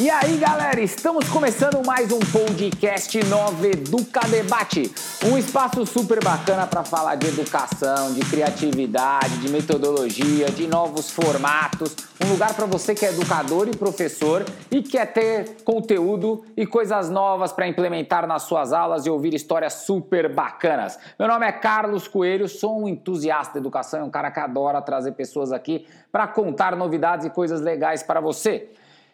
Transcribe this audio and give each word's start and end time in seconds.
E 0.00 0.08
aí, 0.08 0.38
galera, 0.38 0.80
estamos 0.80 1.28
começando 1.28 1.84
mais 1.84 2.10
um 2.10 2.20
podcast 2.20 3.22
Nova 3.26 3.66
Educa 3.66 4.26
Debate, 4.26 4.90
um 5.26 5.36
espaço 5.36 5.84
super 5.84 6.24
bacana 6.24 6.66
para 6.66 6.82
falar 6.82 7.16
de 7.16 7.26
educação, 7.26 8.14
de 8.14 8.20
criatividade, 8.20 9.36
de 9.40 9.50
metodologia, 9.50 10.46
de 10.46 10.66
novos 10.66 11.10
formatos, 11.10 11.94
um 12.24 12.30
lugar 12.30 12.54
para 12.54 12.64
você 12.64 12.94
que 12.94 13.04
é 13.04 13.10
educador 13.10 13.68
e 13.68 13.76
professor 13.76 14.42
e 14.70 14.82
quer 14.82 15.12
ter 15.12 15.62
conteúdo 15.64 16.46
e 16.56 16.64
coisas 16.64 17.10
novas 17.10 17.52
para 17.52 17.68
implementar 17.68 18.26
nas 18.26 18.44
suas 18.44 18.72
aulas 18.72 19.04
e 19.04 19.10
ouvir 19.10 19.34
histórias 19.34 19.74
super 19.84 20.34
bacanas. 20.34 20.98
Meu 21.18 21.28
nome 21.28 21.44
é 21.44 21.52
Carlos 21.52 22.08
Coelho, 22.08 22.48
sou 22.48 22.84
um 22.84 22.88
entusiasta 22.88 23.52
da 23.52 23.60
educação, 23.60 24.06
um 24.06 24.10
cara 24.10 24.30
que 24.30 24.40
adora 24.40 24.80
trazer 24.80 25.12
pessoas 25.12 25.52
aqui 25.52 25.86
para 26.10 26.26
contar 26.26 26.74
novidades 26.74 27.26
e 27.26 27.28
coisas 27.28 27.60
legais 27.60 28.02
para 28.02 28.18
você. 28.18 28.70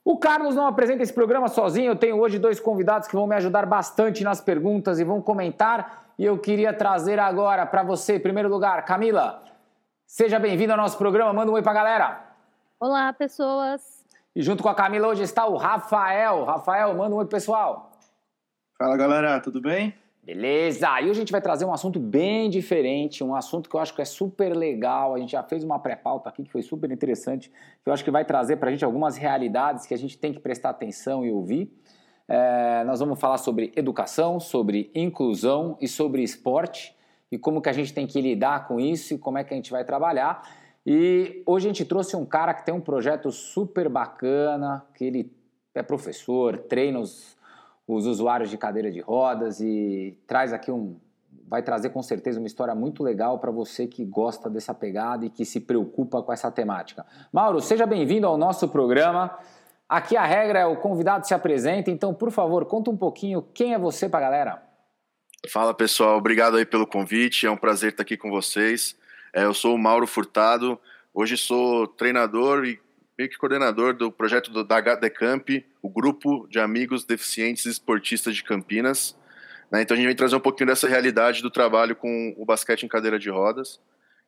O 0.04 0.18
Carlos 0.18 0.54
não 0.54 0.68
apresenta 0.68 1.02
esse 1.02 1.14
programa 1.14 1.48
sozinho, 1.48 1.92
eu 1.92 1.96
tenho 1.96 2.20
hoje 2.20 2.38
dois 2.38 2.60
convidados 2.60 3.08
que 3.08 3.16
vão 3.16 3.26
me 3.26 3.36
ajudar 3.36 3.66
bastante 3.66 4.24
nas 4.24 4.40
perguntas 4.40 5.00
e 5.00 5.04
vão 5.04 5.22
comentar. 5.22 6.14
E 6.18 6.24
eu 6.24 6.38
queria 6.38 6.72
trazer 6.74 7.20
agora 7.20 7.66
para 7.66 7.82
você, 7.82 8.18
em 8.18 8.20
primeiro 8.20 8.48
lugar, 8.48 8.86
Camila, 8.86 9.44
seja 10.06 10.38
bem-vinda 10.38 10.74
ao 10.74 10.78
nosso 10.78 10.98
programa, 10.98 11.34
manda 11.34 11.52
um 11.52 11.56
oi 11.56 11.64
para 11.64 11.72
a 11.72 11.76
galera. 11.76 12.22
Olá, 12.80 13.12
pessoas. 13.14 14.06
E 14.36 14.44
junto 14.44 14.62
com 14.62 14.70
a 14.70 14.76
Camila 14.76 15.08
hoje 15.08 15.24
está 15.24 15.46
o 15.46 15.56
Rafael. 15.56 16.44
Rafael, 16.44 16.94
manda 16.94 17.16
um 17.16 17.20
oi 17.20 17.26
pessoal. 17.26 17.92
Fala 18.78 18.98
galera, 18.98 19.40
tudo 19.40 19.62
bem? 19.62 19.96
Beleza! 20.26 20.90
E 21.02 21.04
hoje 21.04 21.12
a 21.12 21.14
gente 21.22 21.32
vai 21.32 21.40
trazer 21.40 21.66
um 21.66 21.72
assunto 21.72 22.00
bem 22.00 22.50
diferente, 22.50 23.24
um 23.24 23.36
assunto 23.36 23.70
que 23.70 23.76
eu 23.76 23.80
acho 23.80 23.94
que 23.94 24.02
é 24.02 24.06
super 24.06 24.56
legal. 24.56 25.14
A 25.14 25.20
gente 25.20 25.34
já 25.34 25.44
fez 25.44 25.64
uma 25.64 25.78
pré-pauta 25.78 26.28
aqui 26.28 26.42
que 26.42 26.52
foi 26.52 26.64
super 26.64 26.90
interessante, 26.90 27.52
que 27.84 27.88
eu 27.88 27.94
acho 27.94 28.04
que 28.04 28.10
vai 28.10 28.26
trazer 28.26 28.56
para 28.56 28.70
a 28.70 28.72
gente 28.72 28.84
algumas 28.84 29.18
realidades 29.18 29.86
que 29.86 29.94
a 29.94 29.98
gente 29.98 30.18
tem 30.18 30.34
que 30.34 30.40
prestar 30.40 30.72
atenção 30.72 31.24
e 31.24 31.32
ouvir. 31.32 31.72
É, 32.28 32.84
nós 32.86 33.00
vamos 33.00 33.20
falar 33.20 33.38
sobre 33.38 33.72
educação, 33.76 34.40
sobre 34.40 34.90
inclusão 34.96 35.78
e 35.80 35.88
sobre 35.88 36.24
esporte 36.24 36.96
e 37.32 37.38
como 37.38 37.62
que 37.62 37.70
a 37.70 37.74
gente 37.74 37.94
tem 37.94 38.08
que 38.08 38.20
lidar 38.20 38.68
com 38.68 38.80
isso 38.80 39.14
e 39.14 39.20
como 39.20 39.38
é 39.38 39.44
que 39.44 39.54
a 39.54 39.56
gente 39.56 39.70
vai 39.70 39.86
trabalhar. 39.86 40.42
E 40.84 41.44
hoje 41.46 41.68
a 41.68 41.70
gente 41.70 41.86
trouxe 41.86 42.16
um 42.16 42.26
cara 42.26 42.52
que 42.56 42.66
tem 42.66 42.74
um 42.74 42.82
projeto 42.82 43.32
super 43.32 43.88
bacana, 43.90 44.88
que 44.96 45.06
ele 45.06 45.32
é 45.76 45.84
professor, 45.84 46.58
treina 46.58 47.00
os 47.00 47.35
os 47.88 48.06
usuários 48.06 48.50
de 48.50 48.58
cadeira 48.58 48.92
de 48.92 49.00
rodas 49.00 49.60
e 49.60 50.18
traz 50.28 50.54
aqui 50.54 50.72
um 50.72 50.98
vai 51.48 51.62
trazer 51.62 51.90
com 51.90 52.02
certeza 52.02 52.40
uma 52.40 52.48
história 52.48 52.74
muito 52.74 53.04
legal 53.04 53.38
para 53.40 53.52
você 53.52 53.86
que 53.86 54.04
gosta 54.04 54.50
dessa 54.50 54.74
pegada 54.74 55.26
e 55.26 55.30
que 55.30 55.46
se 55.46 55.60
preocupa 55.60 56.22
com 56.24 56.34
essa 56.34 56.50
temática. 56.52 57.06
Mauro, 57.32 57.62
seja 57.62 57.86
bem-vindo 57.86 58.26
ao 58.26 58.38
nosso 58.38 58.68
programa. 58.68 59.38
Aqui 59.88 60.18
a 60.18 60.26
regra 60.26 60.60
é 60.60 60.66
o 60.66 60.78
convidado 60.78 61.28
se 61.28 61.34
apresenta, 61.34 61.92
então 61.92 62.14
por 62.14 62.32
favor, 62.32 62.66
conta 62.66 62.90
um 62.90 62.98
pouquinho 62.98 63.44
quem 63.54 63.76
é 63.76 63.80
você 63.80 64.10
para 64.10 64.20
a 64.26 64.30
galera. 64.30 64.64
Fala 65.48 65.74
pessoal, 65.74 66.18
obrigado 66.18 66.58
aí 66.58 66.66
pelo 66.66 66.88
convite, 66.88 67.46
é 67.46 67.52
um 67.52 67.58
prazer 67.58 67.92
estar 67.92 68.02
aqui 68.02 68.18
com 68.18 68.32
vocês. 68.32 68.98
É, 69.32 69.44
eu 69.44 69.54
sou 69.54 69.76
o 69.76 69.78
Mauro 69.78 70.08
Furtado, 70.08 70.80
hoje 71.14 71.38
sou 71.38 71.88
treinador 71.88 72.66
e 72.66 72.80
meio 73.18 73.30
que 73.30 73.38
coordenador 73.38 73.94
do 73.94 74.12
projeto 74.12 74.52
do, 74.52 74.64
da 74.64 74.78
HD 74.78 75.10
Camp, 75.10 75.50
o 75.82 75.90
grupo 75.90 76.48
de 76.50 76.60
amigos 76.60 77.06
deficientes 77.06 77.66
esportistas 77.66 78.36
de 78.36 78.44
Campinas. 78.44 79.18
Né? 79.72 79.82
Então 79.82 79.96
a 79.96 79.98
gente 79.98 80.08
vem 80.08 80.16
trazer 80.16 80.36
um 80.36 80.42
pouquinho 80.42 80.68
dessa 80.68 80.88
realidade 80.88 81.42
do 81.42 81.50
trabalho 81.50 81.96
com 81.96 82.34
o 82.38 82.46
basquete 82.46 82.84
em 82.84 82.88
cadeira 82.88 83.18
de 83.18 83.30
rodas. 83.30 83.80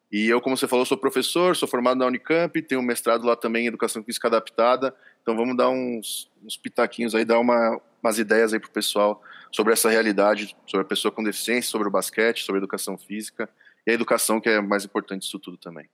E 0.09 0.27
eu, 0.29 0.39
como 0.39 0.55
você 0.55 0.67
falou, 0.67 0.85
sou 0.85 0.97
professor, 0.97 1.55
sou 1.55 1.67
formado 1.67 1.97
na 1.97 2.05
Unicamp, 2.05 2.61
tenho 2.61 2.79
um 2.79 2.83
mestrado 2.83 3.25
lá 3.25 3.35
também 3.35 3.65
em 3.65 3.67
Educação 3.67 4.01
Física 4.03 4.29
Adaptada. 4.29 4.95
Então 5.21 5.35
vamos 5.35 5.57
dar 5.57 5.69
uns, 5.69 6.31
uns 6.41 6.55
pitaquinhos 6.55 7.13
aí, 7.13 7.25
dar 7.25 7.39
uma, 7.39 7.81
umas 8.01 8.17
ideias 8.17 8.53
aí 8.53 8.59
pro 8.59 8.71
pessoal 8.71 9.21
sobre 9.51 9.73
essa 9.73 9.89
realidade, 9.89 10.55
sobre 10.65 10.85
a 10.85 10.87
pessoa 10.87 11.11
com 11.11 11.21
deficiência, 11.21 11.69
sobre 11.69 11.89
o 11.89 11.91
basquete, 11.91 12.43
sobre 12.45 12.59
a 12.59 12.63
educação 12.63 12.97
física 12.97 13.49
e 13.85 13.91
a 13.91 13.93
educação 13.93 14.39
que 14.39 14.47
é 14.47 14.61
mais 14.61 14.85
importante 14.85 15.23
disso 15.23 15.39
tudo 15.39 15.57
também. 15.57 15.89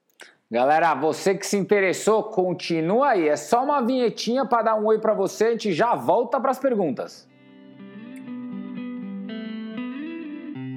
Galera, 0.53 0.93
você 0.93 1.33
que 1.33 1.47
se 1.47 1.57
interessou, 1.57 2.21
continua 2.25 3.13
aí. 3.13 3.27
É 3.27 3.35
só 3.35 3.63
uma 3.63 3.81
vinhetinha 3.81 4.45
para 4.45 4.61
dar 4.61 4.75
um 4.75 4.85
oi 4.85 4.99
para 4.99 5.11
você, 5.11 5.45
a 5.45 5.51
gente 5.53 5.73
já 5.73 5.95
volta 5.95 6.39
para 6.39 6.51
as 6.51 6.59
perguntas. 6.59 7.27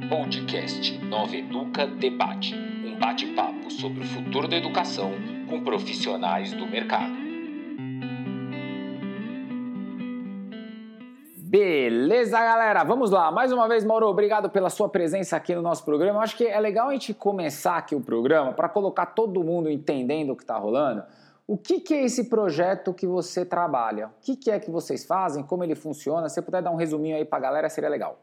Podcast 0.08 0.96
Nova 1.04 1.36
Educa 1.36 1.86
Debate, 1.86 2.54
um 2.54 2.98
bate-papo 2.98 3.70
sobre 3.70 4.00
o 4.00 4.06
futuro 4.06 4.48
da 4.48 4.56
educação 4.56 5.12
com 5.46 5.62
profissionais 5.62 6.54
do 6.54 6.66
mercado. 6.66 7.25
Beleza, 11.48 12.40
galera? 12.40 12.82
Vamos 12.82 13.12
lá. 13.12 13.30
Mais 13.30 13.52
uma 13.52 13.68
vez, 13.68 13.84
Mauro, 13.84 14.08
obrigado 14.08 14.50
pela 14.50 14.68
sua 14.68 14.88
presença 14.88 15.36
aqui 15.36 15.54
no 15.54 15.62
nosso 15.62 15.84
programa. 15.84 16.18
Eu 16.18 16.22
acho 16.22 16.36
que 16.36 16.44
é 16.44 16.58
legal 16.58 16.88
a 16.88 16.92
gente 16.92 17.14
começar 17.14 17.76
aqui 17.76 17.94
o 17.94 18.00
programa 18.00 18.52
para 18.52 18.68
colocar 18.68 19.06
todo 19.06 19.44
mundo 19.44 19.70
entendendo 19.70 20.30
o 20.30 20.36
que 20.36 20.42
está 20.42 20.56
rolando. 20.56 21.04
O 21.46 21.56
que, 21.56 21.78
que, 21.78 21.94
é 21.94 22.04
esse 22.04 22.28
projeto 22.28 22.92
que 22.92 23.06
você 23.06 23.46
trabalha? 23.46 24.08
O 24.08 24.20
que, 24.22 24.34
que, 24.34 24.50
é 24.50 24.58
que 24.58 24.72
vocês 24.72 25.06
fazem? 25.06 25.44
Como 25.44 25.62
ele 25.62 25.76
funciona? 25.76 26.28
Se 26.28 26.34
você 26.34 26.42
puder 26.42 26.62
dar 26.62 26.72
um 26.72 26.76
resuminho 26.76 27.14
aí 27.14 27.24
para 27.24 27.38
a 27.38 27.42
galera, 27.42 27.68
seria 27.68 27.88
legal. 27.88 28.20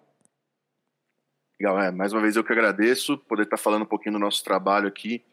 Legal, 1.58 1.80
é. 1.80 1.92
Mais 1.92 2.12
uma 2.12 2.22
vez 2.22 2.36
eu 2.36 2.44
que 2.44 2.52
agradeço 2.52 3.18
poder 3.18 3.44
estar 3.44 3.56
tá 3.56 3.64
falando 3.64 3.84
um 3.84 3.86
pouquinho 3.86 4.16
do 4.16 4.20
nosso 4.20 4.44
trabalho 4.44 4.86
aqui. 4.86 5.24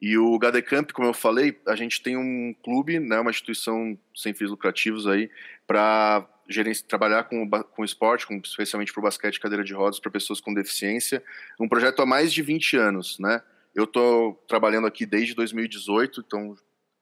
E 0.00 0.16
o 0.16 0.34
HD 0.36 0.62
Camp, 0.62 0.92
como 0.92 1.08
eu 1.08 1.14
falei, 1.14 1.60
a 1.68 1.76
gente 1.76 2.02
tem 2.02 2.16
um 2.16 2.54
clube, 2.64 2.98
né, 2.98 3.20
uma 3.20 3.30
instituição 3.30 3.98
sem 4.14 4.32
fins 4.32 4.48
lucrativos 4.48 5.06
aí, 5.06 5.30
para 5.66 6.26
trabalhar 6.86 7.24
com, 7.24 7.48
com 7.48 7.84
esporte, 7.84 8.26
com, 8.26 8.36
especialmente 8.36 8.92
para 8.92 9.00
o 9.00 9.02
basquete 9.04 9.40
cadeira 9.40 9.64
de 9.64 9.74
rodas 9.74 9.98
para 9.98 10.10
pessoas 10.10 10.40
com 10.40 10.52
deficiência, 10.52 11.22
um 11.58 11.68
projeto 11.68 12.02
há 12.02 12.06
mais 12.06 12.32
de 12.32 12.42
20 12.42 12.76
anos, 12.76 13.18
né? 13.18 13.42
Eu 13.74 13.84
estou 13.84 14.34
trabalhando 14.46 14.86
aqui 14.86 15.04
desde 15.04 15.34
2018, 15.34 16.22
então 16.26 16.56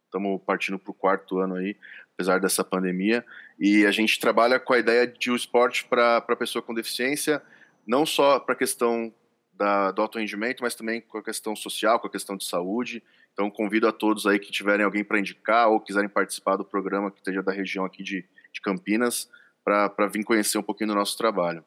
estamos 0.07 0.41
partindo 0.47 0.79
para 0.79 0.91
o 0.91 0.95
quarto 0.95 1.39
ano 1.39 1.57
aí, 1.57 1.77
apesar 2.15 2.39
dessa 2.41 2.65
pandemia, 2.65 3.25
e 3.59 3.85
a 3.87 3.91
gente 3.91 4.19
trabalha 4.19 4.59
com 4.59 4.73
a 4.73 4.79
ideia 4.79 5.07
de 5.07 5.31
o 5.31 5.37
esporte 5.37 5.85
para 5.85 6.19
a 6.19 6.37
pessoa 6.37 6.63
com 6.63 6.73
deficiência, 6.75 7.43
não 7.87 8.07
só 8.07 8.39
para 8.39 8.55
a 8.55 8.59
questão 8.59 9.13
da, 9.53 9.91
do 9.91 10.03
alto 10.03 10.19
rendimento, 10.19 10.63
mas 10.63 10.75
também 10.75 11.01
com 11.01 11.19
a 11.19 11.23
questão 11.23 11.55
social, 11.55 12.01
com 12.01 12.07
a 12.07 12.11
questão 12.11 12.37
de 12.37 12.45
saúde. 12.45 13.03
Então 13.33 13.51
convido 13.51 13.87
a 13.87 13.93
todos 13.93 14.27
aí 14.27 14.39
que 14.39 14.51
tiverem 14.51 14.85
alguém 14.85 15.05
para 15.05 15.19
indicar 15.19 15.69
ou 15.69 15.81
quiserem 15.81 16.09
participar 16.09 16.57
do 16.57 16.65
programa 16.65 17.11
que 17.11 17.19
esteja 17.19 17.43
da 17.43 17.53
região 17.53 17.85
aqui 17.85 18.03
de 18.03 18.25
de 18.53 18.61
Campinas 18.61 19.29
para 19.65 20.07
vir 20.13 20.25
conhecer 20.25 20.59
um 20.59 20.63
pouquinho 20.63 20.91
do 20.91 20.95
nosso 20.95 21.17
trabalho. 21.17 21.65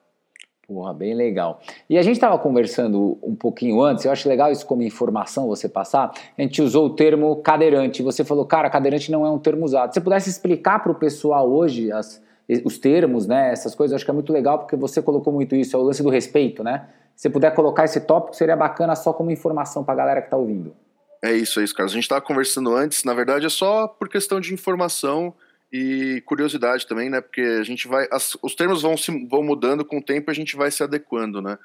Porra, 0.68 0.94
bem 0.94 1.14
legal. 1.14 1.62
E 1.88 1.96
a 1.96 2.02
gente 2.02 2.16
estava 2.16 2.40
conversando 2.40 3.20
um 3.22 3.36
pouquinho 3.36 3.82
antes, 3.82 4.04
eu 4.04 4.12
acho 4.12 4.28
legal 4.28 4.52
isso 4.52 4.66
como 4.66 4.82
informação 4.82 5.48
você 5.48 5.70
passar. 5.70 6.12
A 6.36 6.42
gente 6.42 6.60
usou 6.60 6.88
o 6.88 6.90
termo 6.90 7.36
cadeirante. 7.38 8.02
Você 8.02 8.24
falou, 8.24 8.46
cara, 8.46 8.68
cadeirante 8.70 9.12
não 9.12 9.26
é 9.26 9.30
um 9.30 9.38
termo 9.38 9.64
usado. 9.64 9.94
Se 9.94 10.00
você 10.00 10.02
pudesse 10.02 10.30
explicar 10.30 10.80
para 10.80 10.92
o 10.92 10.96
pessoal 10.96 11.52
hoje 11.52 11.92
as, 11.92 12.20
os 12.64 12.80
termos, 12.80 13.28
né, 13.28 13.52
essas 13.52 13.76
coisas, 13.76 13.92
eu 13.92 13.96
acho 13.98 14.06
que 14.06 14.12
é 14.12 14.14
muito 14.14 14.34
legal 14.34 14.58
porque 14.58 14.76
você 14.76 15.04
colocou 15.04 15.32
muito 15.32 15.56
isso, 15.56 15.76
é 15.76 15.80
o 15.80 15.84
lance 15.84 16.02
do 16.02 16.10
respeito, 16.10 16.64
né? 16.64 16.88
Se 17.16 17.24
você 17.24 17.30
puder 17.30 17.54
colocar 17.54 17.86
esse 17.86 18.02
tópico, 18.02 18.36
seria 18.36 18.56
bacana 18.56 18.96
só 18.96 19.14
como 19.14 19.30
informação 19.30 19.84
para 19.84 19.94
a 19.94 19.98
galera 19.98 20.22
que 20.22 20.28
está 20.28 20.36
ouvindo. 20.36 20.76
É 21.24 21.32
isso, 21.32 21.60
é 21.60 21.64
isso, 21.64 21.76
Carlos. 21.76 21.94
A 21.94 21.96
gente 21.96 22.04
estava 22.04 22.22
conversando 22.22 22.74
antes, 22.76 23.04
na 23.04 23.14
verdade 23.14 23.46
é 23.46 23.50
só 23.50 23.88
por 23.88 24.10
questão 24.10 24.40
de 24.40 24.52
informação 24.52 25.34
e 25.78 26.22
curiosidade 26.22 26.88
também, 26.88 27.10
né? 27.10 27.20
Porque 27.20 27.42
a 27.42 27.64
gente 27.64 27.86
vai. 27.86 28.08
As, 28.10 28.38
os 28.42 28.56
termos 28.56 28.82
vão, 28.82 28.96
se, 28.96 29.12
vão 29.28 29.44
mudando 29.44 29.84
com 29.84 29.98
o 29.98 30.02
tempo 30.02 30.30
e 30.30 30.32
a 30.32 30.36
gente 30.36 30.56
vai 30.56 30.72
se 30.72 30.82
adequando, 30.82 31.42
né? 31.42 31.60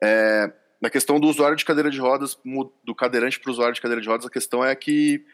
É, 0.00 0.52
na 0.80 0.88
questão 0.88 1.18
do 1.18 1.26
usuário 1.26 1.56
de 1.56 1.64
cadeira 1.64 1.90
de 1.90 1.98
rodas, 1.98 2.38
do 2.84 2.94
cadeirante 2.94 3.40
para 3.40 3.50
o 3.50 3.52
usuário 3.52 3.74
de 3.74 3.80
cadeira 3.80 4.00
de 4.00 4.08
rodas, 4.08 4.24
a 4.24 4.30
questão 4.30 4.64
é 4.64 4.72
que 4.76 5.24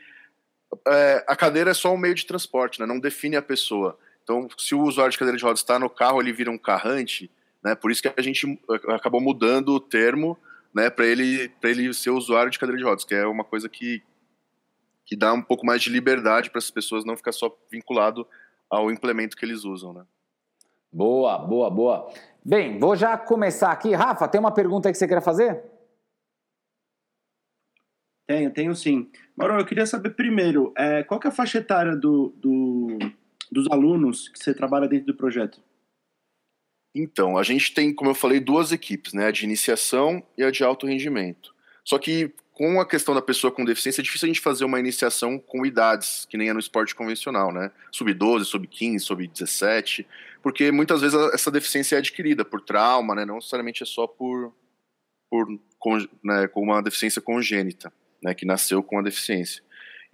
é, 0.88 1.24
a 1.28 1.36
cadeira 1.36 1.72
é 1.72 1.74
só 1.74 1.92
um 1.92 1.98
meio 1.98 2.14
de 2.14 2.24
transporte, 2.24 2.80
né? 2.80 2.86
Não 2.86 2.98
define 2.98 3.36
a 3.36 3.42
pessoa. 3.42 3.98
Então, 4.22 4.48
se 4.56 4.74
o 4.74 4.80
usuário 4.80 5.12
de 5.12 5.18
cadeira 5.18 5.36
de 5.36 5.44
rodas 5.44 5.60
está 5.60 5.78
no 5.78 5.90
carro, 5.90 6.20
ele 6.20 6.32
vira 6.32 6.50
um 6.50 6.58
carrante, 6.58 7.30
né? 7.62 7.74
Por 7.74 7.90
isso 7.90 8.00
que 8.00 8.10
a 8.16 8.22
gente 8.22 8.58
acabou 8.88 9.20
mudando 9.20 9.74
o 9.74 9.80
termo, 9.80 10.38
né? 10.74 10.88
Para 10.88 11.04
ele, 11.04 11.52
ele 11.62 11.92
ser 11.92 12.10
usuário 12.10 12.50
de 12.50 12.58
cadeira 12.58 12.78
de 12.78 12.84
rodas, 12.84 13.04
que 13.04 13.14
é 13.14 13.26
uma 13.26 13.44
coisa 13.44 13.68
que 13.68 14.02
que 15.06 15.16
dá 15.16 15.32
um 15.32 15.40
pouco 15.40 15.64
mais 15.64 15.80
de 15.80 15.88
liberdade 15.88 16.50
para 16.50 16.58
as 16.58 16.70
pessoas 16.70 17.04
não 17.04 17.16
ficar 17.16 17.32
só 17.32 17.56
vinculado 17.70 18.26
ao 18.68 18.90
implemento 18.90 19.36
que 19.36 19.44
eles 19.44 19.64
usam, 19.64 19.92
né? 19.92 20.04
Boa, 20.92 21.38
boa, 21.38 21.70
boa. 21.70 22.12
Bem, 22.44 22.78
vou 22.78 22.96
já 22.96 23.16
começar 23.16 23.70
aqui. 23.70 23.94
Rafa, 23.94 24.26
tem 24.26 24.40
uma 24.40 24.52
pergunta 24.52 24.88
aí 24.88 24.92
que 24.92 24.98
você 24.98 25.06
quer 25.06 25.22
fazer? 25.22 25.62
Tenho, 28.26 28.52
tenho 28.52 28.74
sim. 28.74 29.08
Mauro, 29.36 29.60
eu 29.60 29.64
queria 29.66 29.86
saber 29.86 30.10
primeiro, 30.10 30.72
é, 30.76 31.04
qual 31.04 31.20
que 31.20 31.28
é 31.28 31.30
a 31.30 31.34
faixa 31.34 31.58
etária 31.58 31.94
do, 31.94 32.34
do, 32.36 32.98
dos 33.52 33.70
alunos 33.70 34.28
que 34.28 34.38
você 34.38 34.52
trabalha 34.52 34.88
dentro 34.88 35.06
do 35.06 35.14
projeto? 35.14 35.62
Então, 36.94 37.36
a 37.36 37.42
gente 37.42 37.72
tem, 37.72 37.94
como 37.94 38.10
eu 38.10 38.14
falei, 38.14 38.40
duas 38.40 38.72
equipes, 38.72 39.12
né? 39.12 39.26
A 39.26 39.30
de 39.30 39.44
iniciação 39.44 40.22
e 40.36 40.42
a 40.42 40.50
de 40.50 40.64
alto 40.64 40.86
rendimento. 40.86 41.54
Só 41.84 41.98
que 41.98 42.34
com 42.56 42.80
a 42.80 42.86
questão 42.86 43.14
da 43.14 43.20
pessoa 43.20 43.52
com 43.52 43.66
deficiência, 43.66 44.00
é 44.00 44.02
difícil 44.02 44.24
a 44.24 44.28
gente 44.30 44.40
fazer 44.40 44.64
uma 44.64 44.80
iniciação 44.80 45.38
com 45.38 45.66
idades, 45.66 46.26
que 46.26 46.38
nem 46.38 46.48
é 46.48 46.54
no 46.54 46.58
esporte 46.58 46.94
convencional, 46.94 47.52
né? 47.52 47.70
Sub-12, 47.92 48.44
sub-15, 48.44 48.98
sub-17, 49.00 50.06
porque 50.42 50.72
muitas 50.72 51.02
vezes 51.02 51.14
essa 51.34 51.50
deficiência 51.50 51.96
é 51.96 51.98
adquirida 51.98 52.46
por 52.46 52.62
trauma, 52.62 53.14
né? 53.14 53.26
Não 53.26 53.34
necessariamente 53.34 53.82
é 53.82 53.86
só 53.86 54.06
por, 54.06 54.54
por 55.28 55.46
com, 55.78 55.98
né, 56.24 56.48
com 56.48 56.62
uma 56.62 56.82
deficiência 56.82 57.20
congênita, 57.20 57.92
né? 58.22 58.32
Que 58.32 58.46
nasceu 58.46 58.82
com 58.82 58.98
a 58.98 59.02
deficiência. 59.02 59.62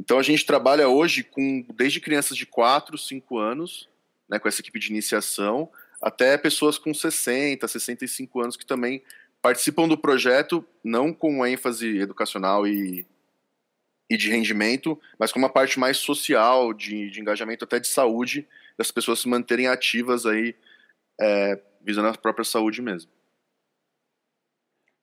Então 0.01 0.19
a 0.19 0.23
gente 0.25 0.45
trabalha 0.45 0.89
hoje 0.89 1.23
com 1.23 1.65
desde 1.73 2.01
crianças 2.01 2.37
de 2.37 2.45
4, 2.45 2.99
5 2.99 3.39
anos, 3.39 3.89
né, 4.29 4.41
com 4.41 4.49
essa 4.49 4.61
equipe 4.61 4.81
de 4.81 4.91
iniciação, 4.91 5.71
até 6.03 6.37
pessoas 6.37 6.77
com 6.77 6.93
60, 6.93 7.69
65 7.69 8.41
anos 8.41 8.57
que 8.57 8.67
também 8.67 9.01
participam 9.43 9.89
do 9.89 9.99
projeto 9.99 10.65
não 10.83 11.13
com 11.13 11.45
ênfase 11.45 11.99
educacional 11.99 12.67
e, 12.67 13.05
e 14.09 14.17
de 14.17 14.31
rendimento, 14.31 14.99
mas 15.19 15.33
com 15.33 15.41
uma 15.41 15.51
parte 15.51 15.81
mais 15.81 15.97
social, 15.97 16.73
de, 16.73 17.11
de 17.11 17.21
engajamento 17.21 17.65
até 17.65 17.81
de 17.81 17.89
saúde, 17.89 18.49
das 18.79 18.93
pessoas 18.93 19.21
se 19.21 19.29
manterem 19.29 19.67
ativas 19.67 20.25
aí, 20.25 20.55
é, 21.21 21.61
visando 21.81 22.09
a 22.09 22.17
própria 22.17 22.45
saúde 22.45 22.81
mesmo. 22.81 23.11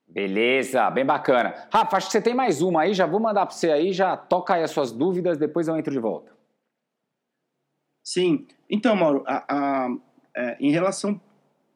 Beleza, 0.08 0.90
bem 0.90 1.06
bacana. 1.06 1.68
Rafa, 1.72 1.98
acho 1.98 2.08
que 2.08 2.14
você 2.14 2.22
tem 2.22 2.34
mais 2.34 2.62
uma 2.62 2.82
aí, 2.82 2.94
já 2.94 3.06
vou 3.06 3.20
mandar 3.20 3.46
para 3.46 3.54
você 3.54 3.70
aí, 3.70 3.94
já 3.94 4.18
toca 4.18 4.56
aí 4.56 4.64
as 4.64 4.72
suas 4.72 4.92
dúvidas, 4.92 5.38
depois 5.38 5.68
eu 5.68 5.78
entro 5.78 5.92
de 5.92 6.00
volta. 6.00 6.32
Sim, 8.04 8.48
então, 8.68 8.96
Mauro, 8.96 9.24
a, 9.28 9.46
a, 9.48 9.90
é, 10.36 10.58
em 10.60 10.72
relação 10.72 11.22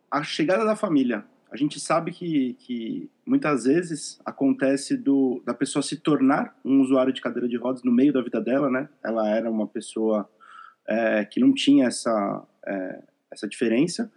à 0.10 0.24
chegada 0.24 0.66
da 0.66 0.76
família, 0.76 1.24
a 1.54 1.56
gente 1.56 1.80
sabe 1.80 2.12
que, 2.12 2.56
que 2.56 3.12
muitas 3.24 3.66
vezes 3.66 4.20
acontece 4.26 4.98
do, 4.98 5.40
da 5.46 5.54
pessoa 5.54 5.84
se 5.84 5.98
tornar 5.98 6.58
um 6.66 6.82
usuário 6.82 7.14
de 7.14 7.22
cadeira 7.22 7.48
de 7.48 7.56
rodas 7.58 7.84
no 7.84 7.92
meio 7.92 8.12
da 8.12 8.24
vida 8.24 8.42
dela, 8.42 8.72
né? 8.72 8.90
Ela 9.04 9.30
era 9.30 9.52
uma 9.52 9.68
pessoa 9.68 10.28
é, 10.88 11.24
que 11.24 11.40
não 11.40 11.54
tinha 11.54 11.86
essa, 11.86 12.44
é, 12.66 13.04
essa 13.32 13.48
diferença 13.48 14.12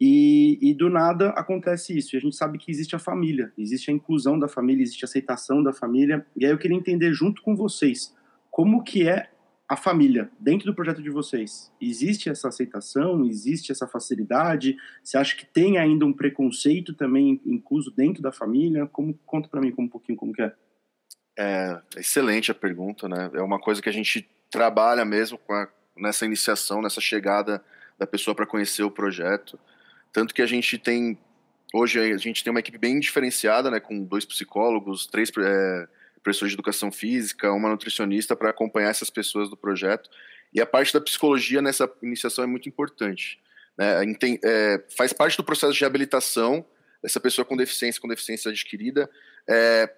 e, 0.00 0.58
e, 0.62 0.72
do 0.72 0.88
nada 0.88 1.28
acontece 1.30 1.94
isso. 1.96 2.16
E 2.16 2.16
a 2.16 2.20
gente 2.20 2.34
sabe 2.34 2.56
que 2.56 2.70
existe 2.70 2.96
a 2.96 2.98
família, 2.98 3.52
existe 3.58 3.90
a 3.90 3.94
inclusão 3.94 4.38
da 4.38 4.48
família, 4.48 4.82
existe 4.82 5.04
a 5.04 5.08
aceitação 5.08 5.62
da 5.62 5.74
família. 5.74 6.24
E 6.34 6.46
aí 6.46 6.50
eu 6.50 6.58
queria 6.58 6.76
entender 6.76 7.12
junto 7.12 7.42
com 7.42 7.54
vocês 7.54 8.16
como 8.50 8.82
que 8.82 9.06
é 9.06 9.28
a 9.68 9.76
família 9.76 10.30
dentro 10.40 10.66
do 10.66 10.74
projeto 10.74 11.02
de 11.02 11.10
vocês? 11.10 11.70
Existe 11.78 12.30
essa 12.30 12.48
aceitação? 12.48 13.26
Existe 13.26 13.70
essa 13.70 13.86
facilidade? 13.86 14.76
Você 15.04 15.18
acha 15.18 15.36
que 15.36 15.44
tem 15.44 15.76
ainda 15.76 16.06
um 16.06 16.12
preconceito 16.12 16.94
também 16.94 17.38
incluso 17.44 17.90
dentro 17.90 18.22
da 18.22 18.32
família? 18.32 18.86
Como 18.86 19.12
conta 19.26 19.48
para 19.48 19.60
mim 19.60 19.74
um 19.76 19.88
pouquinho 19.88 20.16
como 20.16 20.32
que 20.32 20.42
é? 20.42 20.52
É 21.38 21.80
excelente 21.96 22.50
a 22.50 22.54
pergunta, 22.54 23.08
né? 23.08 23.30
É 23.34 23.42
uma 23.42 23.60
coisa 23.60 23.82
que 23.82 23.88
a 23.88 23.92
gente 23.92 24.26
trabalha 24.50 25.04
mesmo 25.04 25.38
a, 25.50 25.68
nessa 25.96 26.24
iniciação, 26.24 26.80
nessa 26.80 27.00
chegada 27.00 27.62
da 27.98 28.06
pessoa 28.06 28.34
para 28.34 28.46
conhecer 28.46 28.82
o 28.82 28.90
projeto. 28.90 29.58
Tanto 30.12 30.34
que 30.34 30.40
a 30.40 30.46
gente 30.46 30.78
tem 30.78 31.18
hoje 31.74 32.00
a 32.00 32.16
gente 32.16 32.42
tem 32.42 32.50
uma 32.50 32.60
equipe 32.60 32.78
bem 32.78 32.98
diferenciada, 32.98 33.70
né? 33.70 33.78
Com 33.80 34.02
dois 34.02 34.24
psicólogos, 34.24 35.06
três 35.06 35.30
é, 35.38 35.88
professor 36.22 36.48
de 36.48 36.54
educação 36.54 36.90
física, 36.90 37.52
uma 37.52 37.68
nutricionista 37.68 38.36
para 38.36 38.50
acompanhar 38.50 38.90
essas 38.90 39.10
pessoas 39.10 39.48
do 39.48 39.56
projeto. 39.56 40.10
E 40.52 40.60
a 40.60 40.66
parte 40.66 40.92
da 40.92 41.00
psicologia 41.00 41.60
nessa 41.60 41.90
iniciação 42.02 42.44
é 42.44 42.46
muito 42.46 42.68
importante. 42.68 43.40
Né? 43.76 44.16
É, 44.44 44.84
faz 44.96 45.12
parte 45.12 45.36
do 45.36 45.44
processo 45.44 45.72
de 45.72 45.80
reabilitação 45.80 46.64
dessa 47.02 47.20
pessoa 47.20 47.44
com 47.44 47.56
deficiência, 47.56 48.00
com 48.00 48.08
deficiência 48.08 48.50
adquirida, 48.50 49.08
é, 49.48 49.92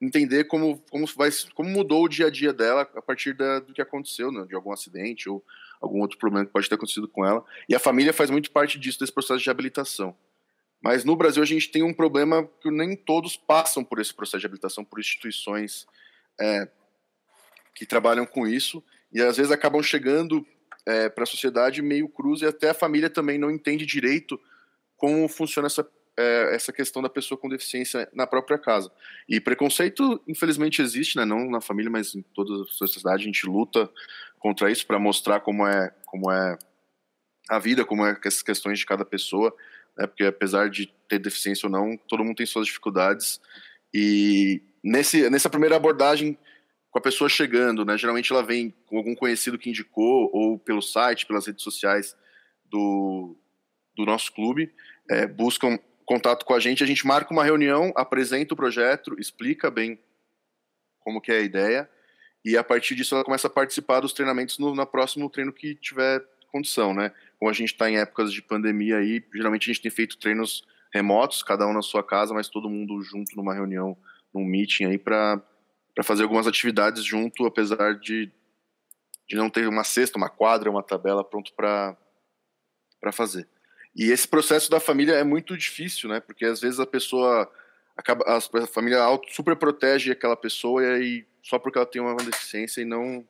entender 0.00 0.44
como, 0.44 0.78
como, 0.90 1.06
vai, 1.16 1.30
como 1.54 1.70
mudou 1.70 2.04
o 2.04 2.08
dia 2.08 2.26
a 2.26 2.30
dia 2.30 2.52
dela 2.52 2.82
a 2.94 3.00
partir 3.00 3.34
da, 3.34 3.60
do 3.60 3.72
que 3.72 3.80
aconteceu, 3.80 4.30
né? 4.32 4.44
de 4.46 4.54
algum 4.54 4.72
acidente 4.72 5.28
ou 5.28 5.42
algum 5.80 6.00
outro 6.00 6.18
problema 6.18 6.44
que 6.44 6.52
pode 6.52 6.68
ter 6.68 6.74
acontecido 6.74 7.08
com 7.08 7.24
ela. 7.24 7.44
E 7.68 7.74
a 7.74 7.78
família 7.78 8.12
faz 8.12 8.28
muito 8.30 8.50
parte 8.50 8.78
disso, 8.78 8.98
desse 8.98 9.12
processo 9.12 9.38
de 9.38 9.46
reabilitação. 9.46 10.14
Mas 10.82 11.04
no 11.04 11.14
Brasil 11.14 11.42
a 11.42 11.46
gente 11.46 11.70
tem 11.70 11.82
um 11.82 11.94
problema 11.94 12.48
que 12.60 12.70
nem 12.70 12.96
todos 12.96 13.36
passam 13.36 13.84
por 13.84 14.00
esse 14.00 14.12
processo 14.12 14.40
de 14.40 14.46
habilitação, 14.46 14.84
por 14.84 14.98
instituições 14.98 15.86
é, 16.40 16.68
que 17.74 17.86
trabalham 17.86 18.26
com 18.26 18.46
isso, 18.46 18.82
e 19.12 19.22
às 19.22 19.36
vezes 19.36 19.52
acabam 19.52 19.82
chegando 19.82 20.44
é, 20.84 21.08
para 21.08 21.22
a 21.22 21.26
sociedade 21.26 21.80
meio 21.80 22.08
cruz, 22.08 22.42
e 22.42 22.46
até 22.46 22.70
a 22.70 22.74
família 22.74 23.08
também 23.08 23.38
não 23.38 23.50
entende 23.50 23.86
direito 23.86 24.40
como 24.96 25.28
funciona 25.28 25.66
essa, 25.66 25.88
é, 26.16 26.54
essa 26.54 26.72
questão 26.72 27.00
da 27.00 27.08
pessoa 27.08 27.38
com 27.38 27.48
deficiência 27.48 28.08
na 28.12 28.26
própria 28.26 28.58
casa. 28.58 28.90
E 29.28 29.40
preconceito, 29.40 30.20
infelizmente, 30.26 30.82
existe, 30.82 31.16
né? 31.16 31.24
não 31.24 31.48
na 31.48 31.60
família, 31.60 31.90
mas 31.90 32.14
em 32.14 32.22
toda 32.22 32.64
a 32.64 32.66
sociedade, 32.66 33.22
a 33.22 33.26
gente 33.26 33.46
luta 33.46 33.88
contra 34.40 34.70
isso 34.70 34.84
para 34.84 34.98
mostrar 34.98 35.40
como 35.40 35.64
é, 35.64 35.94
como 36.06 36.30
é 36.30 36.58
a 37.48 37.58
vida, 37.60 37.84
como 37.84 38.04
é 38.04 38.18
essas 38.24 38.42
questões 38.42 38.80
de 38.80 38.86
cada 38.86 39.04
pessoa 39.04 39.54
né, 39.96 40.06
porque 40.06 40.24
apesar 40.24 40.68
de 40.68 40.92
ter 41.08 41.18
deficiência 41.18 41.66
ou 41.66 41.72
não, 41.72 41.96
todo 42.08 42.24
mundo 42.24 42.36
tem 42.36 42.46
suas 42.46 42.66
dificuldades. 42.66 43.40
E 43.92 44.62
nesse, 44.82 45.28
nessa 45.28 45.50
primeira 45.50 45.76
abordagem, 45.76 46.38
com 46.90 46.98
a 46.98 47.02
pessoa 47.02 47.28
chegando, 47.28 47.84
né, 47.84 47.96
geralmente 47.96 48.32
ela 48.32 48.42
vem 48.42 48.74
com 48.86 48.96
algum 48.96 49.14
conhecido 49.14 49.58
que 49.58 49.70
indicou, 49.70 50.30
ou 50.32 50.58
pelo 50.58 50.82
site, 50.82 51.26
pelas 51.26 51.46
redes 51.46 51.62
sociais 51.62 52.16
do, 52.66 53.36
do 53.96 54.04
nosso 54.04 54.32
clube, 54.32 54.72
é, 55.10 55.26
buscam 55.26 55.78
contato 56.04 56.44
com 56.44 56.54
a 56.54 56.60
gente, 56.60 56.82
a 56.82 56.86
gente 56.86 57.06
marca 57.06 57.32
uma 57.32 57.44
reunião, 57.44 57.92
apresenta 57.96 58.54
o 58.54 58.56
projeto, 58.56 59.14
explica 59.18 59.70
bem 59.70 59.98
como 61.00 61.20
que 61.20 61.32
é 61.32 61.38
a 61.38 61.42
ideia, 61.42 61.90
e 62.44 62.56
a 62.56 62.64
partir 62.64 62.94
disso 62.94 63.14
ela 63.14 63.24
começa 63.24 63.46
a 63.46 63.50
participar 63.50 64.00
dos 64.00 64.12
treinamentos 64.12 64.58
no, 64.58 64.74
no 64.74 64.86
próximo 64.86 65.30
treino 65.30 65.52
que 65.52 65.74
tiver 65.76 66.22
condição, 66.50 66.92
né? 66.92 67.12
Como 67.42 67.50
a 67.50 67.54
gente 67.54 67.72
está 67.72 67.90
em 67.90 67.96
épocas 67.96 68.32
de 68.32 68.40
pandemia 68.40 68.98
aí, 68.98 69.20
geralmente 69.34 69.68
a 69.68 69.74
gente 69.74 69.82
tem 69.82 69.90
feito 69.90 70.16
treinos 70.16 70.64
remotos, 70.94 71.42
cada 71.42 71.66
um 71.66 71.72
na 71.72 71.82
sua 71.82 72.00
casa, 72.00 72.32
mas 72.32 72.48
todo 72.48 72.70
mundo 72.70 73.02
junto 73.02 73.34
numa 73.34 73.52
reunião, 73.52 73.98
num 74.32 74.44
meeting 74.44 74.84
aí 74.84 74.96
para 74.96 75.42
fazer 76.04 76.22
algumas 76.22 76.46
atividades 76.46 77.02
junto, 77.02 77.44
apesar 77.44 77.98
de, 77.98 78.30
de 79.28 79.34
não 79.34 79.50
ter 79.50 79.66
uma 79.66 79.82
cesta, 79.82 80.16
uma 80.16 80.30
quadra, 80.30 80.70
uma 80.70 80.84
tabela 80.84 81.24
pronto 81.24 81.52
para 81.54 81.96
fazer. 83.12 83.48
E 83.92 84.12
esse 84.12 84.28
processo 84.28 84.70
da 84.70 84.78
família 84.78 85.14
é 85.14 85.24
muito 85.24 85.58
difícil, 85.58 86.08
né? 86.08 86.20
Porque 86.20 86.44
às 86.44 86.60
vezes 86.60 86.78
a 86.78 86.86
pessoa 86.86 87.52
acaba 87.96 88.24
a 88.24 88.66
família 88.68 89.02
auto 89.02 89.34
super 89.34 89.56
protege 89.56 90.12
aquela 90.12 90.36
pessoa 90.36 90.80
e 90.80 90.86
aí 90.86 91.26
só 91.42 91.58
porque 91.58 91.76
ela 91.76 91.86
tem 91.86 92.00
uma 92.00 92.14
deficiência 92.14 92.82
e 92.82 92.84
não 92.84 93.26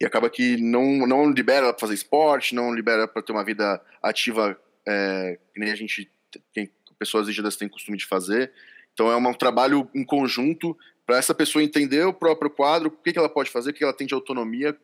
e 0.00 0.04
acaba 0.04 0.28
que 0.28 0.56
não, 0.56 1.06
não 1.06 1.30
libera 1.30 1.72
para 1.72 1.80
fazer 1.80 1.94
esporte, 1.94 2.54
não 2.54 2.74
libera 2.74 3.08
para 3.08 3.22
ter 3.22 3.32
uma 3.32 3.44
vida 3.44 3.80
ativa 4.02 4.58
é, 4.86 5.38
que 5.52 5.60
nem 5.60 5.70
a 5.70 5.74
gente, 5.74 6.10
tem, 6.52 6.70
pessoas 6.98 7.26
rígidas 7.26 7.56
têm 7.56 7.68
costume 7.68 7.96
de 7.96 8.06
fazer. 8.06 8.52
Então 8.92 9.10
é 9.10 9.16
um 9.16 9.34
trabalho 9.34 9.88
em 9.94 10.04
conjunto 10.04 10.76
para 11.06 11.18
essa 11.18 11.34
pessoa 11.34 11.62
entender 11.62 12.04
o 12.04 12.12
próprio 12.12 12.50
quadro, 12.50 12.88
o 12.88 12.90
que, 12.90 13.12
que 13.12 13.18
ela 13.18 13.28
pode 13.28 13.50
fazer, 13.50 13.70
o 13.70 13.74
que 13.74 13.84
ela 13.84 13.92
tem 13.92 14.06
de 14.06 14.14
autonomia 14.14 14.76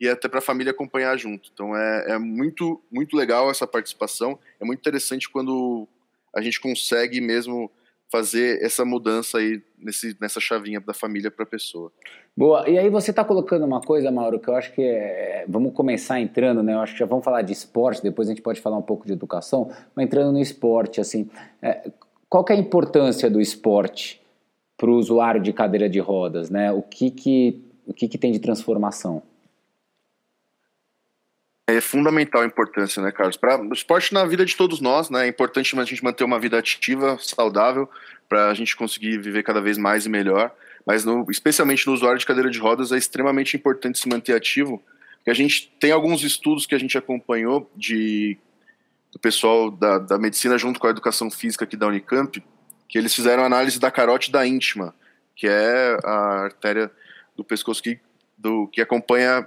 e 0.00 0.08
até 0.08 0.28
para 0.28 0.38
a 0.38 0.42
família 0.42 0.72
acompanhar 0.72 1.16
junto. 1.16 1.50
Então 1.52 1.76
é, 1.76 2.12
é 2.12 2.18
muito, 2.18 2.82
muito 2.90 3.16
legal 3.16 3.50
essa 3.50 3.66
participação. 3.66 4.38
É 4.60 4.64
muito 4.64 4.80
interessante 4.80 5.28
quando 5.28 5.88
a 6.34 6.40
gente 6.40 6.60
consegue 6.60 7.20
mesmo 7.20 7.70
fazer 8.10 8.62
essa 8.62 8.84
mudança 8.84 9.38
aí 9.38 9.60
nesse, 9.78 10.16
nessa 10.20 10.40
chavinha 10.40 10.80
da 10.80 10.94
família 10.94 11.30
para 11.30 11.44
a 11.44 11.46
pessoa. 11.46 11.92
Boa. 12.36 12.68
E 12.68 12.78
aí 12.78 12.88
você 12.88 13.10
está 13.10 13.24
colocando 13.24 13.64
uma 13.64 13.80
coisa, 13.80 14.10
Mauro, 14.10 14.38
que 14.38 14.48
eu 14.48 14.54
acho 14.54 14.72
que 14.72 14.82
é, 14.82 15.44
vamos 15.48 15.72
começar 15.72 16.20
entrando, 16.20 16.62
né? 16.62 16.74
Eu 16.74 16.80
acho 16.80 16.92
que 16.92 16.98
já 16.98 17.06
vamos 17.06 17.24
falar 17.24 17.42
de 17.42 17.52
esporte, 17.52 18.02
depois 18.02 18.28
a 18.28 18.32
gente 18.32 18.42
pode 18.42 18.60
falar 18.60 18.76
um 18.76 18.82
pouco 18.82 19.06
de 19.06 19.12
educação, 19.12 19.70
mas 19.94 20.06
entrando 20.06 20.32
no 20.32 20.38
esporte, 20.38 21.00
assim, 21.00 21.28
é, 21.60 21.90
qual 22.28 22.44
que 22.44 22.52
é 22.52 22.56
a 22.56 22.58
importância 22.58 23.30
do 23.30 23.40
esporte 23.40 24.20
para 24.76 24.90
o 24.90 24.94
usuário 24.94 25.40
de 25.40 25.52
cadeira 25.52 25.88
de 25.88 25.98
rodas, 25.98 26.50
né? 26.50 26.70
O 26.70 26.82
que 26.82 27.10
que 27.10 27.62
o 27.86 27.94
que, 27.94 28.08
que 28.08 28.18
tem 28.18 28.32
de 28.32 28.40
transformação? 28.40 29.22
É 31.68 31.80
fundamental 31.80 32.42
a 32.42 32.46
importância, 32.46 33.02
né, 33.02 33.10
Carlos? 33.10 33.36
Para 33.36 33.60
o 33.60 33.72
esporte 33.72 34.14
na 34.14 34.24
vida 34.24 34.44
de 34.46 34.54
todos 34.54 34.80
nós, 34.80 35.10
né? 35.10 35.24
É 35.24 35.28
importante 35.28 35.76
a 35.76 35.84
gente 35.84 36.04
manter 36.04 36.22
uma 36.22 36.38
vida 36.38 36.56
ativa, 36.56 37.18
saudável, 37.20 37.90
para 38.28 38.48
a 38.50 38.54
gente 38.54 38.76
conseguir 38.76 39.18
viver 39.18 39.42
cada 39.42 39.60
vez 39.60 39.76
mais 39.76 40.06
e 40.06 40.08
melhor. 40.08 40.52
mas 40.86 41.04
no, 41.04 41.26
especialmente 41.28 41.84
no 41.86 41.92
usuário 41.92 42.18
de 42.18 42.24
cadeira 42.24 42.48
de 42.48 42.60
rodas 42.60 42.92
é 42.92 42.96
extremamente 42.96 43.56
importante 43.56 43.98
se 43.98 44.08
manter 44.08 44.34
ativo, 44.34 44.80
porque 45.16 45.30
a 45.30 45.34
gente 45.34 45.72
tem 45.80 45.90
alguns 45.90 46.22
estudos 46.22 46.64
que 46.64 46.74
a 46.76 46.78
gente 46.78 46.96
acompanhou 46.96 47.68
de 47.74 48.38
do 49.12 49.18
pessoal 49.18 49.70
da, 49.70 49.98
da 49.98 50.18
medicina 50.18 50.58
junto 50.58 50.78
com 50.78 50.86
a 50.86 50.90
educação 50.90 51.30
física 51.30 51.64
aqui 51.64 51.76
da 51.76 51.86
Unicamp, 51.88 52.40
que 52.88 52.98
eles 52.98 53.14
fizeram 53.14 53.44
análise 53.44 53.80
da 53.80 53.90
carótida 53.90 54.46
íntima, 54.46 54.94
que 55.34 55.48
é 55.48 55.98
a 56.04 56.44
artéria 56.44 56.90
do 57.34 57.42
pescoço 57.42 57.82
que, 57.82 57.98
do, 58.36 58.68
que 58.68 58.80
acompanha 58.80 59.46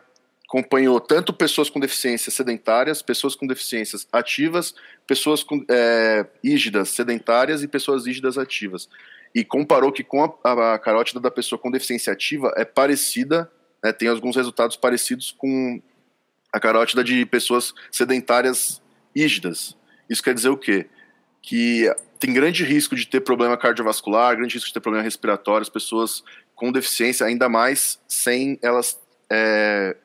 acompanhou 0.50 1.00
tanto 1.00 1.32
pessoas 1.32 1.70
com 1.70 1.80
deficiências 1.80 2.34
sedentárias, 2.34 3.04
pessoas 3.04 3.36
com 3.36 3.46
deficiências 3.46 4.08
ativas, 4.12 4.74
pessoas 5.06 5.44
com, 5.44 5.64
é, 5.70 6.26
ígidas 6.44 6.90
sedentárias 6.90 7.62
e 7.62 7.68
pessoas 7.68 8.08
ígidas 8.08 8.36
ativas. 8.36 8.90
E 9.34 9.46
comparou 9.46 9.92
que 9.92 10.04
com 10.04 10.24
a, 10.24 10.74
a 10.74 10.80
carótida 10.80 11.20
da 11.20 11.30
pessoa 11.30 11.60
com 11.60 11.70
deficiência 11.70 12.12
ativa 12.12 12.52
é 12.58 12.66
parecida, 12.66 13.50
né, 13.84 13.94
tem 13.94 14.08
alguns 14.08 14.36
resultados 14.36 14.76
parecidos 14.76 15.32
com 15.38 15.80
a 16.52 16.60
carótida 16.60 17.04
de 17.04 17.28
pessoas 17.28 17.72
sedentárias 17.92 18.82
ígidas. 19.16 19.78
Isso 20.10 20.24
quer 20.24 20.34
dizer 20.34 20.50
o 20.50 20.58
quê? 20.58 20.88
Que 21.44 21.94
tem 22.18 22.34
grande 22.34 22.64
risco 22.64 22.96
de 22.96 23.08
ter 23.08 23.22
problema 23.22 23.56
cardiovascular, 23.56 24.36
grande 24.36 24.56
risco 24.56 24.70
de 24.70 24.74
ter 24.74 24.80
problema 24.80 25.04
respiratório, 25.04 25.62
as 25.62 25.70
pessoas 25.70 26.24
com 26.56 26.72
deficiência, 26.72 27.28
ainda 27.28 27.48
mais 27.48 28.00
sem 28.08 28.58
elas 28.64 29.00
é, 29.32 29.96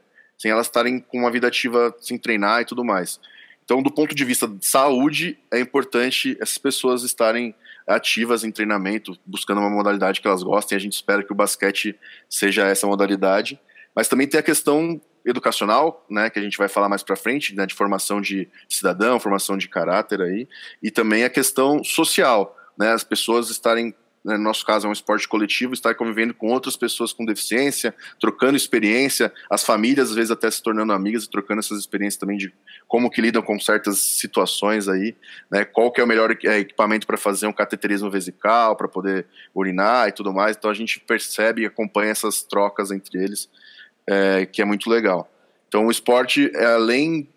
sem 0.44 0.50
elas 0.50 0.66
estarem 0.66 1.00
com 1.00 1.20
uma 1.20 1.30
vida 1.30 1.46
ativa 1.46 1.96
sem 1.98 2.18
treinar 2.18 2.60
e 2.60 2.66
tudo 2.66 2.84
mais. 2.84 3.18
Então, 3.64 3.82
do 3.82 3.90
ponto 3.90 4.14
de 4.14 4.24
vista 4.26 4.46
de 4.46 4.66
saúde, 4.66 5.38
é 5.50 5.58
importante 5.58 6.36
essas 6.38 6.58
pessoas 6.58 7.02
estarem 7.02 7.54
ativas 7.88 8.44
em 8.44 8.50
treinamento, 8.50 9.18
buscando 9.24 9.62
uma 9.62 9.70
modalidade 9.70 10.20
que 10.20 10.28
elas 10.28 10.42
gostem. 10.42 10.76
A 10.76 10.78
gente 10.78 10.92
espera 10.92 11.24
que 11.24 11.32
o 11.32 11.34
basquete 11.34 11.98
seja 12.28 12.66
essa 12.66 12.86
modalidade. 12.86 13.58
Mas 13.96 14.06
também 14.06 14.26
tem 14.26 14.38
a 14.38 14.42
questão 14.42 15.00
educacional, 15.24 16.04
né, 16.10 16.28
que 16.28 16.38
a 16.38 16.42
gente 16.42 16.58
vai 16.58 16.68
falar 16.68 16.90
mais 16.90 17.02
para 17.02 17.16
frente, 17.16 17.54
né, 17.54 17.64
de 17.64 17.72
formação 17.72 18.20
de 18.20 18.46
cidadão, 18.68 19.18
formação 19.18 19.56
de 19.56 19.66
caráter 19.66 20.20
aí, 20.20 20.46
e 20.82 20.90
também 20.90 21.24
a 21.24 21.30
questão 21.30 21.82
social, 21.82 22.54
né, 22.78 22.92
as 22.92 23.02
pessoas 23.02 23.48
estarem 23.48 23.94
no 24.24 24.38
nosso 24.38 24.64
caso 24.64 24.86
é 24.86 24.90
um 24.90 24.92
esporte 24.92 25.28
coletivo, 25.28 25.74
estar 25.74 25.94
convivendo 25.94 26.32
com 26.32 26.48
outras 26.48 26.76
pessoas 26.76 27.12
com 27.12 27.26
deficiência, 27.26 27.94
trocando 28.18 28.56
experiência, 28.56 29.30
as 29.50 29.62
famílias 29.62 30.10
às 30.10 30.14
vezes 30.14 30.30
até 30.30 30.50
se 30.50 30.62
tornando 30.62 30.94
amigas 30.94 31.24
e 31.24 31.30
trocando 31.30 31.60
essas 31.60 31.78
experiências 31.78 32.18
também 32.18 32.38
de 32.38 32.52
como 32.88 33.10
que 33.10 33.20
lidam 33.20 33.42
com 33.42 33.60
certas 33.60 33.98
situações 33.98 34.88
aí, 34.88 35.14
né, 35.50 35.64
qual 35.64 35.92
que 35.92 36.00
é 36.00 36.04
o 36.04 36.06
melhor 36.06 36.34
é, 36.44 36.58
equipamento 36.58 37.06
para 37.06 37.18
fazer 37.18 37.46
um 37.46 37.52
cateterismo 37.52 38.10
vesical, 38.10 38.74
para 38.76 38.88
poder 38.88 39.26
urinar 39.54 40.08
e 40.08 40.12
tudo 40.12 40.32
mais, 40.32 40.56
então 40.56 40.70
a 40.70 40.74
gente 40.74 40.98
percebe 41.00 41.62
e 41.62 41.66
acompanha 41.66 42.10
essas 42.10 42.42
trocas 42.42 42.90
entre 42.90 43.22
eles, 43.22 43.50
é, 44.06 44.46
que 44.46 44.62
é 44.62 44.64
muito 44.64 44.88
legal. 44.88 45.30
Então 45.68 45.86
o 45.86 45.90
esporte, 45.90 46.50
é, 46.54 46.64
além 46.64 47.28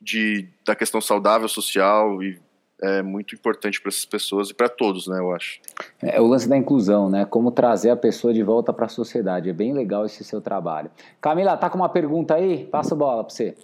de, 0.00 0.46
da 0.64 0.76
questão 0.76 1.00
saudável, 1.00 1.48
social 1.48 2.22
e 2.22 2.38
é 2.82 3.02
muito 3.02 3.34
importante 3.34 3.80
para 3.80 3.88
essas 3.88 4.04
pessoas 4.04 4.50
e 4.50 4.54
para 4.54 4.68
todos, 4.68 5.06
né, 5.06 5.18
eu 5.18 5.34
acho. 5.34 5.60
É 6.02 6.20
o 6.20 6.26
lance 6.26 6.48
da 6.48 6.56
inclusão, 6.56 7.08
né? 7.08 7.24
Como 7.24 7.50
trazer 7.50 7.90
a 7.90 7.96
pessoa 7.96 8.34
de 8.34 8.42
volta 8.42 8.72
para 8.72 8.86
a 8.86 8.88
sociedade. 8.88 9.48
É 9.48 9.52
bem 9.52 9.72
legal 9.72 10.04
esse 10.04 10.22
seu 10.24 10.40
trabalho. 10.40 10.90
Camila, 11.20 11.56
tá 11.56 11.70
com 11.70 11.78
uma 11.78 11.88
pergunta 11.88 12.34
aí? 12.34 12.66
Passa 12.66 12.94
a 12.94 12.98
bola 12.98 13.24
para 13.24 13.34
você. 13.34 13.56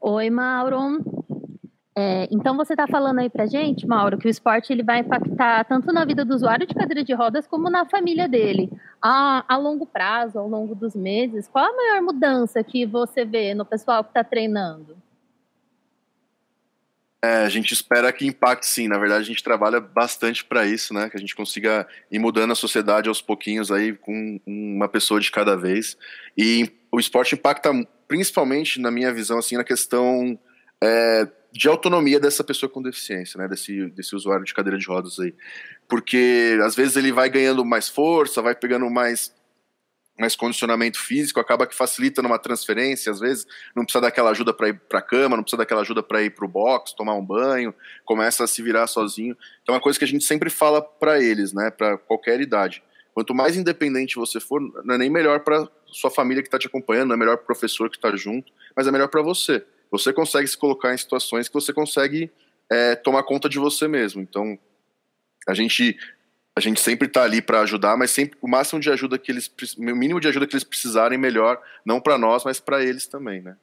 Oi, 0.00 0.28
Mauro. 0.30 1.02
É, 1.96 2.26
então 2.28 2.56
você 2.56 2.72
está 2.72 2.88
falando 2.88 3.20
aí 3.20 3.30
para 3.30 3.46
gente, 3.46 3.86
Mauro, 3.86 4.18
que 4.18 4.26
o 4.26 4.30
esporte 4.30 4.72
ele 4.72 4.82
vai 4.82 4.98
impactar 4.98 5.64
tanto 5.64 5.92
na 5.92 6.04
vida 6.04 6.24
do 6.24 6.34
usuário 6.34 6.66
de 6.66 6.74
cadeira 6.74 7.04
de 7.04 7.14
rodas 7.14 7.46
como 7.46 7.70
na 7.70 7.84
família 7.84 8.28
dele. 8.28 8.68
A, 9.00 9.44
a 9.46 9.56
longo 9.56 9.86
prazo, 9.86 10.38
ao 10.38 10.48
longo 10.48 10.74
dos 10.74 10.96
meses, 10.96 11.46
qual 11.46 11.64
a 11.64 11.76
maior 11.76 12.02
mudança 12.02 12.64
que 12.64 12.84
você 12.84 13.24
vê 13.24 13.54
no 13.54 13.64
pessoal 13.64 14.02
que 14.02 14.10
está 14.10 14.24
treinando? 14.24 14.96
É, 17.24 17.44
a 17.44 17.48
gente 17.48 17.72
espera 17.72 18.12
que 18.12 18.26
impacte 18.26 18.66
sim. 18.66 18.86
Na 18.86 18.98
verdade, 18.98 19.22
a 19.22 19.26
gente 19.26 19.42
trabalha 19.42 19.80
bastante 19.80 20.44
para 20.44 20.66
isso, 20.66 20.92
né? 20.92 21.08
Que 21.08 21.16
a 21.16 21.20
gente 21.20 21.34
consiga 21.34 21.88
ir 22.10 22.18
mudando 22.18 22.50
a 22.50 22.54
sociedade 22.54 23.08
aos 23.08 23.22
pouquinhos 23.22 23.72
aí, 23.72 23.94
com 23.94 24.38
uma 24.46 24.88
pessoa 24.88 25.18
de 25.18 25.30
cada 25.30 25.56
vez. 25.56 25.96
E 26.36 26.70
o 26.92 27.00
esporte 27.00 27.34
impacta 27.34 27.70
principalmente, 28.06 28.78
na 28.78 28.90
minha 28.90 29.12
visão, 29.12 29.38
assim, 29.38 29.56
na 29.56 29.64
questão 29.64 30.38
é, 30.82 31.26
de 31.50 31.66
autonomia 31.66 32.20
dessa 32.20 32.44
pessoa 32.44 32.68
com 32.68 32.82
deficiência, 32.82 33.38
né? 33.38 33.48
Desse, 33.48 33.86
desse 33.90 34.14
usuário 34.14 34.44
de 34.44 34.52
cadeira 34.52 34.78
de 34.78 34.86
rodas 34.86 35.18
aí. 35.18 35.34
Porque 35.88 36.58
às 36.62 36.76
vezes 36.76 36.96
ele 36.96 37.10
vai 37.10 37.30
ganhando 37.30 37.64
mais 37.64 37.88
força, 37.88 38.42
vai 38.42 38.54
pegando 38.54 38.90
mais 38.90 39.32
mais 40.18 40.36
condicionamento 40.36 40.98
físico, 40.98 41.40
acaba 41.40 41.66
que 41.66 41.74
facilita 41.74 42.22
numa 42.22 42.38
transferência, 42.38 43.10
às 43.10 43.18
vezes 43.18 43.46
não 43.74 43.84
precisa 43.84 44.00
daquela 44.02 44.30
ajuda 44.30 44.54
para 44.54 44.68
ir 44.68 44.74
para 44.74 45.00
a 45.00 45.02
cama, 45.02 45.36
não 45.36 45.42
precisa 45.42 45.58
daquela 45.58 45.80
ajuda 45.80 46.02
para 46.02 46.22
ir 46.22 46.30
para 46.30 46.44
o 46.44 46.48
box, 46.48 46.94
tomar 46.94 47.14
um 47.14 47.24
banho, 47.24 47.74
começa 48.04 48.44
a 48.44 48.46
se 48.46 48.62
virar 48.62 48.86
sozinho. 48.86 49.36
Então 49.62 49.74
é 49.74 49.76
uma 49.76 49.82
coisa 49.82 49.98
que 49.98 50.04
a 50.04 50.08
gente 50.08 50.24
sempre 50.24 50.50
fala 50.50 50.80
para 50.80 51.20
eles, 51.20 51.52
né, 51.52 51.70
para 51.70 51.98
qualquer 51.98 52.40
idade. 52.40 52.82
Quanto 53.12 53.34
mais 53.34 53.56
independente 53.56 54.16
você 54.16 54.40
for, 54.40 54.60
não 54.84 54.94
é 54.94 54.98
nem 54.98 55.10
melhor 55.10 55.40
para 55.40 55.68
sua 55.86 56.10
família 56.10 56.42
que 56.42 56.48
está 56.48 56.58
te 56.58 56.66
acompanhando, 56.66 57.08
não 57.08 57.14
é 57.14 57.18
melhor 57.18 57.36
para 57.36 57.44
o 57.44 57.46
professor 57.46 57.90
que 57.90 57.96
está 57.96 58.14
junto, 58.16 58.52
mas 58.76 58.86
é 58.86 58.92
melhor 58.92 59.08
para 59.08 59.22
você. 59.22 59.64
Você 59.90 60.12
consegue 60.12 60.48
se 60.48 60.56
colocar 60.56 60.92
em 60.92 60.98
situações 60.98 61.48
que 61.48 61.54
você 61.54 61.72
consegue 61.72 62.30
é, 62.70 62.96
tomar 62.96 63.22
conta 63.22 63.48
de 63.48 63.58
você 63.58 63.86
mesmo. 63.86 64.20
Então 64.20 64.58
a 65.46 65.54
gente 65.54 65.96
a 66.56 66.60
gente 66.60 66.80
sempre 66.80 67.08
está 67.08 67.24
ali 67.24 67.42
para 67.42 67.60
ajudar, 67.60 67.96
mas 67.96 68.12
sempre 68.12 68.38
o 68.40 68.48
máximo 68.48 68.80
de 68.80 68.88
ajuda 68.90 69.18
que 69.18 69.32
eles, 69.32 69.50
o 69.76 69.82
mínimo 69.82 70.20
de 70.20 70.28
ajuda 70.28 70.46
que 70.46 70.54
eles 70.54 70.64
precisarem 70.64 71.18
melhor, 71.18 71.60
não 71.84 72.00
para 72.00 72.16
nós, 72.16 72.44
mas 72.44 72.60
para 72.60 72.82
eles 72.82 73.06
também, 73.06 73.40
né? 73.40 73.56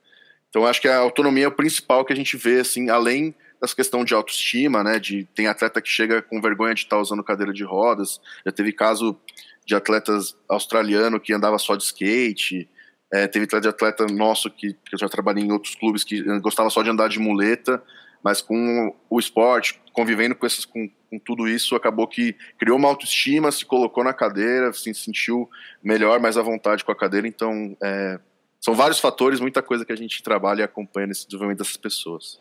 Então 0.50 0.66
acho 0.66 0.82
que 0.82 0.88
a 0.90 0.98
autonomia 0.98 1.46
é 1.46 1.48
o 1.48 1.52
principal 1.52 2.04
que 2.04 2.12
a 2.12 2.16
gente 2.16 2.36
vê, 2.36 2.60
assim, 2.60 2.90
além 2.90 3.34
das 3.62 3.74
questão 3.74 4.04
de 4.04 4.14
autoestima, 4.14 4.84
né? 4.84 5.00
De 5.00 5.24
tem 5.34 5.48
atleta 5.48 5.82
que 5.82 5.88
chega 5.88 6.22
com 6.22 6.42
vergonha 6.42 6.74
de 6.74 6.82
estar 6.82 6.98
tá 6.98 7.02
usando 7.02 7.24
cadeira 7.24 7.54
de 7.54 7.64
rodas, 7.64 8.20
já 8.46 8.52
teve 8.52 8.74
caso 8.74 9.18
de 9.66 9.74
atletas 9.74 10.36
australiano 10.50 11.20
que 11.20 11.32
andava 11.32 11.58
só 11.58 11.78
de 11.78 11.84
skate, 11.84 12.68
é, 13.14 13.28
teve 13.28 13.46
de 13.46 13.68
atleta 13.68 14.06
nosso 14.08 14.50
que, 14.50 14.74
que 14.74 14.96
eu 14.96 15.00
já 15.00 15.08
trabalhei 15.08 15.44
em 15.44 15.52
outros 15.52 15.76
clubes 15.76 16.04
que 16.04 16.22
gostava 16.40 16.70
só 16.70 16.82
de 16.82 16.90
andar 16.90 17.08
de 17.08 17.20
muleta, 17.20 17.82
mas 18.24 18.42
com 18.42 18.94
o 19.10 19.20
esporte, 19.20 19.82
convivendo 19.94 20.36
com, 20.36 20.46
essas, 20.46 20.66
com, 20.66 20.90
com, 21.10 21.20
tudo 21.20 21.48
isso, 21.48 21.76
acabou 21.76 22.08
que 22.08 22.36
criou 22.58 22.78
uma 22.78 22.88
autoestima, 22.88 23.52
se 23.52 23.66
colocou 23.66 24.04
na 24.04 24.14
cadeira, 24.14 24.72
se 24.74 24.94
sentiu 24.94 25.50
melhor, 25.84 26.20
mais 26.20 26.38
à 26.38 26.42
vontade 26.42 26.84
com 26.84 26.92
a 26.92 26.96
cadeira. 26.96 27.28
Então, 27.28 27.76
é, 27.82 28.20
são 28.60 28.74
vários 28.74 29.00
fatores, 29.00 29.40
muita 29.40 29.62
coisa 29.62 29.84
que 29.86 29.92
a 29.92 29.98
gente 29.98 30.22
trabalha 30.22 30.62
e 30.62 30.64
acompanha 30.64 31.08
nesse 31.08 31.26
desenvolvimento 31.26 31.60
dessas 31.60 31.78
pessoas. 31.78 32.40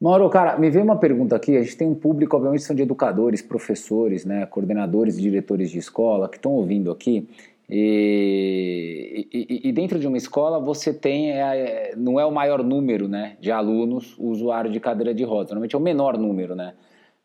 Mauro, 0.00 0.30
cara, 0.30 0.56
me 0.56 0.70
veio 0.70 0.84
uma 0.84 0.96
pergunta 0.96 1.34
aqui. 1.34 1.56
A 1.56 1.62
gente 1.62 1.76
tem 1.76 1.88
um 1.88 1.94
público, 1.94 2.36
obviamente, 2.36 2.62
são 2.62 2.76
de 2.76 2.82
educadores, 2.82 3.42
professores, 3.42 4.24
né, 4.24 4.46
coordenadores 4.46 5.18
e 5.18 5.22
diretores 5.22 5.70
de 5.70 5.78
escola 5.78 6.28
que 6.28 6.36
estão 6.36 6.52
ouvindo 6.52 6.90
aqui. 6.90 7.28
E, 7.70 9.28
e, 9.30 9.68
e, 9.68 9.72
dentro 9.72 9.98
de 9.98 10.06
uma 10.06 10.16
escola 10.16 10.58
você 10.58 10.92
tem, 10.92 11.32
é, 11.32 11.92
não 11.96 12.18
é 12.18 12.24
o 12.24 12.30
maior 12.30 12.62
número 12.62 13.06
né, 13.06 13.36
de 13.40 13.52
alunos 13.52 14.16
usuário 14.18 14.70
de 14.70 14.80
cadeira 14.80 15.12
de 15.12 15.22
rodas, 15.22 15.50
normalmente 15.50 15.74
é 15.74 15.78
o 15.78 15.82
menor 15.82 16.16
número, 16.16 16.54
né? 16.54 16.72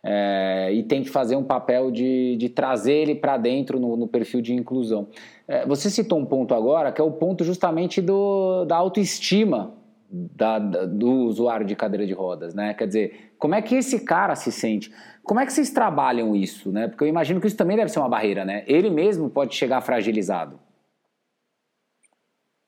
É, 0.05 0.69
e 0.73 0.83
tem 0.83 1.01
que 1.01 1.09
fazer 1.09 1.37
um 1.37 1.45
papel 1.45 1.89
de, 1.89 2.35
de 2.35 2.49
trazer 2.49 2.91
ele 2.91 3.15
para 3.15 3.37
dentro 3.37 3.79
no, 3.79 3.95
no, 3.95 4.05
perfil 4.05 4.41
de 4.41 4.53
inclusão. 4.53 5.07
É, 5.47 5.65
você 5.65 5.89
citou 5.89 6.19
um 6.19 6.25
ponto 6.25 6.53
agora 6.53 6.91
que 6.91 6.99
é 6.99 7.03
o 7.03 7.11
ponto 7.11 7.45
justamente 7.45 8.01
do, 8.01 8.65
da 8.65 8.75
autoestima 8.75 9.73
da, 10.13 10.59
da, 10.59 10.85
do 10.85 11.09
usuário 11.09 11.65
de 11.65 11.75
cadeira 11.75 12.05
de 12.05 12.13
rodas, 12.13 12.53
né? 12.53 12.73
Quer 12.75 12.85
dizer, 12.85 13.33
como 13.39 13.55
é 13.55 13.61
que 13.61 13.75
esse 13.75 13.99
cara 14.01 14.35
se 14.35 14.51
sente? 14.51 14.93
Como 15.23 15.39
é 15.39 15.45
que 15.45 15.51
vocês 15.51 15.71
trabalham 15.71 16.35
isso, 16.35 16.71
né? 16.71 16.87
Porque 16.87 17.03
eu 17.03 17.07
imagino 17.07 17.41
que 17.41 17.47
isso 17.47 17.57
também 17.57 17.75
deve 17.75 17.89
ser 17.89 17.99
uma 17.99 18.09
barreira, 18.09 18.45
né? 18.45 18.63
Ele 18.67 18.91
mesmo 18.91 19.29
pode 19.29 19.55
chegar 19.55 19.81
fragilizado. 19.81 20.59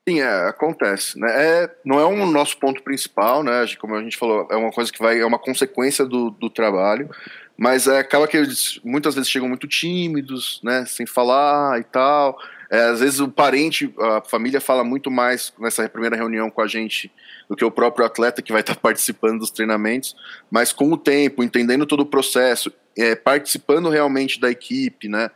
Sim, 0.08 0.22
é, 0.22 0.48
acontece. 0.50 1.20
Né? 1.20 1.28
É, 1.32 1.76
não 1.84 2.00
é 2.00 2.06
um 2.06 2.30
nosso 2.32 2.58
ponto 2.58 2.82
principal, 2.82 3.44
né? 3.44 3.66
Como 3.80 3.96
a 3.96 4.02
gente 4.02 4.18
falou, 4.18 4.48
é 4.50 4.56
uma 4.56 4.72
coisa 4.72 4.92
que 4.92 5.00
vai, 5.00 5.20
é 5.20 5.26
uma 5.26 5.40
consequência 5.40 6.06
do, 6.06 6.32
do 6.32 6.50
trabalho, 6.50 7.10
mas 7.58 7.88
é, 7.88 8.00
acaba 8.00 8.28
que 8.28 8.38
eles 8.38 8.80
muitas 8.84 9.16
vezes 9.16 9.30
chegam 9.30 9.48
muito 9.48 9.68
tímidos, 9.68 10.62
né? 10.64 10.86
Sem 10.86 11.06
falar 11.06 11.80
e 11.80 11.84
tal. 11.84 12.38
É, 12.70 12.80
às 12.86 13.00
vezes 13.00 13.20
o 13.20 13.30
parente, 13.30 13.94
a 14.00 14.22
família 14.22 14.60
fala 14.60 14.84
muito 14.84 15.12
mais 15.12 15.54
nessa 15.60 15.88
primeira 15.88 16.16
reunião 16.16 16.50
com 16.50 16.62
a 16.62 16.68
gente 16.68 17.12
do 17.50 17.56
que 17.56 17.64
o 17.64 17.72
próprio 17.72 18.06
atleta 18.06 18.42
que 18.42 18.52
vai 18.52 18.62
estar 18.62 18.76
participando 18.80 19.40
dos 19.40 19.52
treinamentos, 19.52 20.16
mas 20.50 20.72
com 20.72 20.92
o 20.92 20.98
tempo, 20.98 21.44
entendendo 21.44 21.86
todo 21.86 22.02
o 22.02 22.06
processo, 22.06 22.72
é, 22.98 23.16
participando 23.16 23.90
realmente 23.90 24.40
da 24.40 24.50
equipe, 24.50 25.08
né, 25.08 25.30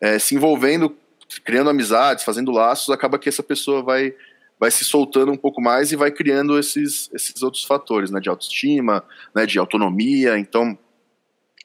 é, 0.00 0.18
se 0.18 0.34
envolvendo, 0.34 0.96
criando 1.44 1.70
amizades, 1.70 2.24
fazendo 2.24 2.52
laços, 2.52 2.90
acaba 2.90 3.18
que 3.18 3.28
essa 3.28 3.42
pessoa 3.42 3.82
vai 3.82 4.14
vai 4.58 4.70
se 4.70 4.86
soltando 4.86 5.30
um 5.30 5.36
pouco 5.36 5.60
mais 5.60 5.92
e 5.92 5.96
vai 5.96 6.10
criando 6.10 6.58
esses, 6.58 7.10
esses 7.12 7.42
outros 7.42 7.62
fatores, 7.62 8.10
né, 8.10 8.18
de 8.20 8.30
autoestima, 8.30 9.04
né, 9.34 9.44
de 9.44 9.58
autonomia, 9.58 10.38
então 10.38 10.78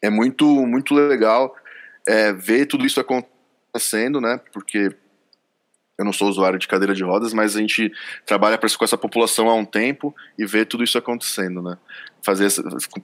é 0.01 0.09
muito 0.09 0.45
muito 0.65 0.93
legal 0.93 1.55
é, 2.05 2.33
ver 2.33 2.65
tudo 2.65 2.85
isso 2.85 2.99
acontecendo, 2.99 4.19
né? 4.19 4.39
Porque 4.51 4.95
eu 6.01 6.05
não 6.05 6.13
sou 6.13 6.27
usuário 6.27 6.59
de 6.59 6.67
cadeira 6.67 6.93
de 6.93 7.03
rodas, 7.03 7.33
mas 7.33 7.55
a 7.55 7.59
gente 7.59 7.91
trabalha 8.25 8.57
com 8.57 8.83
essa 8.83 8.97
população 8.97 9.49
há 9.49 9.55
um 9.55 9.65
tempo 9.65 10.15
e 10.37 10.45
vê 10.45 10.65
tudo 10.65 10.83
isso 10.83 10.97
acontecendo, 10.97 11.61
né? 11.61 11.77
Fazer 12.23 12.49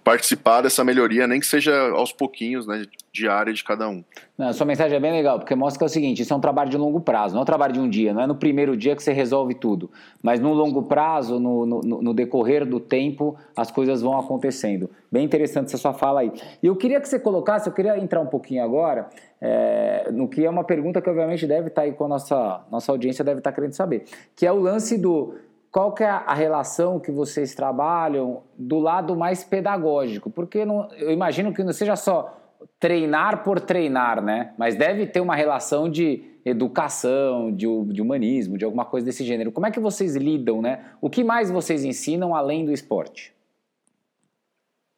participar 0.04 0.62
dessa 0.62 0.84
melhoria, 0.84 1.26
nem 1.28 1.40
que 1.40 1.48
seja 1.48 1.90
aos 1.90 2.12
pouquinhos, 2.12 2.68
né, 2.68 2.84
diária 3.12 3.52
de 3.52 3.64
cada 3.64 3.90
um. 3.90 4.04
Não, 4.38 4.54
sua 4.54 4.66
mensagem 4.66 4.96
é 4.96 5.00
bem 5.00 5.12
legal, 5.12 5.40
porque 5.40 5.56
mostra 5.56 5.80
que 5.80 5.84
é 5.84 5.88
o 5.88 5.90
seguinte, 5.90 6.22
isso 6.22 6.32
é 6.32 6.36
um 6.36 6.40
trabalho 6.40 6.70
de 6.70 6.78
longo 6.78 7.02
prazo, 7.02 7.34
não 7.34 7.40
é 7.40 7.44
um 7.44 7.46
trabalho 7.46 7.74
de 7.74 7.80
um 7.80 7.90
dia, 7.90 8.14
não 8.14 8.22
é 8.22 8.28
no 8.28 8.36
primeiro 8.36 8.78
dia 8.78 8.96
que 8.96 9.02
você 9.02 9.12
resolve 9.12 9.56
tudo, 9.56 9.90
mas 10.22 10.40
no 10.40 10.54
longo 10.54 10.84
prazo, 10.84 11.40
no, 11.40 11.66
no, 11.66 11.82
no 11.82 12.14
decorrer 12.14 12.64
do 12.64 12.80
tempo, 12.80 13.36
as 13.56 13.72
coisas 13.72 14.02
vão 14.02 14.20
acontecendo. 14.20 14.90
Bem 15.12 15.26
interessante 15.26 15.68
essa 15.68 15.78
sua 15.78 15.94
fala 15.94 16.20
aí. 16.20 16.32
E 16.62 16.68
eu 16.68 16.76
queria 16.76 17.02
que 17.02 17.10
você 17.10 17.20
colocasse, 17.20 17.68
eu 17.68 17.74
queria 17.74 17.98
entrar 17.98 18.22
um 18.22 18.28
pouquinho 18.28 18.64
agora, 18.64 19.10
é, 19.42 20.10
no 20.12 20.28
que 20.28 20.46
é 20.46 20.50
uma 20.50 20.64
pergunta 20.64 21.02
que 21.02 21.10
obviamente 21.10 21.48
deve 21.48 21.70
estar 21.70 21.84
aí 21.84 21.94
com 21.94 22.06
a 22.06 22.08
nossa, 22.08 22.62
nossa 22.72 22.92
audiência, 22.92 23.24
deve 23.24 23.40
estar 23.40 23.52
querendo 23.52 23.74
saber, 23.74 24.04
que 24.36 24.46
é 24.46 24.52
o 24.52 24.60
lance 24.60 24.98
do 24.98 25.34
qual 25.78 25.94
que 25.94 26.04
é 26.04 26.10
a 26.10 26.34
relação 26.34 27.00
que 27.00 27.12
vocês 27.12 27.54
trabalham 27.54 28.42
do 28.58 28.80
lado 28.80 29.16
mais 29.16 29.44
pedagógico, 29.44 30.28
porque 30.28 30.66
não, 30.66 30.92
eu 30.94 31.12
imagino 31.12 31.54
que 31.54 31.64
não 31.64 31.72
seja 31.72 31.96
só 31.96 32.36
treinar 32.80 33.44
por 33.44 33.60
treinar, 33.60 34.20
né? 34.20 34.56
Mas 34.58 34.74
deve 34.74 35.06
ter 35.06 35.20
uma 35.20 35.36
relação 35.36 35.88
de 35.88 36.24
educação, 36.44 37.52
de, 37.52 37.68
de, 37.94 38.02
humanismo, 38.02 38.58
de 38.58 38.66
alguma 38.66 38.86
coisa 38.86 39.06
desse 39.06 39.24
gênero. 39.24 39.52
Como 39.52 39.68
é 39.68 39.72
que 39.72 39.80
vocês 39.80 40.16
lidam, 40.16 40.64
né? 40.64 40.84
O 41.00 41.12
que 41.12 41.24
mais 41.24 41.52
vocês 41.52 41.86
ensinam 41.86 42.34
além 42.34 42.66
do 42.66 42.72
esporte? 42.72 43.32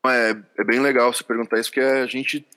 É, 0.07 0.33
é 0.59 0.63
bem 0.63 0.79
legal 0.79 1.11
você 1.11 1.25
perguntar 1.25 1.59
isso, 1.59 1.71
porque 1.71 1.81
a 1.81 2.05
gente 2.05 2.47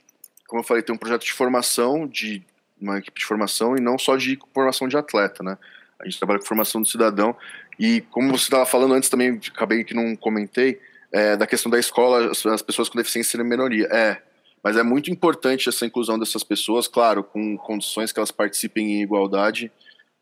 como 0.46 0.60
eu 0.60 0.64
falei, 0.64 0.84
tem 0.84 0.94
um 0.94 0.98
projeto 0.98 1.24
de 1.24 1.32
formação, 1.32 2.06
de 2.06 2.40
uma 2.80 2.98
equipe 2.98 3.18
de 3.18 3.26
formação, 3.26 3.76
e 3.76 3.80
não 3.80 3.98
só 3.98 4.16
de 4.16 4.38
formação 4.54 4.86
de 4.86 4.96
atleta, 4.96 5.42
né? 5.42 5.58
A 6.02 6.04
gente 6.04 6.18
trabalha 6.18 6.40
com 6.40 6.46
formação 6.46 6.82
do 6.82 6.88
cidadão. 6.88 7.36
E 7.78 8.00
como 8.10 8.30
você 8.30 8.44
estava 8.44 8.66
falando 8.66 8.94
antes 8.94 9.08
também, 9.08 9.40
acabei 9.54 9.84
que 9.84 9.94
não 9.94 10.14
comentei, 10.16 10.80
é, 11.12 11.36
da 11.36 11.46
questão 11.46 11.70
da 11.70 11.78
escola, 11.78 12.30
as, 12.30 12.44
as 12.44 12.62
pessoas 12.62 12.88
com 12.88 12.98
deficiência 12.98 13.32
serem 13.32 13.46
minoria. 13.46 13.86
É, 13.90 14.20
mas 14.62 14.76
é 14.76 14.82
muito 14.82 15.10
importante 15.10 15.68
essa 15.68 15.84
inclusão 15.84 16.18
dessas 16.18 16.42
pessoas, 16.44 16.86
claro, 16.86 17.24
com 17.24 17.56
condições 17.56 18.12
que 18.12 18.18
elas 18.18 18.30
participem 18.30 18.94
em 18.94 19.02
igualdade, 19.02 19.70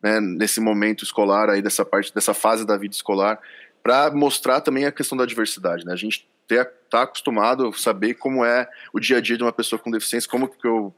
né, 0.02 0.18
nesse 0.20 0.60
momento 0.60 1.04
escolar 1.04 1.50
aí 1.50 1.60
dessa 1.60 1.84
parte 1.84 2.14
dessa 2.14 2.32
fase 2.32 2.66
da 2.66 2.76
vida 2.76 2.94
escolar, 2.94 3.38
para 3.82 4.10
mostrar 4.10 4.60
também 4.60 4.87
a 4.87 4.92
questão 4.92 5.16
da 5.16 5.26
diversidade, 5.26 5.84
né? 5.84 5.92
A 5.92 5.96
gente 5.96 6.26
ter 6.49 6.68
tá 6.90 7.02
acostumado 7.02 7.72
saber 7.78 8.14
como 8.14 8.44
é 8.44 8.68
o 8.92 8.99
dia 8.99 9.18
a 9.18 9.20
dia 9.20 9.37
de 9.37 9.42
uma 9.42 9.52
pessoa 9.52 9.78
com 9.78 9.90
deficiência, 9.90 10.28
como 10.28 10.49
que 10.49 10.66
eu 10.66 10.92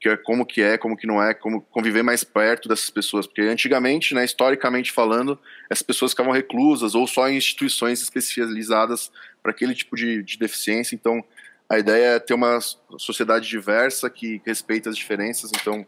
que 0.00 0.08
é 0.08 0.16
como 0.16 0.46
que 0.46 0.62
é, 0.62 0.78
como 0.78 0.96
que 0.96 1.06
não 1.06 1.22
é, 1.22 1.34
como 1.34 1.60
conviver 1.60 2.02
mais 2.02 2.24
perto 2.24 2.68
dessas 2.68 2.88
pessoas, 2.88 3.26
porque 3.26 3.42
antigamente, 3.42 4.14
né, 4.14 4.24
historicamente 4.24 4.90
falando, 4.90 5.38
essas 5.68 5.82
pessoas 5.82 6.12
ficavam 6.12 6.32
reclusas 6.32 6.94
ou 6.94 7.06
só 7.06 7.28
em 7.28 7.36
instituições 7.36 8.00
especializadas 8.00 9.12
para 9.42 9.50
aquele 9.50 9.74
tipo 9.74 9.94
de, 9.94 10.22
de 10.22 10.38
deficiência. 10.38 10.94
Então, 10.94 11.22
a 11.68 11.78
ideia 11.78 12.16
é 12.16 12.18
ter 12.18 12.32
uma 12.32 12.58
sociedade 12.96 13.46
diversa 13.46 14.08
que 14.08 14.40
respeita 14.46 14.88
as 14.88 14.96
diferenças. 14.96 15.50
Então, 15.54 15.86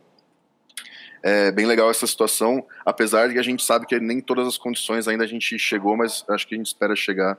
é 1.23 1.51
bem 1.51 1.65
legal 1.65 1.91
essa 1.91 2.07
situação, 2.07 2.67
apesar 2.85 3.29
de 3.29 3.35
que 3.35 3.41
a 3.41 3.45
gente 3.45 3.65
sabe 3.65 3.87
que 3.87 3.99
nem 3.99 4.21
todas 4.21 4.47
as 4.47 4.59
condições 4.59 5.09
ainda 5.09 5.25
a 5.25 5.27
gente 5.27 5.59
chegou, 5.59 5.97
mas 5.97 6.23
acho 6.29 6.47
que 6.47 6.55
a 6.55 6.59
gente 6.59 6.67
espera 6.67 6.95
chegar 6.95 7.39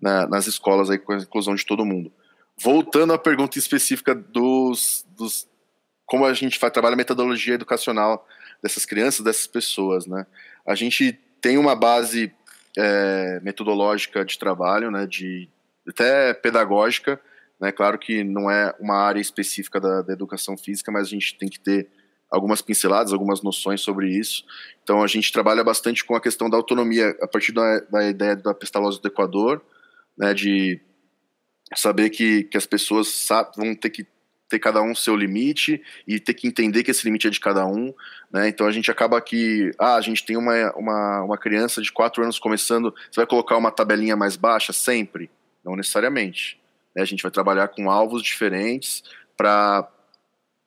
na, 0.00 0.26
nas 0.28 0.46
escolas 0.46 0.88
aí 0.88 0.98
com 0.98 1.12
a 1.12 1.16
inclusão 1.16 1.54
de 1.56 1.66
todo 1.66 1.84
mundo. 1.84 2.12
Voltando 2.56 3.12
à 3.12 3.18
pergunta 3.18 3.58
específica 3.58 4.14
dos, 4.14 5.04
dos 5.16 5.48
como 6.06 6.24
a 6.24 6.32
gente 6.32 6.58
faz, 6.58 6.72
trabalha 6.72 6.94
a 6.94 6.96
metodologia 6.96 7.54
educacional 7.54 8.26
dessas 8.62 8.86
crianças, 8.86 9.24
dessas 9.24 9.46
pessoas, 9.46 10.06
né? 10.06 10.24
A 10.66 10.74
gente 10.74 11.18
tem 11.40 11.58
uma 11.58 11.74
base 11.74 12.32
é, 12.78 13.40
metodológica 13.42 14.24
de 14.24 14.38
trabalho, 14.38 14.90
né, 14.90 15.06
de 15.06 15.48
até 15.88 16.32
pedagógica, 16.32 17.20
né? 17.60 17.72
Claro 17.72 17.98
que 17.98 18.22
não 18.22 18.50
é 18.50 18.74
uma 18.78 18.96
área 18.96 19.20
específica 19.20 19.80
da, 19.80 20.02
da 20.02 20.12
educação 20.12 20.56
física, 20.56 20.92
mas 20.92 21.08
a 21.08 21.10
gente 21.10 21.36
tem 21.36 21.48
que 21.48 21.58
ter 21.58 21.88
algumas 22.30 22.60
pinceladas, 22.60 23.12
algumas 23.12 23.42
noções 23.42 23.80
sobre 23.80 24.08
isso. 24.08 24.44
Então 24.82 25.02
a 25.02 25.06
gente 25.06 25.32
trabalha 25.32 25.64
bastante 25.64 26.04
com 26.04 26.14
a 26.14 26.20
questão 26.20 26.50
da 26.50 26.56
autonomia 26.56 27.16
a 27.20 27.26
partir 27.26 27.52
da, 27.52 27.80
da 27.80 28.08
ideia 28.08 28.36
da 28.36 28.54
pestalose 28.54 29.00
do 29.00 29.08
Equador, 29.08 29.62
né, 30.16 30.34
de 30.34 30.80
saber 31.74 32.10
que, 32.10 32.44
que 32.44 32.56
as 32.56 32.66
pessoas 32.66 33.26
vão 33.56 33.74
ter 33.74 33.90
que 33.90 34.06
ter 34.48 34.58
cada 34.58 34.80
um 34.80 34.94
seu 34.94 35.16
limite 35.16 35.82
e 36.06 36.20
ter 36.20 36.34
que 36.34 36.46
entender 36.46 36.82
que 36.82 36.90
esse 36.90 37.04
limite 37.04 37.26
é 37.26 37.30
de 37.30 37.40
cada 37.40 37.66
um, 37.66 37.92
né? 38.30 38.48
Então 38.48 38.66
a 38.66 38.72
gente 38.72 38.90
acaba 38.90 39.20
que, 39.20 39.72
ah, 39.78 39.96
a 39.96 40.00
gente 40.00 40.24
tem 40.24 40.36
uma, 40.36 40.72
uma, 40.76 41.22
uma 41.22 41.38
criança 41.38 41.82
de 41.82 41.90
4 41.92 42.22
anos 42.22 42.38
começando, 42.38 42.94
você 43.10 43.20
vai 43.20 43.26
colocar 43.26 43.56
uma 43.56 43.70
tabelinha 43.70 44.16
mais 44.16 44.36
baixa 44.36 44.72
sempre? 44.72 45.30
Não 45.64 45.74
necessariamente. 45.74 46.60
Né? 46.94 47.02
A 47.02 47.06
gente 47.06 47.22
vai 47.22 47.30
trabalhar 47.30 47.68
com 47.68 47.90
alvos 47.90 48.22
diferentes 48.22 49.02
para 49.36 49.88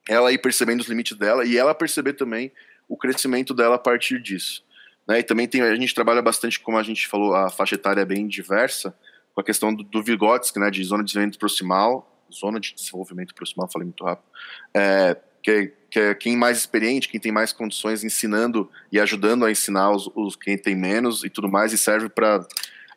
ela 0.07 0.31
ir 0.31 0.39
percebendo 0.39 0.81
os 0.81 0.87
limites 0.87 1.17
dela 1.17 1.45
e 1.45 1.57
ela 1.57 1.73
perceber 1.73 2.13
também 2.13 2.51
o 2.87 2.97
crescimento 2.97 3.53
dela 3.53 3.75
a 3.75 3.79
partir 3.79 4.21
disso. 4.21 4.63
Né? 5.07 5.19
E 5.19 5.23
também 5.23 5.47
tem, 5.47 5.61
a 5.61 5.75
gente 5.75 5.95
trabalha 5.95 6.21
bastante, 6.21 6.59
como 6.59 6.77
a 6.77 6.83
gente 6.83 7.07
falou, 7.07 7.33
a 7.33 7.49
faixa 7.49 7.75
etária 7.75 8.01
é 8.01 8.05
bem 8.05 8.27
diversa, 8.27 8.93
com 9.33 9.41
a 9.41 9.43
questão 9.43 9.73
do, 9.73 9.83
do 9.83 10.03
Vygotsky, 10.03 10.59
né, 10.59 10.69
de 10.69 10.83
zona 10.83 11.03
de 11.03 11.07
desenvolvimento 11.07 11.39
proximal, 11.39 12.18
zona 12.33 12.59
de 12.59 12.73
desenvolvimento 12.73 13.33
proximal, 13.33 13.69
falei 13.71 13.85
muito 13.85 14.03
rápido, 14.03 14.27
é, 14.73 15.17
que, 15.41 15.51
é, 15.51 15.71
que 15.89 15.99
é 15.99 16.15
quem 16.15 16.35
mais 16.35 16.57
experiente, 16.57 17.09
quem 17.09 17.19
tem 17.19 17.31
mais 17.31 17.51
condições 17.51 18.03
ensinando 18.03 18.69
e 18.91 18.99
ajudando 18.99 19.45
a 19.45 19.51
ensinar 19.51 19.91
os, 19.91 20.09
os 20.15 20.35
quem 20.35 20.57
tem 20.57 20.75
menos 20.75 21.23
e 21.23 21.29
tudo 21.29 21.49
mais, 21.49 21.73
e 21.73 21.77
serve 21.77 22.09
para, 22.09 22.45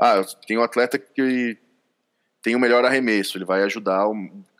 ah, 0.00 0.22
tem 0.46 0.58
um 0.58 0.62
atleta 0.62 0.98
que 0.98 1.56
tem 2.42 2.56
o 2.56 2.60
melhor 2.60 2.84
arremesso, 2.84 3.38
ele 3.38 3.44
vai 3.44 3.62
ajudar 3.62 4.06
o, 4.06 4.14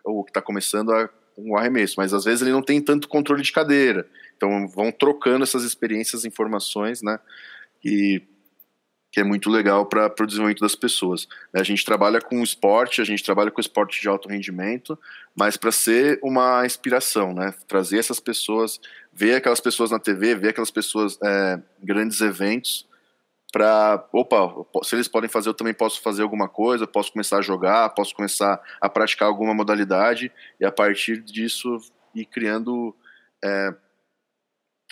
o 0.05 0.25
que 0.25 0.31
está 0.31 0.41
começando 0.41 0.93
a 0.93 1.09
um 1.37 1.57
arremesso, 1.57 1.95
mas 1.97 2.13
às 2.13 2.25
vezes 2.25 2.43
ele 2.43 2.53
não 2.53 2.63
tem 2.63 2.81
tanto 2.81 3.09
controle 3.09 3.43
de 3.43 3.53
cadeira, 3.53 4.07
então 4.37 4.69
vão 4.69 4.93
trocando 4.93 5.43
essas 5.43 5.65
experiências, 5.65 6.25
informações, 6.25 7.03
né, 7.03 7.19
e 7.85 8.23
que 9.13 9.21
é 9.21 9.25
muito 9.25 9.51
legal 9.51 9.85
para 9.85 10.11
o 10.19 10.27
desenvolvimento 10.27 10.63
das 10.63 10.75
pessoas. 10.75 11.29
A 11.53 11.63
gente 11.63 11.85
trabalha 11.85 12.19
com 12.19 12.43
esporte, 12.43 13.03
a 13.03 13.05
gente 13.05 13.23
trabalha 13.23 13.51
com 13.51 13.61
esporte 13.61 14.01
de 14.01 14.09
alto 14.09 14.27
rendimento, 14.27 14.99
mas 15.37 15.59
para 15.59 15.71
ser 15.71 16.19
uma 16.23 16.65
inspiração, 16.65 17.35
né? 17.35 17.53
Trazer 17.69 17.99
essas 17.99 18.19
pessoas, 18.19 18.81
ver 19.13 19.35
aquelas 19.35 19.61
pessoas 19.61 19.91
na 19.91 19.99
TV, 19.99 20.35
ver 20.35 20.49
aquelas 20.49 20.71
pessoas 20.71 21.19
é, 21.23 21.61
grandes 21.83 22.23
eventos, 22.23 22.89
para, 23.53 24.03
opa, 24.15 24.65
se 24.83 24.95
eles 24.95 25.09
podem 25.09 25.29
fazer, 25.29 25.51
eu 25.51 25.55
também 25.55 25.75
posso 25.75 26.01
fazer 26.01 26.23
alguma 26.23 26.49
coisa, 26.49 26.87
posso 26.87 27.13
começar 27.13 27.37
a 27.37 27.43
jogar, 27.43 27.91
posso 27.91 28.15
começar 28.15 28.59
a 28.81 28.89
praticar 28.89 29.29
alguma 29.29 29.53
modalidade 29.53 30.33
e 30.59 30.65
a 30.65 30.73
partir 30.73 31.21
disso 31.21 31.77
ir 32.15 32.25
criando 32.25 32.97
é, 33.45 33.75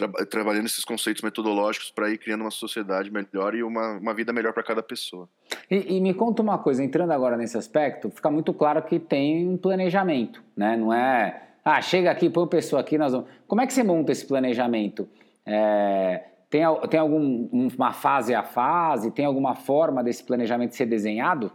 tra 0.08 0.26
trabalhando 0.26 0.66
esses 0.66 0.84
conceitos 0.84 1.22
metodológicos 1.22 1.90
para 1.90 2.10
ir 2.10 2.18
criando 2.18 2.42
uma 2.42 2.50
sociedade 2.50 3.10
melhor 3.10 3.54
e 3.54 3.62
uma, 3.62 3.98
uma 3.98 4.14
vida 4.14 4.32
melhor 4.32 4.52
para 4.52 4.62
cada 4.62 4.82
pessoa. 4.82 5.28
E, 5.70 5.96
e, 5.96 6.00
me 6.00 6.14
conta 6.14 6.42
uma 6.42 6.58
coisa, 6.58 6.82
entrando 6.82 7.12
agora 7.12 7.36
nesse 7.36 7.56
aspecto, 7.56 8.10
fica 8.10 8.30
muito 8.30 8.52
claro 8.54 8.82
que 8.82 8.98
tem 8.98 9.48
um 9.48 9.56
planejamento, 9.56 10.42
né? 10.56 10.76
Não 10.76 10.92
é, 10.92 11.42
ah, 11.64 11.80
chega 11.80 12.10
aqui, 12.10 12.30
põe 12.30 12.44
uma 12.44 12.48
pessoa 12.48 12.80
aqui, 12.80 12.96
nós 12.96 13.12
vamos... 13.12 13.28
Como 13.46 13.60
é 13.60 13.66
que 13.66 13.72
você 13.72 13.82
monta 13.82 14.12
esse 14.12 14.26
planejamento? 14.26 15.08
É, 15.44 16.24
tem, 16.48 16.62
tem 16.88 17.00
alguma 17.00 17.92
fase 17.92 18.34
a 18.34 18.42
fase? 18.42 19.10
Tem 19.10 19.24
alguma 19.24 19.54
forma 19.54 20.02
desse 20.02 20.24
planejamento 20.24 20.74
ser 20.74 20.86
desenhado? 20.86 21.52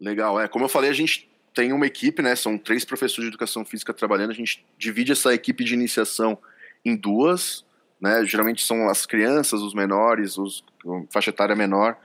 Legal, 0.00 0.40
é. 0.40 0.48
Como 0.48 0.64
eu 0.64 0.68
falei, 0.68 0.90
a 0.90 0.94
gente 0.94 1.30
tem 1.54 1.72
uma 1.72 1.86
equipe, 1.86 2.22
né? 2.22 2.34
São 2.34 2.56
três 2.56 2.84
professores 2.84 3.24
de 3.24 3.28
educação 3.28 3.64
física 3.64 3.92
trabalhando. 3.92 4.30
A 4.30 4.34
gente 4.34 4.64
divide 4.78 5.12
essa 5.12 5.34
equipe 5.34 5.62
de 5.62 5.74
iniciação 5.74 6.38
em 6.84 6.96
duas, 6.96 7.64
né? 8.00 8.24
Geralmente 8.24 8.62
são 8.62 8.88
as 8.88 9.06
crianças, 9.06 9.60
os 9.60 9.74
menores, 9.74 10.38
os 10.38 10.64
faixa 11.12 11.30
etária 11.30 11.54
menor 11.54 11.96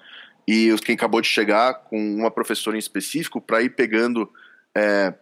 e 0.48 0.72
os 0.72 0.82
quem 0.82 0.96
acabou 0.96 1.22
de 1.22 1.28
chegar 1.28 1.74
com 1.86 1.98
uma 2.16 2.30
professora 2.30 2.76
em 2.76 2.80
específico 2.80 3.42
para 3.42 3.62
ir 3.62 3.70
pegando 3.70 4.32
é, 4.76 5.14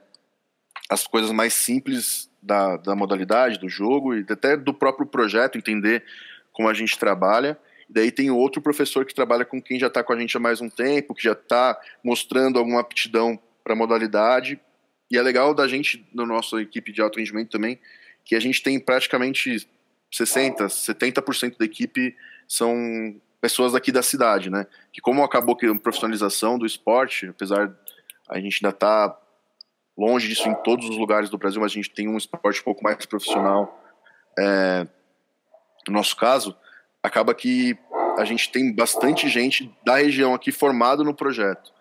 as 0.89 1.07
coisas 1.07 1.31
mais 1.31 1.53
simples 1.53 2.29
da, 2.41 2.77
da 2.77 2.95
modalidade 2.95 3.59
do 3.59 3.69
jogo 3.69 4.15
e 4.15 4.25
até 4.29 4.57
do 4.57 4.73
próprio 4.73 5.05
projeto 5.05 5.57
entender 5.57 6.03
como 6.51 6.67
a 6.67 6.73
gente 6.73 6.97
trabalha. 6.97 7.57
Daí 7.89 8.11
tem 8.11 8.31
outro 8.31 8.61
professor 8.61 9.05
que 9.05 9.13
trabalha 9.13 9.45
com 9.45 9.61
quem 9.61 9.79
já 9.79 9.87
está 9.87 10.03
com 10.03 10.13
a 10.13 10.19
gente 10.19 10.35
há 10.35 10.39
mais 10.39 10.59
um 10.61 10.69
tempo, 10.69 11.13
que 11.13 11.23
já 11.23 11.33
está 11.33 11.79
mostrando 12.03 12.59
alguma 12.59 12.81
aptidão 12.81 13.39
para 13.63 13.75
modalidade. 13.75 14.59
E 15.11 15.17
é 15.17 15.21
legal 15.21 15.53
da 15.53 15.67
gente, 15.67 16.05
na 16.13 16.25
nossa 16.25 16.61
equipe 16.61 16.91
de 16.91 17.01
alto 17.01 17.19
rendimento 17.19 17.51
também, 17.51 17.79
que 18.23 18.35
a 18.35 18.39
gente 18.39 18.61
tem 18.61 18.79
praticamente 18.79 19.67
60, 20.11 20.65
70% 20.65 21.57
da 21.57 21.65
equipe 21.65 22.15
são 22.47 23.19
pessoas 23.41 23.73
daqui 23.73 23.91
da 23.91 24.01
cidade, 24.01 24.49
né? 24.49 24.65
Que 24.91 25.01
como 25.01 25.23
acabou 25.23 25.55
que 25.55 25.65
a 25.65 25.75
profissionalização 25.75 26.57
do 26.57 26.65
esporte, 26.65 27.27
apesar 27.27 27.75
a 28.29 28.39
gente 28.39 28.63
ainda 28.63 28.75
tá 28.75 29.17
longe 29.97 30.27
disso 30.27 30.47
em 30.47 30.55
todos 30.63 30.89
os 30.89 30.97
lugares 30.97 31.29
do 31.29 31.37
Brasil, 31.37 31.61
mas 31.61 31.71
a 31.71 31.75
gente 31.75 31.89
tem 31.89 32.07
um 32.07 32.17
esporte 32.17 32.61
um 32.61 32.63
pouco 32.63 32.83
mais 32.83 33.05
profissional 33.05 33.79
é, 34.39 34.87
no 35.87 35.93
nosso 35.93 36.15
caso, 36.15 36.55
acaba 37.01 37.33
que 37.33 37.77
a 38.17 38.25
gente 38.25 38.51
tem 38.51 38.73
bastante 38.73 39.27
gente 39.27 39.71
da 39.83 39.97
região 39.97 40.33
aqui 40.33 40.51
formado 40.51 41.03
no 41.03 41.13
projeto. 41.13 41.71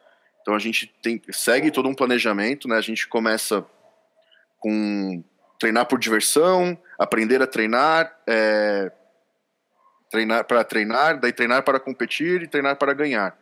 Então 0.41 0.55
a 0.55 0.59
gente 0.59 0.87
tem, 1.01 1.23
segue 1.31 1.71
todo 1.71 1.89
um 1.89 1.95
planejamento, 1.95 2.67
né? 2.67 2.77
A 2.77 2.81
gente 2.81 3.07
começa 3.07 3.65
com 4.59 5.23
treinar 5.63 5.87
por 5.87 5.97
diversão, 5.97 6.77
aprender 6.99 7.41
a 7.41 7.47
treinar, 7.47 8.13
é, 8.27 8.91
treinar 10.11 10.45
para 10.45 10.65
treinar, 10.65 11.21
daí 11.21 11.33
treinar 11.33 11.63
para 11.63 11.79
competir 11.79 12.43
e 12.43 12.49
treinar 12.49 12.77
para 12.77 12.93
ganhar. 12.93 13.39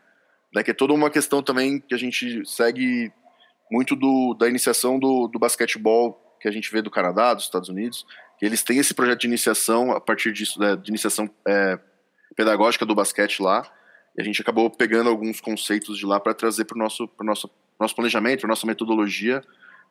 Né, 0.55 0.63
que 0.63 0.71
é 0.71 0.75
toda 0.75 0.93
uma 0.93 1.09
questão 1.09 1.43
também 1.43 1.81
que 1.81 1.95
a 1.95 1.97
gente 1.97 2.45
segue 2.45 3.11
muito 3.71 3.97
do, 3.97 4.35
da 4.39 4.49
iniciação 4.51 4.99
do, 4.99 5.29
do 5.29 5.39
basquetebol 5.39 6.37
que 6.39 6.47
a 6.47 6.51
gente 6.51 6.71
vê 6.71 6.83
do 6.83 6.91
Canadá, 6.91 7.33
dos 7.33 7.45
Estados 7.45 7.71
Unidos, 7.71 8.05
que 8.39 8.45
eles 8.45 8.63
têm 8.63 8.77
esse 8.77 8.93
projeto 8.93 9.21
de 9.21 9.27
iniciação 9.27 9.93
a 9.93 10.01
partir 10.01 10.31
disso, 10.31 10.61
né, 10.61 10.77
de 10.77 10.91
iniciação 10.91 11.31
é, 11.49 11.79
pedagógica 12.37 12.85
do 12.85 12.95
basquete 12.95 13.41
lá, 13.41 13.63
e 14.19 14.21
a 14.21 14.25
gente 14.25 14.43
acabou 14.43 14.69
pegando 14.69 15.09
alguns 15.09 15.41
conceitos 15.41 15.97
de 15.97 16.05
lá 16.05 16.21
para 16.21 16.35
trazer 16.35 16.67
para 16.67 16.77
o 16.77 16.79
nosso, 16.79 17.09
nosso, 17.23 17.51
nosso 17.79 17.95
planejamento, 17.95 18.41
para 18.41 18.49
nossa 18.49 18.67
metodologia. 18.67 19.43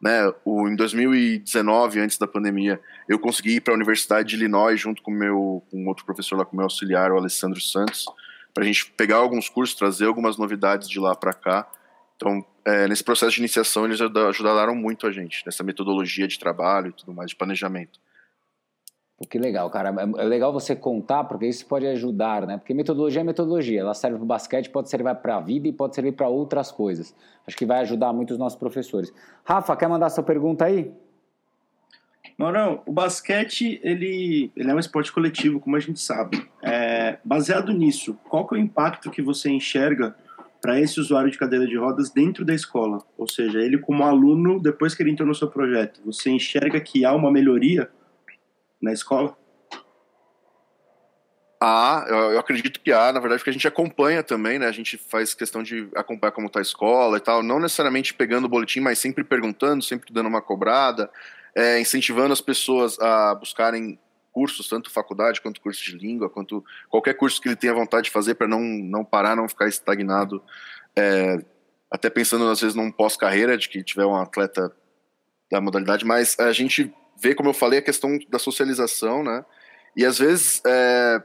Né? 0.01 0.33
O, 0.45 0.67
em 0.67 0.75
2019, 0.75 1.99
antes 1.99 2.17
da 2.17 2.25
pandemia, 2.25 2.79
eu 3.07 3.19
consegui 3.19 3.55
ir 3.55 3.62
para 3.62 3.73
a 3.73 3.75
Universidade 3.75 4.29
de 4.29 4.35
Illinois 4.35 4.79
junto 4.79 5.01
com 5.01 5.12
meu 5.12 5.63
com 5.69 5.85
outro 5.88 6.05
professor 6.05 6.38
lá, 6.38 6.45
com 6.45 6.55
meu 6.55 6.63
auxiliar, 6.63 7.12
o 7.12 7.17
Alessandro 7.17 7.59
Santos, 7.59 8.05
para 8.53 8.63
a 8.63 8.67
gente 8.67 8.85
pegar 8.91 9.17
alguns 9.17 9.49
cursos, 9.49 9.75
trazer 9.75 10.05
algumas 10.05 10.38
novidades 10.38 10.88
de 10.89 10.99
lá 10.99 11.15
para 11.15 11.33
cá. 11.33 11.67
Então, 12.15 12.45
é, 12.65 12.88
nesse 12.88 13.03
processo 13.03 13.33
de 13.33 13.39
iniciação, 13.39 13.85
eles 13.85 13.99
ajudaram 14.01 14.75
muito 14.75 15.05
a 15.05 15.12
gente, 15.12 15.43
nessa 15.45 15.63
metodologia 15.63 16.27
de 16.27 16.39
trabalho 16.39 16.89
e 16.89 16.93
tudo 16.93 17.13
mais, 17.13 17.31
de 17.31 17.35
planejamento. 17.35 17.99
Que 19.27 19.38
legal, 19.38 19.69
cara. 19.69 19.89
É, 19.89 20.21
é 20.21 20.23
legal 20.23 20.53
você 20.53 20.75
contar, 20.75 21.25
porque 21.25 21.45
isso 21.45 21.65
pode 21.65 21.86
ajudar, 21.88 22.47
né? 22.47 22.58
Porque 22.58 22.73
metodologia 22.73 23.21
é 23.21 23.23
metodologia. 23.23 23.82
Ela 23.82 23.93
serve 23.93 24.17
para 24.17 24.23
o 24.23 24.27
basquete, 24.27 24.69
pode 24.69 24.89
servir 24.89 25.13
para 25.15 25.38
a 25.38 25.41
vida 25.41 25.67
e 25.67 25.73
pode 25.73 25.93
servir 25.95 26.13
para 26.13 26.27
outras 26.29 26.71
coisas. 26.71 27.13
Acho 27.45 27.58
que 27.58 27.65
vai 27.65 27.82
ajudar 27.82 28.13
muito 28.13 28.32
os 28.32 28.38
nossos 28.38 28.58
professores. 28.58 29.12
Rafa, 29.43 29.75
quer 29.75 29.89
mandar 29.89 30.10
sua 30.10 30.23
pergunta 30.23 30.65
aí? 30.65 30.91
Maurão, 32.38 32.82
o 32.86 32.93
basquete, 32.93 33.82
ele, 33.84 34.49
ele 34.55 34.71
é 34.71 34.73
um 34.73 34.79
esporte 34.79 35.12
coletivo, 35.12 35.60
como 35.60 35.75
a 35.75 35.79
gente 35.79 35.99
sabe. 35.99 36.47
É, 36.62 37.17
baseado 37.23 37.73
nisso, 37.73 38.17
qual 38.29 38.47
que 38.47 38.55
é 38.55 38.58
o 38.58 38.62
impacto 38.62 39.12
que 39.12 39.21
você 39.21 39.49
enxerga 39.49 40.15
para 40.62 40.79
esse 40.79 41.01
usuário 41.01 41.29
de 41.29 41.38
cadeira 41.38 41.67
de 41.67 41.77
rodas 41.77 42.10
dentro 42.10 42.45
da 42.45 42.53
escola? 42.53 43.03
Ou 43.17 43.27
seja, 43.27 43.60
ele 43.60 43.77
como 43.77 44.03
aluno, 44.03 44.62
depois 44.62 44.95
que 44.95 45.03
ele 45.03 45.12
entrou 45.12 45.27
no 45.27 45.36
seu 45.36 45.49
projeto, 45.49 45.99
você 46.05 46.29
enxerga 46.29 46.79
que 46.79 47.03
há 47.03 47.13
uma 47.13 47.29
melhoria 47.29 47.89
na 48.81 48.93
escola? 48.93 49.37
Ah, 51.61 52.05
eu, 52.07 52.15
eu, 52.15 52.39
acredito 52.39 52.79
que 52.79 52.91
há, 52.91 53.11
na 53.11 53.19
verdade, 53.19 53.39
porque 53.39 53.49
a 53.49 53.53
gente 53.53 53.67
acompanha 53.67 54.23
também, 54.23 54.57
né? 54.57 54.65
A 54.67 54.71
gente 54.71 54.97
faz 54.97 55.33
questão 55.33 55.61
de 55.61 55.89
acompanhar 55.93 56.31
como 56.31 56.47
está 56.47 56.59
a 56.59 56.61
escola 56.61 57.17
e 57.17 57.19
tal, 57.19 57.43
não 57.43 57.59
necessariamente 57.59 58.13
pegando 58.13 58.45
o 58.45 58.49
boletim, 58.49 58.79
mas 58.79 58.97
sempre 58.97 59.25
perguntando, 59.25 59.83
sempre 59.83 60.13
dando 60.13 60.29
uma 60.29 60.41
cobrada, 60.41 61.11
é, 61.53 61.77
incentivando 61.81 62.31
as 62.31 62.39
pessoas 62.39 62.97
a 62.99 63.35
buscarem 63.35 63.99
cursos, 64.31 64.69
tanto 64.69 64.89
faculdade 64.89 65.41
quanto 65.41 65.59
curso 65.59 65.83
de 65.83 65.97
língua, 65.97 66.29
quanto 66.29 66.63
qualquer 66.87 67.13
curso 67.15 67.41
que 67.41 67.49
ele 67.49 67.57
tenha 67.57 67.73
vontade 67.73 68.05
de 68.05 68.11
fazer 68.11 68.35
para 68.35 68.47
não, 68.47 68.61
não 68.61 69.03
parar, 69.03 69.35
não 69.35 69.49
ficar 69.49 69.67
estagnado. 69.67 70.41
É, 70.95 71.43
até 71.91 72.09
pensando, 72.09 72.47
às 72.47 72.61
vezes, 72.61 72.75
num 72.75 72.89
pós-carreira, 72.89 73.57
de 73.57 73.67
que 73.67 73.83
tiver 73.83 74.05
um 74.05 74.15
atleta 74.15 74.71
da 75.51 75.59
modalidade, 75.59 76.05
mas 76.05 76.39
a 76.39 76.53
gente 76.53 76.93
vê, 77.21 77.36
como 77.36 77.49
eu 77.49 77.53
falei, 77.53 77.79
a 77.79 77.84
questão 77.84 78.17
da 78.29 78.39
socialização, 78.39 79.23
né? 79.23 79.43
E 79.95 80.05
às 80.05 80.19
vezes 80.19 80.62
é, 80.65 81.21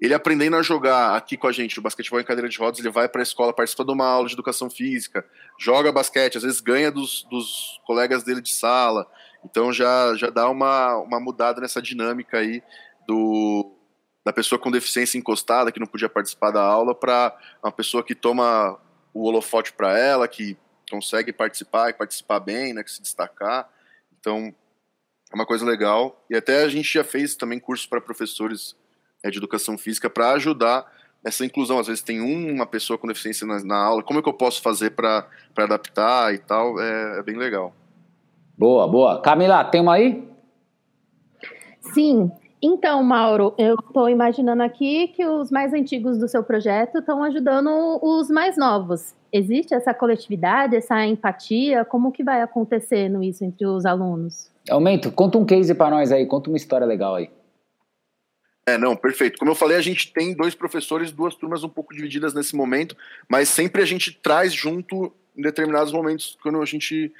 ele 0.00 0.14
aprendendo 0.14 0.56
a 0.56 0.62
jogar 0.62 1.16
aqui 1.16 1.36
com 1.36 1.46
a 1.46 1.52
gente, 1.52 1.78
o 1.78 1.82
basquetebol 1.82 2.20
em 2.20 2.24
cadeira 2.24 2.48
de 2.48 2.58
rodas, 2.58 2.78
ele 2.78 2.90
vai 2.90 3.08
para 3.08 3.22
a 3.22 3.24
escola, 3.24 3.52
participa 3.52 3.84
de 3.84 3.92
uma 3.92 4.06
aula 4.06 4.28
de 4.28 4.34
educação 4.34 4.68
física, 4.68 5.24
joga 5.58 5.90
basquete, 5.90 6.36
às 6.36 6.42
vezes 6.42 6.60
ganha 6.60 6.90
dos, 6.90 7.24
dos 7.30 7.80
colegas 7.86 8.22
dele 8.22 8.40
de 8.40 8.52
sala. 8.52 9.10
Então 9.44 9.72
já, 9.72 10.14
já 10.14 10.28
dá 10.28 10.48
uma, 10.50 10.96
uma 10.98 11.18
mudada 11.18 11.60
nessa 11.60 11.80
dinâmica 11.80 12.38
aí 12.38 12.62
do, 13.06 13.72
da 14.24 14.32
pessoa 14.32 14.58
com 14.58 14.70
deficiência 14.70 15.16
encostada, 15.16 15.72
que 15.72 15.80
não 15.80 15.86
podia 15.86 16.08
participar 16.08 16.50
da 16.50 16.62
aula, 16.62 16.94
para 16.94 17.36
uma 17.62 17.72
pessoa 17.72 18.02
que 18.02 18.14
toma 18.14 18.78
o 19.14 19.24
holofote 19.24 19.72
para 19.72 19.98
ela, 19.98 20.28
que 20.28 20.56
consegue 20.90 21.32
participar 21.32 21.90
e 21.90 21.94
participar 21.94 22.40
bem, 22.40 22.74
né, 22.74 22.82
que 22.82 22.90
se 22.90 23.00
destacar. 23.00 23.68
Então, 24.18 24.54
é 25.32 25.34
uma 25.34 25.46
coisa 25.46 25.64
legal. 25.64 26.24
E 26.30 26.36
até 26.36 26.62
a 26.62 26.68
gente 26.68 26.92
já 26.92 27.04
fez 27.04 27.34
também 27.34 27.58
cursos 27.58 27.86
para 27.86 28.00
professores 28.00 28.76
é, 29.22 29.30
de 29.30 29.38
educação 29.38 29.76
física 29.76 30.08
para 30.08 30.32
ajudar 30.32 30.86
essa 31.24 31.44
inclusão. 31.44 31.78
Às 31.78 31.88
vezes 31.88 32.02
tem 32.02 32.20
uma 32.20 32.66
pessoa 32.66 32.98
com 32.98 33.06
deficiência 33.06 33.46
na, 33.46 33.62
na 33.64 33.76
aula, 33.76 34.02
como 34.02 34.18
é 34.18 34.22
que 34.22 34.28
eu 34.28 34.34
posso 34.34 34.62
fazer 34.62 34.90
para 34.90 35.26
adaptar 35.56 36.32
e 36.32 36.38
tal? 36.38 36.80
É, 36.80 37.18
é, 37.18 37.22
bem 37.22 37.36
legal. 37.36 37.74
Boa, 38.56 38.88
boa. 38.88 39.20
Camila, 39.20 39.64
tem 39.64 39.80
uma 39.80 39.94
aí? 39.94 40.26
Sim. 41.92 42.30
Então, 42.62 43.02
Mauro, 43.02 43.54
eu 43.58 43.74
estou 43.74 44.08
imaginando 44.08 44.62
aqui 44.62 45.08
que 45.08 45.26
os 45.26 45.50
mais 45.50 45.74
antigos 45.74 46.18
do 46.18 46.26
seu 46.26 46.42
projeto 46.42 46.98
estão 46.98 47.22
ajudando 47.22 47.68
os 48.02 48.30
mais 48.30 48.56
novos. 48.56 49.14
Existe 49.30 49.74
essa 49.74 49.92
coletividade, 49.92 50.74
essa 50.74 51.04
empatia? 51.04 51.84
Como 51.84 52.10
que 52.10 52.24
vai 52.24 52.40
acontecendo 52.40 53.22
isso 53.22 53.44
entre 53.44 53.66
os 53.66 53.84
alunos? 53.84 54.50
Aumento, 54.70 55.12
conta 55.12 55.38
um 55.38 55.44
case 55.44 55.74
para 55.74 55.90
nós 55.90 56.10
aí, 56.10 56.26
conta 56.26 56.50
uma 56.50 56.56
história 56.56 56.86
legal 56.86 57.14
aí. 57.14 57.30
É, 58.68 58.76
não, 58.76 58.96
perfeito. 58.96 59.38
Como 59.38 59.50
eu 59.50 59.54
falei, 59.54 59.76
a 59.76 59.80
gente 59.80 60.12
tem 60.12 60.34
dois 60.34 60.54
professores, 60.54 61.12
duas 61.12 61.36
turmas 61.36 61.62
um 61.62 61.68
pouco 61.68 61.94
divididas 61.94 62.34
nesse 62.34 62.56
momento, 62.56 62.96
mas 63.28 63.48
sempre 63.48 63.80
a 63.80 63.86
gente 63.86 64.12
traz 64.12 64.52
junto 64.52 65.12
em 65.36 65.42
determinados 65.42 65.92
momentos, 65.92 66.36
quando 66.42 66.60
a 66.60 66.64
gente 66.64 67.12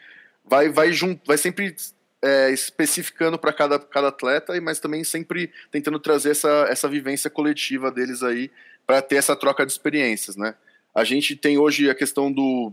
vai, 0.44 0.68
vai 0.68 0.92
junto, 0.92 1.20
vai 1.24 1.38
sempre 1.38 1.76
é, 2.22 2.50
especificando 2.50 3.38
para 3.38 3.52
cada, 3.52 3.78
cada 3.78 4.08
atleta, 4.08 4.60
mas 4.60 4.80
também 4.80 5.04
sempre 5.04 5.52
tentando 5.70 6.00
trazer 6.00 6.30
essa, 6.30 6.66
essa 6.68 6.88
vivência 6.88 7.30
coletiva 7.30 7.92
deles 7.92 8.22
aí, 8.22 8.50
para 8.86 9.02
ter 9.02 9.16
essa 9.16 9.36
troca 9.36 9.64
de 9.64 9.70
experiências, 9.70 10.36
né? 10.36 10.54
A 10.94 11.04
gente 11.04 11.36
tem 11.36 11.58
hoje 11.58 11.90
a 11.90 11.94
questão 11.94 12.32
do, 12.32 12.72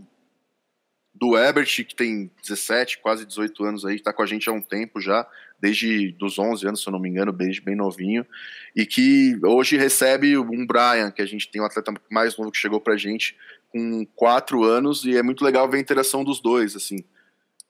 do 1.14 1.38
Ebert, 1.38 1.84
que 1.84 1.94
tem 1.94 2.30
17, 2.42 2.98
quase 2.98 3.24
18 3.24 3.64
anos 3.64 3.84
aí, 3.84 3.94
está 3.94 4.12
com 4.12 4.22
a 4.22 4.26
gente 4.26 4.48
há 4.48 4.52
um 4.52 4.60
tempo 4.60 5.00
já, 5.00 5.26
desde 5.60 6.10
dos 6.12 6.38
11 6.38 6.66
anos, 6.66 6.82
se 6.82 6.88
eu 6.88 6.92
não 6.92 6.98
me 6.98 7.08
engano, 7.08 7.32
desde 7.32 7.60
bem 7.60 7.76
novinho, 7.76 8.26
e 8.74 8.84
que 8.84 9.38
hoje 9.44 9.76
recebe 9.76 10.36
um 10.36 10.66
Brian, 10.66 11.12
que 11.12 11.22
a 11.22 11.26
gente 11.26 11.48
tem 11.48 11.62
um 11.62 11.64
atleta 11.64 11.94
mais 12.10 12.36
novo 12.36 12.50
que 12.50 12.58
chegou 12.58 12.80
pra 12.80 12.96
gente, 12.96 13.36
com 13.70 14.04
4 14.16 14.64
anos, 14.64 15.04
e 15.04 15.16
é 15.16 15.22
muito 15.22 15.44
legal 15.44 15.68
ver 15.70 15.78
a 15.78 15.80
interação 15.80 16.24
dos 16.24 16.40
dois, 16.40 16.74
assim. 16.74 17.04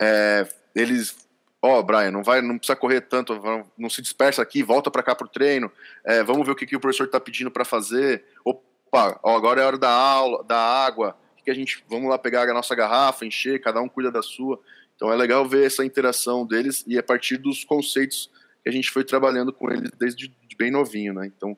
É, 0.00 0.48
eles, 0.74 1.14
ó, 1.60 1.78
oh, 1.78 1.82
Brian, 1.82 2.10
não 2.10 2.22
vai, 2.22 2.40
não 2.40 2.56
precisa 2.56 2.76
correr 2.76 3.02
tanto, 3.02 3.38
não 3.76 3.90
se 3.90 4.00
dispersa 4.00 4.40
aqui, 4.40 4.62
volta 4.62 4.90
para 4.90 5.02
cá 5.02 5.14
pro 5.14 5.28
treino, 5.28 5.70
é, 6.02 6.24
vamos 6.24 6.46
ver 6.46 6.52
o 6.52 6.56
que, 6.56 6.66
que 6.66 6.76
o 6.76 6.80
professor 6.80 7.04
está 7.04 7.20
pedindo 7.20 7.50
para 7.50 7.64
fazer, 7.64 8.24
opa, 8.42 9.20
ó, 9.22 9.36
agora 9.36 9.60
é 9.60 9.64
hora 9.66 9.78
da 9.78 9.90
aula, 9.90 10.42
da 10.44 10.58
água, 10.58 11.14
que 11.44 11.50
a 11.50 11.54
gente 11.54 11.84
vamos 11.88 12.08
lá 12.08 12.18
pegar 12.18 12.48
a 12.48 12.54
nossa 12.54 12.74
garrafa, 12.74 13.24
encher, 13.24 13.60
cada 13.60 13.80
um 13.80 13.88
cuida 13.88 14.10
da 14.10 14.22
sua. 14.22 14.60
Então 14.96 15.12
é 15.12 15.16
legal 15.16 15.46
ver 15.46 15.66
essa 15.66 15.84
interação 15.84 16.46
deles 16.46 16.84
e 16.86 16.98
a 16.98 17.02
partir 17.02 17.36
dos 17.36 17.64
conceitos 17.64 18.30
que 18.62 18.68
a 18.68 18.72
gente 18.72 18.90
foi 18.90 19.04
trabalhando 19.04 19.52
com 19.52 19.70
eles 19.70 19.90
desde 19.98 20.34
bem 20.56 20.70
novinho, 20.70 21.12
né? 21.12 21.26
Então 21.26 21.56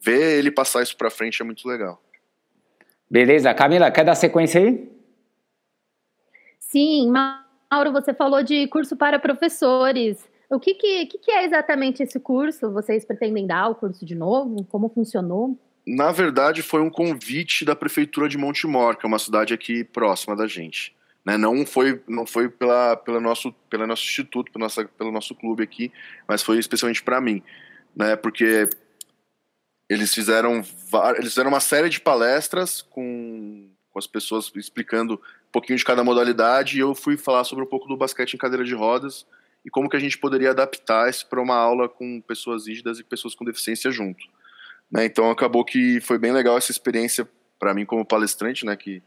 ver 0.00 0.38
ele 0.38 0.50
passar 0.50 0.82
isso 0.82 0.96
para 0.96 1.10
frente 1.10 1.42
é 1.42 1.44
muito 1.44 1.66
legal. 1.66 2.02
Beleza, 3.10 3.52
Camila, 3.54 3.90
quer 3.90 4.04
dar 4.04 4.14
sequência 4.14 4.60
aí? 4.60 4.90
Sim, 6.58 7.10
Mauro, 7.10 7.92
você 7.92 8.12
falou 8.12 8.42
de 8.42 8.66
curso 8.68 8.96
para 8.96 9.18
professores. 9.18 10.28
O 10.50 10.60
que, 10.60 10.74
que, 10.74 11.06
que 11.06 11.30
é 11.30 11.44
exatamente 11.44 12.02
esse 12.02 12.20
curso? 12.20 12.70
Vocês 12.72 13.04
pretendem 13.04 13.46
dar 13.46 13.68
o 13.68 13.74
curso 13.74 14.04
de 14.04 14.14
novo? 14.14 14.64
Como 14.64 14.88
funcionou? 14.88 15.58
Na 15.86 16.10
verdade, 16.12 16.62
foi 16.62 16.80
um 16.80 16.88
convite 16.88 17.64
da 17.64 17.76
prefeitura 17.76 18.28
de 18.28 18.38
Montemor, 18.38 18.96
que 18.96 19.04
é 19.04 19.08
uma 19.08 19.18
cidade 19.18 19.52
aqui 19.52 19.84
próxima 19.84 20.34
da 20.34 20.46
gente. 20.46 20.94
Né? 21.24 21.36
Não 21.36 21.64
foi, 21.66 22.02
não 22.08 22.26
foi 22.26 22.48
pela, 22.48 22.96
pela 22.96 23.20
nosso, 23.20 23.52
pelo 23.68 23.86
nosso 23.86 24.02
instituto, 24.02 24.50
pelo 24.50 24.64
nosso, 24.64 24.88
pelo 24.88 25.12
nosso 25.12 25.34
clube 25.34 25.62
aqui, 25.62 25.92
mas 26.26 26.42
foi 26.42 26.58
especialmente 26.58 27.02
para 27.02 27.20
mim, 27.20 27.42
né? 27.96 28.16
Porque 28.16 28.68
eles 29.88 30.14
fizeram, 30.14 30.62
eles 31.16 31.30
fizeram 31.30 31.50
uma 31.50 31.60
série 31.60 31.88
de 31.88 32.00
palestras 32.00 32.82
com, 32.82 33.70
com 33.90 33.98
as 33.98 34.06
pessoas 34.06 34.50
explicando 34.56 35.14
um 35.14 35.52
pouquinho 35.52 35.78
de 35.78 35.84
cada 35.84 36.02
modalidade 36.02 36.76
e 36.76 36.80
eu 36.80 36.94
fui 36.94 37.16
falar 37.16 37.44
sobre 37.44 37.64
um 37.64 37.68
pouco 37.68 37.88
do 37.88 37.96
basquete 37.96 38.34
em 38.34 38.38
cadeira 38.38 38.64
de 38.64 38.74
rodas 38.74 39.26
e 39.64 39.70
como 39.70 39.88
que 39.88 39.96
a 39.96 40.00
gente 40.00 40.18
poderia 40.18 40.50
adaptar 40.50 41.08
isso 41.08 41.26
para 41.26 41.40
uma 41.40 41.56
aula 41.56 41.88
com 41.88 42.20
pessoas 42.20 42.66
rígidas 42.66 42.98
e 42.98 43.04
pessoas 43.04 43.34
com 43.34 43.44
deficiência 43.44 43.90
junto. 43.90 44.24
Né? 44.90 45.04
Então 45.04 45.30
acabou 45.30 45.64
que 45.64 46.00
foi 46.00 46.18
bem 46.18 46.32
legal 46.32 46.56
essa 46.56 46.70
experiência 46.70 47.28
para 47.58 47.74
mim 47.74 47.84
como 47.86 48.04
palestrante, 48.04 48.64
né? 48.64 48.76
Que, 48.76 49.02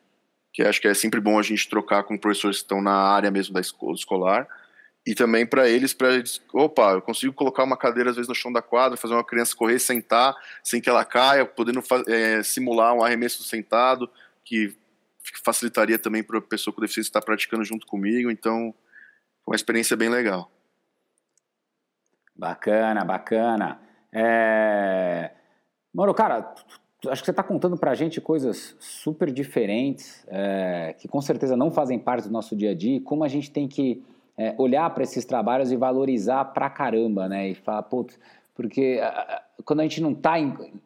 que 0.54 0.62
acho 0.63 0.82
que 0.82 0.88
é 0.88 0.94
sempre 0.94 1.20
bom 1.20 1.38
a 1.38 1.44
gente 1.44 1.70
trocar 1.70 2.04
com 2.04 2.18
professores 2.18 2.58
que 2.58 2.63
estão 2.63 2.82
na 2.82 2.94
área 2.94 3.32
mesmo 3.32 3.54
da 3.54 3.62
escola 3.62 3.94
escolar. 3.94 4.48
e 5.06 5.16
também 5.16 5.46
para 5.46 5.70
eles, 5.70 5.94
para 5.94 6.10
opa, 6.54 6.94
eu 6.94 7.02
consigo 7.02 7.34
colocar 7.34 7.63
uma 7.63 7.78
cadeira 7.78 8.10
às 8.10 8.16
vezes 8.18 8.28
no 8.28 8.36
chão 8.36 8.52
da 8.52 8.62
quadra, 8.62 8.98
fazer 8.98 9.13
uma 9.13 9.24
criança 9.24 9.56
correr, 9.56 9.80
sentar, 9.80 10.36
sem 10.63 10.82
que 10.82 10.90
ela 10.90 11.06
caia, 11.06 11.46
podendo 11.46 11.82
é, 12.08 12.44
simular 12.44 12.94
um 12.94 13.04
arremesso 13.04 13.44
sentado, 13.44 14.10
que 14.44 14.76
facilitaria 15.44 15.98
também 15.98 16.24
para 16.24 16.40
a 16.40 16.42
pessoa 16.42 16.74
com 16.74 16.82
deficiência 16.82 17.10
estar 17.10 17.22
praticando 17.22 17.63
junto 17.63 17.88
comigo. 17.88 18.30
Então, 18.30 18.74
foi 19.46 19.54
uma 19.54 19.56
experiência 19.56 19.96
bem 19.96 20.10
legal. 20.10 20.52
Bacana, 22.36 23.04
bacana. 23.04 23.80
É... 24.12 25.32
Mano, 25.98 26.14
cara, 26.14 26.54
acho 27.08 27.24
que 27.24 27.26
você 27.26 27.32
está 27.32 27.42
contando 27.42 27.76
para 27.76 27.90
a 27.90 27.96
gente 27.96 28.22
coisas 28.22 28.76
super 28.80 29.32
diferentes, 29.32 30.24
é, 30.28 30.94
que 30.96 31.08
com 31.08 31.20
certeza 31.20 31.58
não 31.58 31.72
fazem 31.72 31.98
parte 31.98 32.28
do 32.28 32.32
nosso 32.32 32.56
dia 32.56 32.70
a 32.70 32.76
dia, 32.76 32.98
e 32.98 33.00
como 33.00 33.24
a 33.24 33.28
gente 33.28 33.50
tem 33.50 33.68
que 33.68 34.04
é, 34.38 34.54
olhar 34.60 34.88
para 34.92 35.02
esses 35.02 35.26
trabalhos 35.26 35.72
e 35.72 35.76
valorizar 35.76 36.46
pra 36.46 36.70
caramba, 36.70 37.28
né? 37.28 37.50
E 37.50 37.56
falar, 37.56 37.82
putz, 37.82 38.20
porque 38.54 39.00
quando 39.66 39.80
a 39.80 39.84
gente 39.84 40.00
não 40.00 40.12
está 40.12 40.36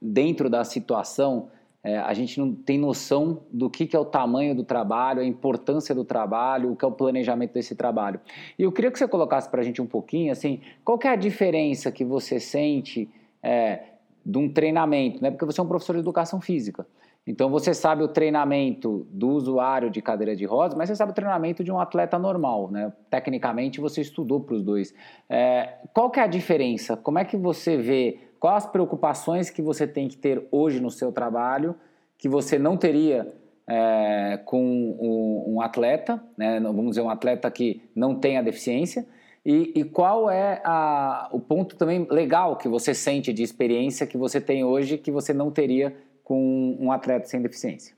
dentro 0.01 0.49
da 0.49 0.63
situação, 0.63 1.49
é, 1.83 1.97
a 1.97 2.13
gente 2.13 2.39
não 2.39 2.55
tem 2.55 2.79
noção 2.79 3.41
do 3.51 3.69
que, 3.69 3.85
que 3.85 3.97
é 3.97 3.99
o 3.99 4.05
tamanho 4.05 4.55
do 4.55 4.63
trabalho, 4.63 5.19
a 5.19 5.25
importância 5.25 5.93
do 5.93 6.05
trabalho, 6.05 6.71
o 6.71 6.75
que 6.77 6.85
é 6.85 6.87
o 6.87 6.91
planejamento 6.91 7.51
desse 7.51 7.75
trabalho. 7.75 8.21
E 8.57 8.63
eu 8.63 8.71
queria 8.71 8.89
que 8.89 8.97
você 8.97 9.09
colocasse 9.09 9.49
para 9.49 9.59
a 9.59 9.63
gente 9.65 9.81
um 9.81 9.87
pouquinho, 9.87 10.31
assim, 10.31 10.61
qual 10.85 10.97
que 10.97 11.05
é 11.05 11.11
a 11.11 11.17
diferença 11.17 11.91
que 11.91 12.05
você 12.05 12.39
sente 12.39 13.09
é, 13.43 13.90
de 14.25 14.37
um 14.37 14.51
treinamento, 14.51 15.21
né? 15.21 15.31
Porque 15.31 15.45
você 15.45 15.59
é 15.59 15.63
um 15.63 15.67
professor 15.67 15.93
de 15.93 15.99
educação 15.99 16.39
física. 16.39 16.85
Então 17.25 17.49
você 17.49 17.73
sabe 17.73 18.01
o 18.01 18.07
treinamento 18.07 19.05
do 19.11 19.29
usuário 19.29 19.91
de 19.91 20.01
cadeira 20.01 20.35
de 20.35 20.43
rodas, 20.45 20.75
mas 20.75 20.89
você 20.89 20.95
sabe 20.95 21.11
o 21.11 21.15
treinamento 21.15 21.63
de 21.63 21.71
um 21.71 21.79
atleta 21.79 22.17
normal, 22.17 22.71
né? 22.71 22.91
Tecnicamente 23.09 23.79
você 23.79 24.01
estudou 24.01 24.39
para 24.39 24.55
os 24.55 24.63
dois. 24.63 24.93
É, 25.29 25.77
qual 25.93 26.09
que 26.09 26.19
é 26.19 26.23
a 26.23 26.27
diferença? 26.27 26.97
Como 26.97 27.19
é 27.19 27.25
que 27.25 27.37
você 27.37 27.77
vê? 27.77 28.19
Quais 28.39 28.65
as 28.65 28.71
preocupações 28.71 29.51
que 29.51 29.61
você 29.61 29.85
tem 29.85 30.07
que 30.07 30.17
ter 30.17 30.47
hoje 30.51 30.79
no 30.79 30.89
seu 30.89 31.11
trabalho 31.11 31.75
que 32.17 32.27
você 32.27 32.57
não 32.57 32.75
teria 32.77 33.31
é, 33.67 34.39
com 34.45 34.63
um, 34.63 35.55
um, 35.55 35.61
atleta, 35.61 36.23
né? 36.37 36.59
Vamos 36.59 36.89
dizer 36.89 37.01
um 37.01 37.09
atleta 37.09 37.49
que 37.49 37.81
não 37.95 38.15
tem 38.15 38.37
a 38.37 38.41
deficiência. 38.41 39.05
E, 39.45 39.73
e 39.75 39.83
qual 39.83 40.29
é 40.29 40.61
a, 40.63 41.27
o 41.31 41.39
ponto 41.39 41.75
também 41.75 42.07
legal 42.09 42.55
que 42.57 42.67
você 42.67 42.93
sente 42.93 43.33
de 43.33 43.41
experiência 43.41 44.05
que 44.05 44.17
você 44.17 44.39
tem 44.39 44.63
hoje 44.63 44.97
que 44.97 45.11
você 45.11 45.33
não 45.33 45.49
teria 45.49 45.95
com 46.23 46.77
um 46.79 46.91
atleta 46.91 47.27
sem 47.27 47.41
deficiência? 47.41 47.95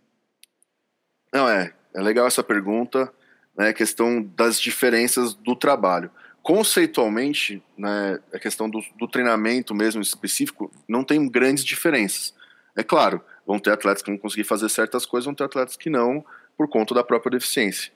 Não, 1.33 1.49
é. 1.49 1.73
É 1.93 2.01
legal 2.01 2.25
essa 2.25 2.43
pergunta, 2.43 3.13
né? 3.55 3.69
A 3.69 3.73
questão 3.73 4.23
das 4.35 4.59
diferenças 4.59 5.33
do 5.33 5.55
trabalho. 5.55 6.09
Conceitualmente, 6.41 7.63
né, 7.77 8.19
a 8.33 8.37
questão 8.39 8.69
do, 8.69 8.81
do 8.97 9.07
treinamento 9.07 9.73
mesmo 9.73 10.01
específico, 10.01 10.69
não 10.87 11.03
tem 11.03 11.29
grandes 11.29 11.63
diferenças. 11.63 12.33
É 12.75 12.83
claro, 12.83 13.21
vão 13.47 13.59
ter 13.59 13.71
atletas 13.71 14.01
que 14.01 14.11
vão 14.11 14.19
conseguir 14.19 14.43
fazer 14.43 14.67
certas 14.67 15.05
coisas, 15.05 15.25
vão 15.25 15.35
ter 15.35 15.45
atletas 15.45 15.77
que 15.77 15.89
não, 15.89 16.25
por 16.57 16.67
conta 16.67 16.93
da 16.93 17.03
própria 17.03 17.31
deficiência. 17.31 17.93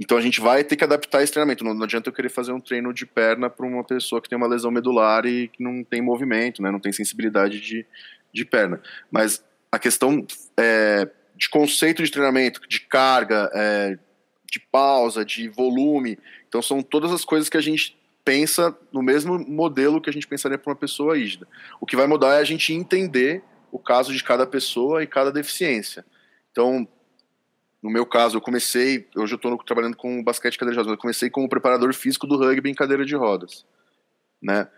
Então 0.00 0.16
a 0.16 0.20
gente 0.22 0.40
vai 0.40 0.64
ter 0.64 0.76
que 0.76 0.84
adaptar 0.84 1.22
esse 1.22 1.30
treinamento. 1.30 1.62
Não, 1.62 1.74
não 1.74 1.84
adianta 1.84 2.08
eu 2.08 2.12
querer 2.12 2.30
fazer 2.30 2.52
um 2.52 2.60
treino 2.60 2.92
de 2.92 3.04
perna 3.04 3.50
para 3.50 3.66
uma 3.66 3.84
pessoa 3.84 4.20
que 4.22 4.28
tem 4.28 4.38
uma 4.38 4.48
lesão 4.48 4.70
medular 4.70 5.26
e 5.26 5.48
que 5.48 5.62
não 5.62 5.84
tem 5.84 6.00
movimento, 6.00 6.62
né, 6.62 6.70
não 6.70 6.80
tem 6.80 6.90
sensibilidade 6.90 7.60
de, 7.60 7.84
de 8.32 8.44
perna. 8.44 8.80
Mas 9.10 9.44
a 9.70 9.78
questão 9.78 10.26
é, 10.56 11.06
de 11.36 11.48
conceito 11.48 12.02
de 12.02 12.10
treinamento, 12.10 12.60
de 12.66 12.80
carga, 12.80 13.50
é, 13.54 13.98
de 14.50 14.58
pausa, 14.58 15.24
de 15.24 15.48
volume. 15.48 16.18
Então, 16.48 16.60
são 16.60 16.82
todas 16.82 17.12
as 17.12 17.24
coisas 17.24 17.48
que 17.48 17.56
a 17.56 17.62
gente 17.62 17.96
pensa 18.24 18.76
no 18.92 19.02
mesmo 19.02 19.38
modelo 19.38 20.00
que 20.00 20.10
a 20.10 20.12
gente 20.12 20.26
pensaria 20.26 20.58
para 20.58 20.70
uma 20.70 20.76
pessoa 20.76 21.16
rígida. 21.16 21.46
O 21.80 21.86
que 21.86 21.96
vai 21.96 22.06
mudar 22.06 22.34
é 22.36 22.40
a 22.40 22.44
gente 22.44 22.72
entender 22.72 23.42
o 23.72 23.78
caso 23.78 24.12
de 24.12 24.22
cada 24.22 24.46
pessoa 24.46 25.02
e 25.02 25.06
cada 25.06 25.30
deficiência. 25.30 26.04
Então, 26.50 26.86
no 27.82 27.90
meu 27.90 28.04
caso, 28.04 28.36
eu 28.36 28.40
comecei, 28.40 29.08
hoje 29.16 29.32
eu 29.32 29.36
estou 29.36 29.56
trabalhando 29.58 29.96
com 29.96 30.22
basquete 30.22 30.58
cadeira 30.58 30.74
de 30.74 30.78
rodas, 30.78 30.92
eu 30.92 31.00
comecei 31.00 31.30
como 31.30 31.48
preparador 31.48 31.92
físico 31.94 32.26
do 32.26 32.36
rugby 32.36 32.70
em 32.70 32.74
cadeira 32.74 33.04
de 33.04 33.16
rodas, 33.16 33.64
né? 34.42 34.68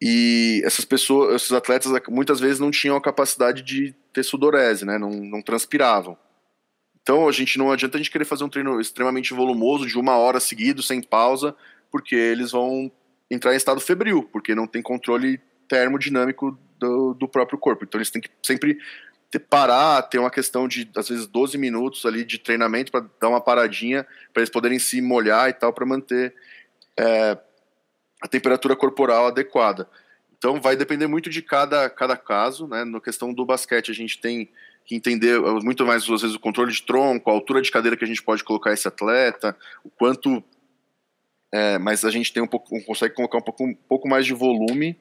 E 0.00 0.60
essas 0.64 0.84
pessoas, 0.84 1.36
esses 1.36 1.52
atletas 1.52 1.90
muitas 2.08 2.38
vezes 2.38 2.60
não 2.60 2.70
tinham 2.70 2.96
a 2.96 3.00
capacidade 3.00 3.62
de 3.62 3.94
ter 4.12 4.22
sudorese, 4.22 4.84
né? 4.84 4.98
Não, 4.98 5.10
não 5.10 5.42
transpiravam. 5.42 6.16
Então 7.02 7.28
a 7.28 7.32
gente 7.32 7.58
não 7.58 7.70
adianta 7.70 7.96
a 7.96 7.98
gente 7.98 8.10
querer 8.10 8.24
fazer 8.24 8.44
um 8.44 8.48
treino 8.48 8.80
extremamente 8.80 9.34
volumoso 9.34 9.86
de 9.86 9.98
uma 9.98 10.16
hora 10.16 10.40
seguido, 10.40 10.82
sem 10.82 11.02
pausa, 11.02 11.54
porque 11.90 12.14
eles 12.14 12.52
vão 12.52 12.90
entrar 13.30 13.52
em 13.52 13.56
estado 13.56 13.80
febril, 13.80 14.22
porque 14.32 14.54
não 14.54 14.66
tem 14.66 14.82
controle 14.82 15.40
termodinâmico 15.68 16.58
do, 16.78 17.14
do 17.14 17.28
próprio 17.28 17.58
corpo. 17.58 17.84
Então 17.84 17.98
eles 17.98 18.10
têm 18.10 18.22
que 18.22 18.30
sempre 18.42 18.78
parar, 19.38 20.02
ter 20.02 20.18
uma 20.18 20.30
questão 20.30 20.68
de 20.68 20.88
às 20.96 21.08
vezes 21.08 21.26
12 21.26 21.56
minutos 21.58 22.04
ali 22.06 22.24
de 22.24 22.38
treinamento 22.38 22.92
para 22.92 23.04
dar 23.20 23.28
uma 23.28 23.40
paradinha, 23.40 24.06
para 24.32 24.40
eles 24.42 24.50
poderem 24.50 24.78
se 24.78 25.00
molhar 25.00 25.48
e 25.48 25.52
tal, 25.52 25.72
para 25.72 25.86
manter 25.86 26.34
é, 26.98 27.38
a 28.22 28.28
temperatura 28.28 28.76
corporal 28.76 29.26
adequada. 29.26 29.88
Então 30.36 30.60
vai 30.60 30.76
depender 30.76 31.06
muito 31.06 31.30
de 31.30 31.40
cada, 31.40 31.88
cada 31.88 32.16
caso, 32.16 32.66
né? 32.66 32.84
Na 32.84 33.00
questão 33.00 33.32
do 33.32 33.46
basquete 33.46 33.90
a 33.90 33.94
gente 33.94 34.20
tem 34.20 34.48
que 34.84 34.94
entender 34.94 35.40
muito 35.62 35.86
mais 35.86 36.02
às 36.02 36.20
vezes 36.20 36.36
o 36.36 36.40
controle 36.40 36.70
de 36.70 36.82
tronco, 36.82 37.30
a 37.30 37.32
altura 37.32 37.62
de 37.62 37.70
cadeira 37.70 37.96
que 37.96 38.04
a 38.04 38.08
gente 38.08 38.22
pode 38.22 38.44
colocar 38.44 38.72
esse 38.72 38.86
atleta, 38.86 39.56
o 39.82 39.88
quanto, 39.88 40.44
é, 41.52 41.78
mas 41.78 42.04
a 42.04 42.10
gente 42.10 42.32
tem 42.32 42.42
um 42.42 42.46
pouco, 42.46 42.78
consegue 42.84 43.14
colocar 43.14 43.38
um 43.38 43.42
pouco, 43.42 43.64
um 43.64 43.74
pouco 43.74 44.08
mais 44.08 44.26
de 44.26 44.34
volume 44.34 44.98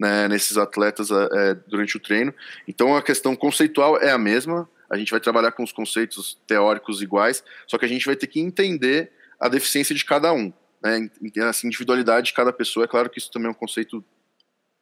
né, 0.00 0.26
nesses 0.26 0.56
atletas 0.56 1.10
é, 1.10 1.54
durante 1.68 1.98
o 1.98 2.00
treino. 2.00 2.34
Então 2.66 2.96
a 2.96 3.02
questão 3.02 3.36
conceitual 3.36 4.00
é 4.00 4.10
a 4.10 4.18
mesma. 4.18 4.66
A 4.88 4.96
gente 4.96 5.10
vai 5.10 5.20
trabalhar 5.20 5.52
com 5.52 5.62
os 5.62 5.72
conceitos 5.72 6.40
teóricos 6.46 7.02
iguais, 7.02 7.44
só 7.66 7.76
que 7.76 7.84
a 7.84 7.88
gente 7.88 8.06
vai 8.06 8.16
ter 8.16 8.26
que 8.26 8.40
entender 8.40 9.12
a 9.38 9.48
deficiência 9.48 9.94
de 9.94 10.04
cada 10.04 10.32
um 10.32 10.50
né, 10.82 11.10
essa 11.36 11.66
individualidade 11.66 12.28
de 12.28 12.32
cada 12.32 12.52
pessoa. 12.52 12.84
É 12.84 12.88
claro 12.88 13.10
que 13.10 13.18
isso 13.18 13.30
também 13.30 13.48
é 13.48 13.50
um 13.50 13.54
conceito 13.54 14.02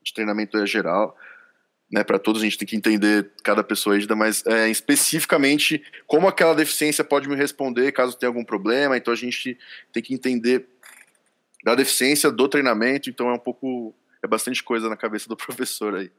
de 0.02 0.14
treinamento 0.14 0.56
é 0.56 0.64
geral, 0.64 1.16
né, 1.90 2.04
para 2.04 2.18
todos 2.18 2.40
a 2.40 2.44
gente 2.44 2.56
tem 2.56 2.68
que 2.68 2.76
entender 2.76 3.32
cada 3.42 3.64
pessoa 3.64 3.96
ainda, 3.96 4.14
mas 4.14 4.46
é, 4.46 4.70
especificamente 4.70 5.82
como 6.06 6.28
aquela 6.28 6.54
deficiência 6.54 7.02
pode 7.02 7.28
me 7.28 7.34
responder 7.34 7.90
caso 7.92 8.16
tenha 8.16 8.28
algum 8.28 8.44
problema. 8.44 8.96
Então 8.96 9.12
a 9.12 9.16
gente 9.16 9.58
tem 9.92 10.02
que 10.02 10.14
entender 10.14 10.68
da 11.64 11.74
deficiência 11.74 12.30
do 12.30 12.46
treinamento. 12.46 13.10
Então 13.10 13.28
é 13.28 13.32
um 13.32 13.38
pouco 13.38 13.94
é 14.22 14.26
bastante 14.26 14.62
coisa 14.62 14.88
na 14.88 14.96
cabeça 14.96 15.28
do 15.28 15.36
professor 15.38 15.94
aí. 15.94 16.10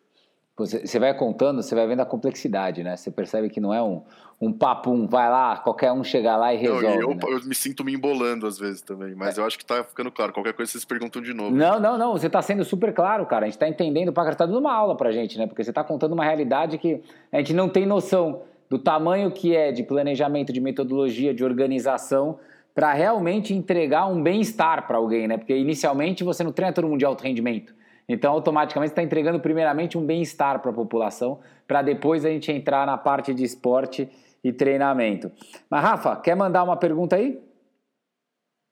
Você 0.57 0.99
vai 0.99 1.13
contando, 1.13 1.63
você 1.63 1.73
vai 1.73 1.87
vendo 1.87 2.01
a 2.01 2.05
complexidade, 2.05 2.83
né? 2.83 2.97
Você 2.97 3.09
percebe 3.09 3.49
que 3.49 3.61
não 3.61 3.73
é 3.73 3.81
um, 3.81 4.03
um 4.41 4.51
papum, 4.51 5.07
vai 5.07 5.29
lá, 5.29 5.55
qualquer 5.55 5.93
um 5.93 6.03
chegar 6.03 6.35
lá 6.35 6.53
e 6.53 6.57
resolve. 6.57 6.85
Não, 6.85 7.01
eu, 7.01 7.09
né? 7.15 7.21
eu, 7.23 7.45
me 7.45 7.55
sinto 7.55 7.81
me 7.81 7.93
embolando 7.93 8.45
às 8.45 8.59
vezes 8.59 8.81
também, 8.81 9.15
mas 9.15 9.37
é. 9.37 9.41
eu 9.41 9.45
acho 9.45 9.57
que 9.57 9.63
tá 9.63 9.85
ficando 9.85 10.11
claro. 10.11 10.33
Qualquer 10.33 10.51
coisa 10.51 10.69
vocês 10.69 10.83
perguntam 10.83 11.21
de 11.21 11.33
novo. 11.33 11.55
Não, 11.55 11.79
não, 11.79 11.97
não. 11.97 12.11
Você 12.11 12.27
está 12.27 12.41
sendo 12.41 12.65
super 12.65 12.93
claro, 12.93 13.25
cara. 13.25 13.45
A 13.45 13.47
gente 13.47 13.55
está 13.55 13.69
entendendo, 13.69 14.11
para 14.11 14.35
tá 14.35 14.45
dando 14.45 14.59
uma 14.59 14.73
aula 14.73 14.97
pra 14.97 15.13
gente, 15.13 15.37
né? 15.37 15.47
Porque 15.47 15.63
você 15.63 15.71
está 15.71 15.81
contando 15.81 16.11
uma 16.11 16.25
realidade 16.25 16.77
que 16.77 17.01
a 17.31 17.37
gente 17.37 17.53
não 17.53 17.69
tem 17.69 17.85
noção 17.85 18.41
do 18.69 18.77
tamanho 18.77 19.31
que 19.31 19.55
é 19.55 19.71
de 19.71 19.83
planejamento, 19.83 20.51
de 20.51 20.59
metodologia, 20.59 21.33
de 21.33 21.43
organização 21.43 22.37
para 22.75 22.93
realmente 22.93 23.53
entregar 23.53 24.07
um 24.07 24.21
bem-estar 24.21 24.87
para 24.87 24.97
alguém, 24.97 25.27
né? 25.27 25.37
Porque 25.37 25.55
inicialmente 25.55 26.23
você 26.23 26.43
não 26.43 26.51
treina 26.51 26.73
todo 26.73 26.87
mundo 26.87 26.99
de 26.99 27.05
alto 27.05 27.23
rendimento. 27.23 27.73
Então, 28.09 28.33
automaticamente, 28.33 28.91
está 28.91 29.03
entregando 29.03 29.39
primeiramente 29.39 29.95
um 29.95 30.03
bem-estar 30.03 30.59
para 30.59 30.71
a 30.71 30.73
população, 30.73 31.39
para 31.67 31.83
depois 31.83 32.25
a 32.25 32.29
gente 32.29 32.51
entrar 32.51 32.87
na 32.87 32.97
parte 32.97 33.35
de 33.35 33.43
esporte 33.43 34.09
e 34.43 34.51
treinamento. 34.51 35.31
Mas, 35.69 35.83
Rafa, 35.83 36.15
quer 36.15 36.35
mandar 36.35 36.63
uma 36.63 36.75
pergunta 36.75 37.15
aí? 37.15 37.39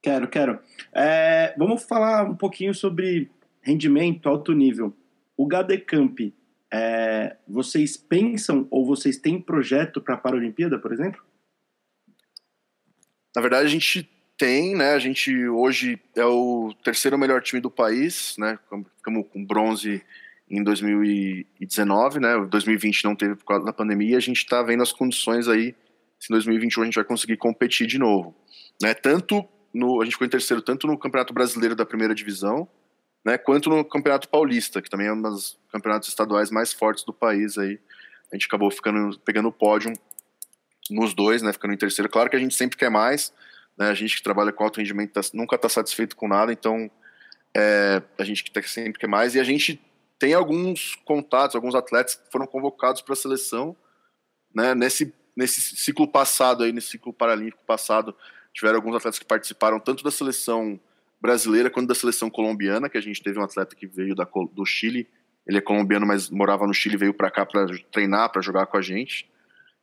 Quero, 0.01 0.27
quero. 0.27 0.59
É, 0.91 1.53
vamos 1.55 1.83
falar 1.83 2.27
um 2.27 2.35
pouquinho 2.35 2.73
sobre 2.73 3.29
rendimento 3.61 4.27
alto 4.27 4.53
nível. 4.53 4.91
O 5.35 5.45
GADECamp, 5.45 6.33
é, 6.73 7.37
vocês 7.47 7.95
pensam 7.95 8.67
ou 8.71 8.85
vocês 8.85 9.17
têm 9.17 9.39
projeto 9.39 10.01
para 10.01 10.15
a 10.15 10.17
Paralimpíada, 10.17 10.79
por 10.79 10.91
exemplo? 10.91 11.21
Na 13.35 13.41
verdade, 13.41 13.67
a 13.67 13.69
gente 13.69 14.09
tem, 14.37 14.75
né? 14.75 14.93
A 14.93 14.99
gente 14.99 15.47
hoje 15.47 15.99
é 16.15 16.25
o 16.25 16.73
terceiro 16.83 17.17
melhor 17.17 17.41
time 17.41 17.59
do 17.59 17.71
país, 17.71 18.35
né? 18.37 18.57
Ficamos 18.97 19.27
com 19.33 19.43
bronze 19.43 20.03
em 20.49 20.63
2019, 20.63 22.19
né? 22.19 22.37
2020 22.45 23.03
não 23.03 23.15
teve 23.15 23.35
por 23.35 23.45
causa 23.45 23.65
da 23.65 23.73
pandemia. 23.73 24.15
A 24.17 24.21
gente 24.21 24.37
está 24.37 24.61
vendo 24.61 24.83
as 24.83 24.91
condições 24.91 25.47
aí. 25.47 25.75
Se 26.19 26.31
em 26.31 26.33
2021 26.33 26.83
a 26.83 26.85
gente 26.85 26.95
vai 26.95 27.03
conseguir 27.03 27.37
competir 27.37 27.87
de 27.87 27.97
novo, 27.97 28.35
né? 28.81 28.93
Tanto 28.93 29.43
no 29.73 30.01
a 30.01 30.05
gente 30.05 30.13
ficou 30.13 30.27
em 30.27 30.29
terceiro 30.29 30.61
tanto 30.61 30.87
no 30.87 30.97
Campeonato 30.97 31.33
Brasileiro 31.33 31.75
da 31.75 31.85
Primeira 31.85 32.13
Divisão, 32.13 32.67
né? 33.25 33.37
Quanto 33.37 33.69
no 33.69 33.83
Campeonato 33.83 34.29
Paulista, 34.29 34.81
que 34.81 34.89
também 34.89 35.07
é 35.07 35.13
um 35.13 35.21
dos 35.21 35.59
campeonatos 35.71 36.09
estaduais 36.09 36.51
mais 36.51 36.71
fortes 36.71 37.03
do 37.03 37.13
país 37.13 37.57
aí. 37.57 37.79
A 38.31 38.35
gente 38.35 38.45
acabou 38.45 38.69
ficando 38.69 39.17
pegando 39.19 39.47
o 39.47 39.51
pódio 39.51 39.93
nos 40.91 41.13
dois, 41.13 41.41
né? 41.41 41.51
Ficando 41.51 41.73
em 41.73 41.77
terceiro. 41.77 42.09
Claro 42.09 42.29
que 42.29 42.35
a 42.35 42.39
gente 42.39 42.55
sempre 42.55 42.77
quer 42.77 42.89
mais 42.89 43.33
Né? 43.77 43.89
A 43.89 43.93
gente 43.93 44.15
que 44.15 44.23
trabalha 44.23 44.51
com 44.51 44.63
alto 44.63 44.79
rendimento 44.79 45.13
tá, 45.13 45.21
nunca 45.33 45.55
está 45.55 45.69
satisfeito 45.69 46.15
com 46.15 46.27
nada, 46.27 46.51
então 46.51 46.89
é, 47.55 48.01
a 48.17 48.23
gente 48.23 48.43
que 48.43 48.69
sempre 48.69 48.99
quer 48.99 49.07
mais. 49.07 49.35
E 49.35 49.39
a 49.39 49.43
gente 49.43 49.79
tem 50.19 50.33
alguns 50.33 50.95
contatos, 51.05 51.55
alguns 51.55 51.75
atletas 51.75 52.15
que 52.15 52.31
foram 52.31 52.47
convocados 52.47 53.01
para 53.01 53.13
a 53.13 53.15
seleção, 53.15 53.75
né? 54.53 54.73
Nesse, 54.73 55.13
nesse 55.35 55.61
ciclo 55.61 56.07
passado 56.07 56.63
aí, 56.63 56.71
nesse 56.71 56.89
ciclo 56.89 57.13
paralímpico 57.13 57.63
passado, 57.65 58.15
tiveram 58.53 58.77
alguns 58.77 58.95
atletas 58.95 59.19
que 59.19 59.25
participaram 59.25 59.79
tanto 59.79 60.03
da 60.03 60.09
seleção 60.09 60.79
brasileira 61.21 61.69
quanto 61.69 61.87
da 61.87 61.95
seleção 61.95 62.29
colombiana, 62.29 62.89
que 62.89 62.97
a 62.97 63.01
gente 63.01 63.21
teve 63.21 63.39
um 63.39 63.43
atleta 63.43 63.75
que 63.75 63.87
veio 63.87 64.15
da, 64.15 64.27
do 64.51 64.65
Chile, 64.65 65.07
ele 65.47 65.57
é 65.57 65.61
colombiano, 65.61 66.05
mas 66.05 66.29
morava 66.29 66.67
no 66.67 66.73
Chile, 66.73 66.97
veio 66.97 67.13
para 67.13 67.31
cá 67.31 67.45
para 67.45 67.65
treinar, 67.91 68.31
para 68.31 68.41
jogar 68.41 68.65
com 68.65 68.77
a 68.77 68.81
gente. 68.81 69.29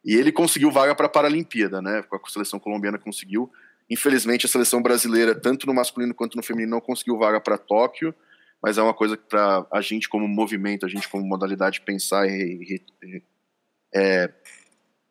E 0.05 0.15
ele 0.15 0.31
conseguiu 0.31 0.71
vaga 0.71 0.95
para 0.95 1.07
a 1.07 1.09
Paralimpíada, 1.09 1.81
né? 1.81 2.03
Com 2.03 2.17
a 2.17 2.29
seleção 2.29 2.61
colombiana 2.61 2.99
conseguiu. 2.99 3.51
Infelizmente, 3.89 4.47
a 4.47 4.49
seleção 4.49 4.83
brasileira, 4.83 5.35
tanto 5.35 5.67
no 5.67 5.75
masculino 5.75 6.15
quanto 6.15 6.37
no 6.37 6.43
feminino, 6.43 6.71
não 6.71 6.81
conseguiu 6.81 7.19
vaga 7.19 7.41
para 7.41 7.59
Tóquio, 7.59 8.15
mas 8.63 8.79
é 8.79 8.83
uma 8.83 8.95
coisa 8.95 9.17
que 9.17 9.25
para 9.25 9.67
a 9.71 9.81
gente 9.81 10.09
como 10.09 10.27
movimento, 10.27 10.87
a 10.87 10.89
gente 10.89 11.09
como 11.09 11.27
modalidade 11.27 11.83
pensar 11.83 12.27
e, 12.27 12.83
e 13.03 13.23
é, 13.95 14.31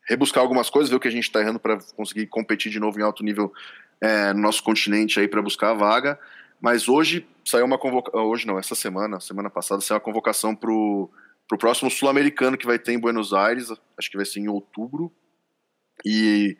rebuscar 0.08 0.42
algumas 0.42 0.70
coisas, 0.70 0.90
ver 0.90 0.96
o 0.96 1.00
que 1.00 1.08
a 1.08 1.12
gente 1.12 1.26
está 1.26 1.40
errando 1.40 1.60
para 1.60 1.78
conseguir 1.96 2.28
competir 2.28 2.72
de 2.72 2.80
novo 2.80 3.00
em 3.00 3.04
alto 3.04 3.24
nível 3.24 3.54
é, 4.02 4.34
no 4.34 4.42
nosso 4.42 4.64
continente 4.64 5.20
aí 5.20 5.28
para 5.28 5.42
buscar 5.42 5.70
a 5.70 5.76
vaga. 5.76 6.20
Mas 6.60 6.88
hoje 6.88 7.28
saiu 7.46 7.66
uma 7.66 7.78
convocação, 7.78 8.26
hoje 8.26 8.48
não, 8.48 8.58
essa 8.58 8.74
semana, 8.74 9.20
semana 9.20 9.50
passada, 9.50 9.82
saiu 9.82 9.98
uma 9.98 10.04
convocação 10.04 10.56
para 10.56 10.72
o 10.72 11.10
próximo 11.60 11.92
sul-americano 11.92 12.58
que 12.58 12.66
vai 12.66 12.80
ter 12.80 12.94
em 12.94 13.00
Buenos 13.00 13.34
Aires, 13.34 13.72
acho 13.98 14.10
que 14.10 14.18
vai 14.18 14.26
ser 14.26 14.40
em 14.40 14.48
outubro. 14.48 15.12
E 16.06 16.58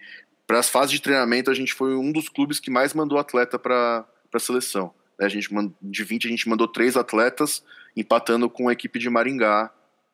para 0.54 0.60
as 0.60 0.70
fases 0.70 0.92
de 0.92 1.02
treinamento, 1.02 1.50
a 1.50 1.54
gente 1.56 1.74
foi 1.74 1.96
um 1.96 2.12
dos 2.12 2.30
clubes 2.30 2.60
que 2.60 2.70
mais 2.70 2.94
mandou 2.94 3.18
atleta 3.18 3.58
para 3.58 4.06
a 4.32 4.40
seleção. 4.40 4.94
Né? 5.20 5.26
A 5.26 5.28
gente 5.28 5.50
de 5.82 6.04
20, 6.04 6.28
a 6.28 6.30
gente 6.30 6.48
mandou 6.48 6.68
três 6.68 6.96
atletas, 6.96 7.64
empatando 7.98 8.48
com 8.48 8.70
a 8.70 8.72
equipe 8.72 9.00
de 9.00 9.10
Maringá, 9.10 9.72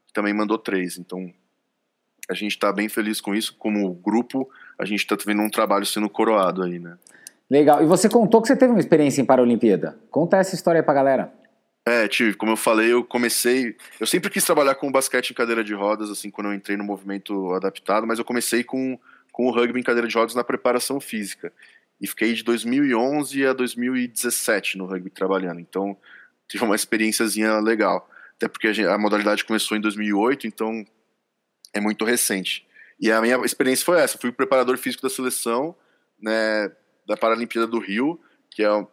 que 0.07 0.13
também 0.13 0.33
mandou 0.33 0.57
três. 0.57 0.97
Então, 0.97 1.29
a 2.29 2.33
gente 2.33 2.53
está 2.53 2.71
bem 2.71 2.87
feliz 2.87 3.19
com 3.19 3.35
isso. 3.35 3.53
Como 3.59 3.93
grupo, 3.95 4.49
a 4.77 4.85
gente 4.85 5.01
está 5.01 5.17
vendo 5.25 5.41
um 5.41 5.49
trabalho 5.49 5.85
sendo 5.85 6.09
coroado 6.09 6.63
aí, 6.63 6.79
né? 6.79 6.97
Legal. 7.49 7.83
E 7.83 7.85
você 7.85 8.07
contou 8.07 8.41
que 8.41 8.47
você 8.47 8.55
teve 8.55 8.71
uma 8.71 8.79
experiência 8.79 9.21
em 9.21 9.25
Paralimpíada. 9.25 9.99
Conta 10.09 10.37
essa 10.37 10.55
história 10.55 10.79
aí 10.79 10.85
pra 10.85 10.93
galera. 10.93 11.33
É, 11.85 12.07
tive. 12.07 12.33
Como 12.33 12.53
eu 12.53 12.57
falei, 12.57 12.93
eu 12.93 13.03
comecei. 13.03 13.75
Eu 13.99 14.07
sempre 14.07 14.29
quis 14.29 14.45
trabalhar 14.45 14.75
com 14.75 14.89
basquete 14.89 15.31
em 15.31 15.33
cadeira 15.33 15.65
de 15.65 15.73
rodas, 15.73 16.09
assim, 16.09 16.29
quando 16.29 16.47
eu 16.47 16.53
entrei 16.53 16.77
no 16.77 16.83
movimento 16.85 17.53
adaptado, 17.55 18.07
mas 18.07 18.19
eu 18.19 18.23
comecei 18.23 18.63
com 18.63 18.97
com 19.31 19.47
o 19.47 19.51
rugby 19.51 19.79
em 19.79 19.83
cadeira 19.83 20.07
de 20.07 20.15
rodas 20.15 20.35
na 20.35 20.43
preparação 20.43 20.99
física. 20.99 21.51
E 22.01 22.07
fiquei 22.07 22.33
de 22.33 22.43
2011 22.43 23.45
a 23.45 23.53
2017 23.53 24.77
no 24.77 24.85
rugby 24.85 25.09
trabalhando. 25.09 25.59
Então, 25.59 25.97
tive 26.47 26.63
uma 26.63 26.75
experiênciazinha 26.75 27.59
legal. 27.59 28.09
Até 28.35 28.47
porque 28.47 28.67
a, 28.67 28.73
gente, 28.73 28.87
a 28.87 28.97
modalidade 28.97 29.43
começou 29.43 29.77
em 29.77 29.81
2008, 29.81 30.47
então 30.47 30.85
é 31.73 31.79
muito 31.79 32.05
recente. 32.05 32.65
E 32.99 33.11
a 33.11 33.21
minha 33.21 33.37
experiência 33.45 33.85
foi 33.85 33.99
essa. 33.99 34.17
Fui 34.17 34.31
preparador 34.31 34.77
físico 34.77 35.03
da 35.03 35.09
seleção, 35.09 35.75
né, 36.21 36.71
da 37.07 37.17
Paralimpíada 37.17 37.67
do 37.67 37.79
Rio, 37.79 38.19
que 38.49 38.63
é, 38.63 38.87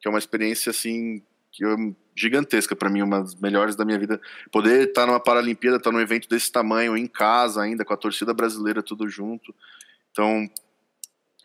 que 0.00 0.06
é 0.06 0.10
uma 0.10 0.18
experiência 0.18 0.70
assim 0.70 1.22
que 1.52 1.64
eu, 1.64 1.96
gigantesca 2.16 2.74
para 2.74 2.88
mim, 2.88 3.02
uma 3.02 3.20
das 3.20 3.34
melhores 3.34 3.76
da 3.76 3.84
minha 3.84 3.98
vida. 3.98 4.20
Poder 4.50 4.88
estar 4.88 5.06
numa 5.06 5.20
Paralimpíada, 5.20 5.76
estar 5.76 5.92
num 5.92 6.00
evento 6.00 6.28
desse 6.28 6.50
tamanho, 6.50 6.96
em 6.96 7.06
casa 7.06 7.62
ainda, 7.62 7.84
com 7.84 7.92
a 7.92 7.96
torcida 7.96 8.32
brasileira 8.32 8.82
tudo 8.82 9.08
junto. 9.08 9.54
Então, 10.10 10.48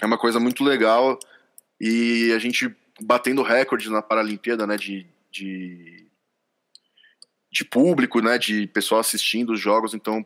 é 0.01 0.05
uma 0.05 0.17
coisa 0.17 0.39
muito 0.39 0.63
legal 0.63 1.19
e 1.79 2.31
a 2.33 2.39
gente 2.39 2.73
batendo 3.01 3.43
recordes 3.43 3.87
na 3.87 4.01
Paralimpíada, 4.01 4.65
né, 4.65 4.77
de, 4.77 5.05
de, 5.29 6.07
de 7.51 7.65
público, 7.65 8.21
né, 8.21 8.37
de 8.37 8.67
pessoal 8.67 9.01
assistindo 9.01 9.53
os 9.53 9.59
jogos, 9.59 9.93
então 9.93 10.25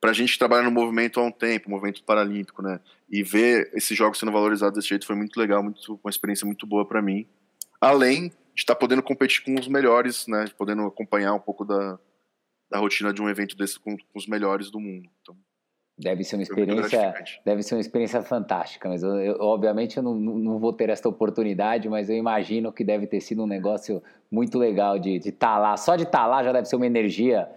para 0.00 0.10
a 0.10 0.12
gente 0.12 0.38
trabalhar 0.38 0.64
no 0.64 0.70
movimento 0.70 1.18
há 1.18 1.24
um 1.24 1.30
tempo, 1.30 1.70
movimento 1.70 2.02
paralímpico, 2.02 2.62
né, 2.62 2.80
e 3.08 3.22
ver 3.22 3.70
esses 3.72 3.96
jogos 3.96 4.18
sendo 4.18 4.32
valorizados 4.32 4.76
desse 4.76 4.88
jeito 4.88 5.06
foi 5.06 5.16
muito 5.16 5.38
legal, 5.38 5.62
muito, 5.62 5.98
uma 6.02 6.10
experiência 6.10 6.44
muito 6.44 6.66
boa 6.66 6.84
para 6.84 7.00
mim. 7.00 7.26
Além 7.80 8.32
de 8.56 8.62
estar 8.62 8.74
tá 8.74 8.80
podendo 8.80 9.02
competir 9.02 9.44
com 9.44 9.54
os 9.54 9.68
melhores, 9.68 10.26
né, 10.26 10.46
podendo 10.56 10.86
acompanhar 10.86 11.34
um 11.34 11.38
pouco 11.38 11.62
da, 11.62 11.98
da 12.70 12.78
rotina 12.78 13.12
de 13.12 13.20
um 13.20 13.28
evento 13.28 13.54
desse 13.54 13.78
com, 13.78 13.94
com 13.94 14.18
os 14.18 14.26
melhores 14.26 14.70
do 14.70 14.80
mundo. 14.80 15.08
Então, 15.20 15.36
Deve 15.98 16.24
ser 16.24 16.36
uma 16.36 16.42
experiência, 16.42 17.14
deve 17.42 17.62
ser 17.62 17.74
uma 17.74 17.80
experiência 17.80 18.20
fantástica, 18.20 18.86
mas 18.86 19.02
eu, 19.02 19.18
eu, 19.18 19.36
obviamente 19.40 19.96
eu 19.96 20.02
não, 20.02 20.14
não 20.14 20.58
vou 20.58 20.70
ter 20.70 20.90
essa 20.90 21.08
oportunidade, 21.08 21.88
mas 21.88 22.10
eu 22.10 22.16
imagino 22.16 22.70
que 22.70 22.84
deve 22.84 23.06
ter 23.06 23.18
sido 23.22 23.42
um 23.42 23.46
negócio 23.46 24.02
muito 24.30 24.58
legal 24.58 24.98
de 24.98 25.16
estar 25.16 25.54
tá 25.54 25.58
lá. 25.58 25.74
Só 25.78 25.96
de 25.96 26.02
estar 26.02 26.18
tá 26.18 26.26
lá 26.26 26.42
já 26.44 26.52
deve 26.52 26.68
ser 26.68 26.76
uma 26.76 26.84
energia 26.84 27.48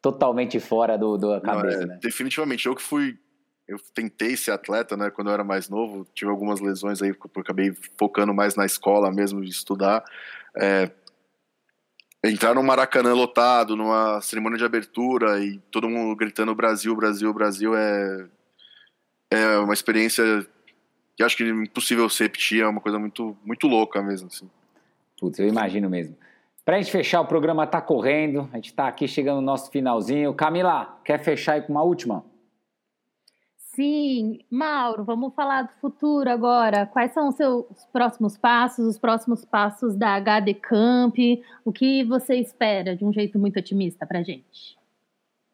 totalmente 0.00 0.60
fora 0.60 0.96
do, 0.96 1.18
do 1.18 1.40
cabeça, 1.40 1.78
não, 1.78 1.82
é, 1.82 1.86
né? 1.86 1.98
Definitivamente, 2.00 2.66
eu 2.66 2.76
que 2.76 2.82
fui, 2.82 3.18
eu 3.66 3.78
tentei 3.92 4.36
ser 4.36 4.52
atleta, 4.52 4.96
né, 4.96 5.10
quando 5.10 5.26
eu 5.26 5.34
era 5.34 5.42
mais 5.42 5.68
novo, 5.68 6.06
tive 6.14 6.30
algumas 6.30 6.60
lesões 6.60 7.02
aí, 7.02 7.12
porque 7.12 7.36
eu 7.36 7.42
acabei 7.42 7.72
focando 7.98 8.32
mais 8.32 8.54
na 8.54 8.64
escola 8.64 9.10
mesmo, 9.10 9.42
de 9.42 9.50
estudar. 9.50 10.04
É, 10.58 10.90
entrar 12.24 12.54
no 12.54 12.62
Maracanã 12.62 13.14
lotado, 13.14 13.76
numa 13.76 14.20
cerimônia 14.20 14.58
de 14.58 14.64
abertura 14.64 15.42
e 15.42 15.58
todo 15.70 15.88
mundo 15.88 16.16
gritando 16.16 16.54
Brasil, 16.54 16.94
Brasil, 16.96 17.32
Brasil 17.32 17.76
é, 17.76 18.26
é 19.30 19.58
uma 19.58 19.74
experiência 19.74 20.46
que 21.16 21.22
acho 21.22 21.36
que 21.36 21.44
é 21.44 21.48
impossível 21.48 22.08
se 22.08 22.22
repetir, 22.22 22.62
é 22.62 22.66
uma 22.66 22.80
coisa 22.80 22.98
muito, 22.98 23.36
muito 23.44 23.66
louca 23.66 24.02
mesmo. 24.02 24.28
Assim. 24.28 24.48
Putz, 25.18 25.38
eu 25.38 25.48
imagino 25.48 25.88
mesmo. 25.90 26.16
Pra 26.64 26.76
gente 26.76 26.92
fechar, 26.92 27.20
o 27.20 27.26
programa 27.26 27.66
tá 27.66 27.80
correndo, 27.80 28.48
a 28.52 28.56
gente 28.56 28.74
tá 28.74 28.86
aqui 28.86 29.08
chegando 29.08 29.36
no 29.36 29.42
nosso 29.42 29.70
finalzinho. 29.70 30.34
Camila, 30.34 31.00
quer 31.04 31.18
fechar 31.18 31.54
aí 31.54 31.62
com 31.62 31.72
uma 31.72 31.82
última? 31.82 32.24
Sim, 33.78 34.40
Mauro, 34.50 35.04
vamos 35.04 35.32
falar 35.36 35.62
do 35.62 35.72
futuro 35.80 36.28
agora. 36.28 36.84
Quais 36.84 37.12
são 37.12 37.28
os 37.28 37.36
seus 37.36 37.64
próximos 37.92 38.36
passos, 38.36 38.84
os 38.84 38.98
próximos 38.98 39.44
passos 39.44 39.94
da 39.94 40.16
HD 40.16 40.54
Camp? 40.54 41.14
O 41.64 41.72
que 41.72 42.02
você 42.02 42.34
espera 42.34 42.96
de 42.96 43.04
um 43.04 43.12
jeito 43.12 43.38
muito 43.38 43.56
otimista 43.56 44.04
para 44.04 44.24
gente? 44.24 44.76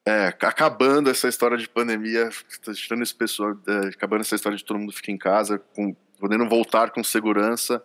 É, 0.06 0.28
acabando 0.28 1.10
essa 1.10 1.28
história 1.28 1.58
de 1.58 1.68
pandemia, 1.68 2.30
tirando 2.74 3.02
esse 3.02 3.14
pessoal, 3.14 3.58
é, 3.68 3.88
acabando 3.88 4.22
essa 4.22 4.36
história 4.36 4.56
de 4.56 4.64
todo 4.64 4.78
mundo 4.78 4.94
ficar 4.94 5.12
em 5.12 5.18
casa, 5.18 5.58
com, 5.76 5.94
podendo 6.18 6.48
voltar 6.48 6.92
com 6.92 7.04
segurança. 7.04 7.84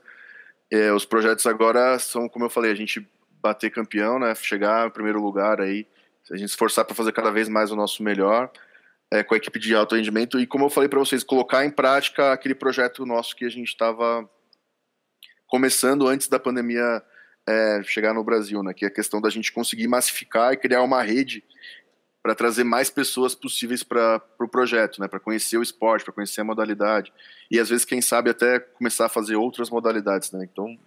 É, 0.72 0.94
os 0.94 1.04
projetos 1.04 1.46
agora 1.48 2.00
são, 2.00 2.30
como 2.30 2.46
eu 2.46 2.50
falei, 2.50 2.72
a 2.72 2.76
gente 2.76 3.06
bater 3.42 3.72
campeão, 3.72 4.18
né? 4.18 4.34
Chegar 4.36 4.88
em 4.88 4.92
primeiro 4.92 5.22
lugar 5.22 5.60
aí, 5.60 5.86
a 6.32 6.38
gente 6.38 6.48
esforçar 6.48 6.86
para 6.86 6.96
fazer 6.96 7.12
cada 7.12 7.30
vez 7.30 7.50
mais 7.50 7.74
o 7.74 7.76
nosso 7.76 8.02
melhor 8.02 8.50
é, 9.12 9.24
com 9.24 9.34
a 9.34 9.38
equipe 9.38 9.60
de 9.60 9.74
alto 9.76 9.96
rendimento 9.96 10.40
e, 10.40 10.46
como 10.46 10.66
eu 10.66 10.70
falei 10.70 10.88
para 10.88 11.00
vocês, 11.00 11.24
colocar 11.24 11.66
em 11.66 11.72
prática 11.72 12.32
aquele 12.32 12.54
projeto 12.54 13.06
nosso 13.06 13.36
que 13.36 13.46
a 13.46 13.50
gente 13.50 13.70
estava 13.70 14.30
começando 15.48 16.08
antes 16.08 16.28
da 16.28 16.40
pandemia 16.40 17.04
é, 17.48 17.82
chegar 17.84 18.14
no 18.14 18.24
Brasil, 18.24 18.62
né? 18.62 18.74
Que 18.74 18.86
é 18.86 18.88
a 18.88 18.94
questão 18.94 19.20
da 19.20 19.30
gente 19.30 19.52
conseguir 19.52 19.88
massificar 19.88 20.54
e 20.54 20.58
criar 20.58 20.84
uma 20.84 21.02
rede 21.02 21.44
para 22.22 22.36
trazer 22.36 22.64
mais 22.64 22.90
pessoas 22.90 23.34
possíveis 23.34 23.82
para 23.82 24.18
o 24.18 24.20
pro 24.38 24.48
projeto, 24.48 25.02
né? 25.02 25.08
Para 25.08 25.20
conhecer 25.20 25.58
o 25.58 25.64
esporte, 25.64 26.06
para 26.06 26.14
conhecer 26.14 26.42
a 26.42 26.44
modalidade 26.44 27.12
e 27.50 27.60
às 27.60 27.70
vezes 27.70 27.86
quem 27.86 28.02
sabe 28.02 28.30
até 28.30 28.60
começar 28.60 29.08
a 29.08 29.10
fazer 29.10 29.36
outras 29.36 29.70
modalidades, 29.70 30.32
né? 30.32 30.48
Então 30.52 30.78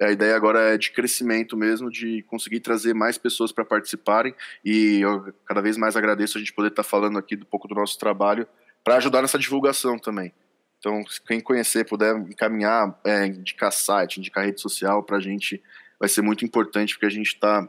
a 0.00 0.10
ideia 0.10 0.34
agora 0.34 0.74
é 0.74 0.78
de 0.78 0.90
crescimento 0.90 1.56
mesmo, 1.56 1.90
de 1.90 2.22
conseguir 2.22 2.60
trazer 2.60 2.94
mais 2.94 3.18
pessoas 3.18 3.52
para 3.52 3.64
participarem 3.64 4.34
e 4.64 5.00
eu 5.00 5.32
cada 5.44 5.60
vez 5.60 5.76
mais 5.76 5.94
agradeço 5.94 6.38
a 6.38 6.40
gente 6.40 6.54
poder 6.54 6.68
estar 6.68 6.82
tá 6.82 6.88
falando 6.88 7.18
aqui 7.18 7.36
um 7.36 7.44
pouco 7.44 7.68
do 7.68 7.74
nosso 7.74 7.98
trabalho 7.98 8.46
para 8.82 8.96
ajudar 8.96 9.20
nessa 9.20 9.38
divulgação 9.38 9.98
também. 9.98 10.32
Então, 10.78 11.04
quem 11.26 11.38
conhecer, 11.40 11.84
puder 11.84 12.16
encaminhar, 12.16 12.98
é, 13.04 13.26
indicar 13.26 13.70
site, 13.70 14.16
indicar 14.16 14.46
rede 14.46 14.60
social 14.62 15.02
para 15.02 15.18
a 15.18 15.20
gente, 15.20 15.62
vai 15.98 16.08
ser 16.08 16.22
muito 16.22 16.42
importante, 16.42 16.94
porque 16.94 17.04
a 17.04 17.10
gente 17.10 17.34
está, 17.34 17.60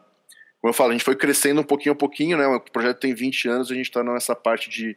como 0.61 0.69
eu 0.69 0.73
falo, 0.73 0.91
a 0.91 0.93
gente 0.93 1.03
foi 1.03 1.17
crescendo 1.17 1.59
um 1.59 1.65
pouquinho 1.65 1.91
a 1.91 1.97
pouquinho, 1.97 2.37
né? 2.37 2.47
O 2.47 2.61
projeto 2.61 2.99
tem 2.99 3.13
20 3.13 3.49
anos, 3.49 3.69
a 3.69 3.75
gente 3.75 3.87
está 3.87 4.01
nessa 4.01 4.33
parte 4.33 4.69
de, 4.69 4.95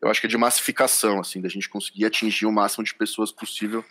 eu 0.00 0.08
acho 0.08 0.20
que 0.20 0.28
é 0.28 0.30
de 0.30 0.38
massificação, 0.38 1.18
assim, 1.18 1.40
da 1.40 1.48
gente 1.48 1.68
conseguir 1.68 2.04
atingir 2.04 2.46
o 2.46 2.52
máximo 2.52 2.84
de 2.84 2.94
pessoas 2.94 3.32
possível 3.32 3.84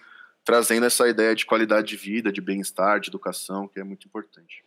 trazendo 0.44 0.86
essa 0.86 1.08
ideia 1.08 1.36
de 1.36 1.46
qualidade 1.46 1.88
de 1.88 1.96
vida, 1.96 2.32
de 2.32 2.42
bem-estar, 2.42 3.00
de 3.00 3.10
educação, 3.10 3.68
que 3.68 3.80
é 3.80 3.84
muito 3.84 4.08
importante. 4.08 4.64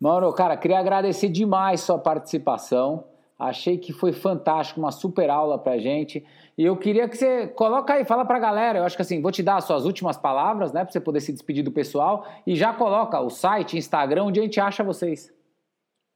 Mauro, 0.00 0.32
cara, 0.32 0.56
queria 0.56 0.78
agradecer 0.78 1.28
demais 1.28 1.80
sua 1.80 1.98
participação. 1.98 3.04
Achei 3.38 3.76
que 3.76 3.92
foi 3.92 4.12
fantástico, 4.12 4.78
uma 4.78 4.92
super 4.92 5.28
aula 5.28 5.58
pra 5.58 5.78
gente. 5.78 6.24
E 6.56 6.64
eu 6.64 6.76
queria 6.76 7.08
que 7.08 7.16
você 7.16 7.48
coloca 7.48 7.94
aí, 7.94 8.04
fala 8.04 8.24
pra 8.24 8.38
galera. 8.38 8.78
Eu 8.78 8.84
acho 8.84 8.94
que 8.94 9.02
assim, 9.02 9.20
vou 9.20 9.32
te 9.32 9.42
dar 9.42 9.56
as 9.56 9.64
suas 9.64 9.84
últimas 9.84 10.16
palavras, 10.16 10.72
né, 10.72 10.84
pra 10.84 10.92
você 10.92 11.00
poder 11.00 11.20
se 11.20 11.32
despedir 11.32 11.64
do 11.64 11.72
pessoal 11.72 12.26
e 12.46 12.54
já 12.54 12.72
coloca 12.72 13.18
o 13.20 13.30
site, 13.30 13.76
Instagram, 13.76 14.24
onde 14.24 14.38
a 14.38 14.42
gente 14.44 14.60
acha 14.60 14.84
vocês. 14.84 15.32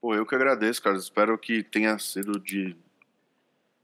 Pô, 0.00 0.14
eu 0.14 0.24
que 0.24 0.34
agradeço, 0.36 0.80
cara. 0.80 0.96
Espero 0.96 1.36
que 1.36 1.64
tenha 1.64 1.98
sido 1.98 2.38
de 2.38 2.76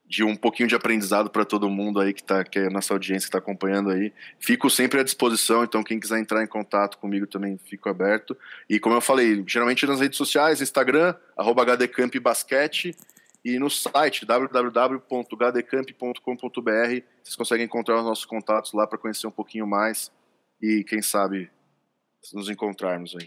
de 0.06 0.22
um 0.22 0.36
pouquinho 0.36 0.68
de 0.68 0.74
aprendizado 0.74 1.30
para 1.30 1.44
todo 1.44 1.70
mundo 1.70 1.98
aí 1.98 2.12
que 2.12 2.22
tá, 2.22 2.44
que 2.44 2.58
é 2.58 2.68
nossa 2.68 2.92
audiência 2.92 3.26
que 3.26 3.28
está 3.28 3.38
acompanhando 3.38 3.90
aí. 3.90 4.12
Fico 4.38 4.68
sempre 4.68 5.00
à 5.00 5.02
disposição, 5.02 5.64
então 5.64 5.82
quem 5.82 5.98
quiser 5.98 6.18
entrar 6.18 6.44
em 6.44 6.46
contato 6.46 6.98
comigo 6.98 7.26
também 7.26 7.58
fico 7.58 7.88
aberto. 7.88 8.36
E 8.68 8.78
como 8.78 8.94
eu 8.94 9.00
falei, 9.00 9.42
geralmente 9.46 9.86
nas 9.86 10.00
redes 10.00 10.18
sociais, 10.18 10.60
Instagram, 10.60 11.14
hdcampbasquete, 11.38 12.94
e 13.44 13.58
no 13.58 13.68
site 13.68 14.24
www.hdcamp.com.br 14.24 17.04
vocês 17.22 17.36
conseguem 17.36 17.66
encontrar 17.66 17.96
os 17.96 18.04
nossos 18.04 18.24
contatos 18.24 18.72
lá 18.72 18.86
para 18.86 18.98
conhecer 18.98 19.26
um 19.26 19.32
pouquinho 19.32 19.66
mais 19.66 20.12
e 20.60 20.84
quem 20.84 21.02
sabe 21.02 21.50
nos 22.32 22.48
encontrarmos 22.48 23.16
aí. 23.18 23.26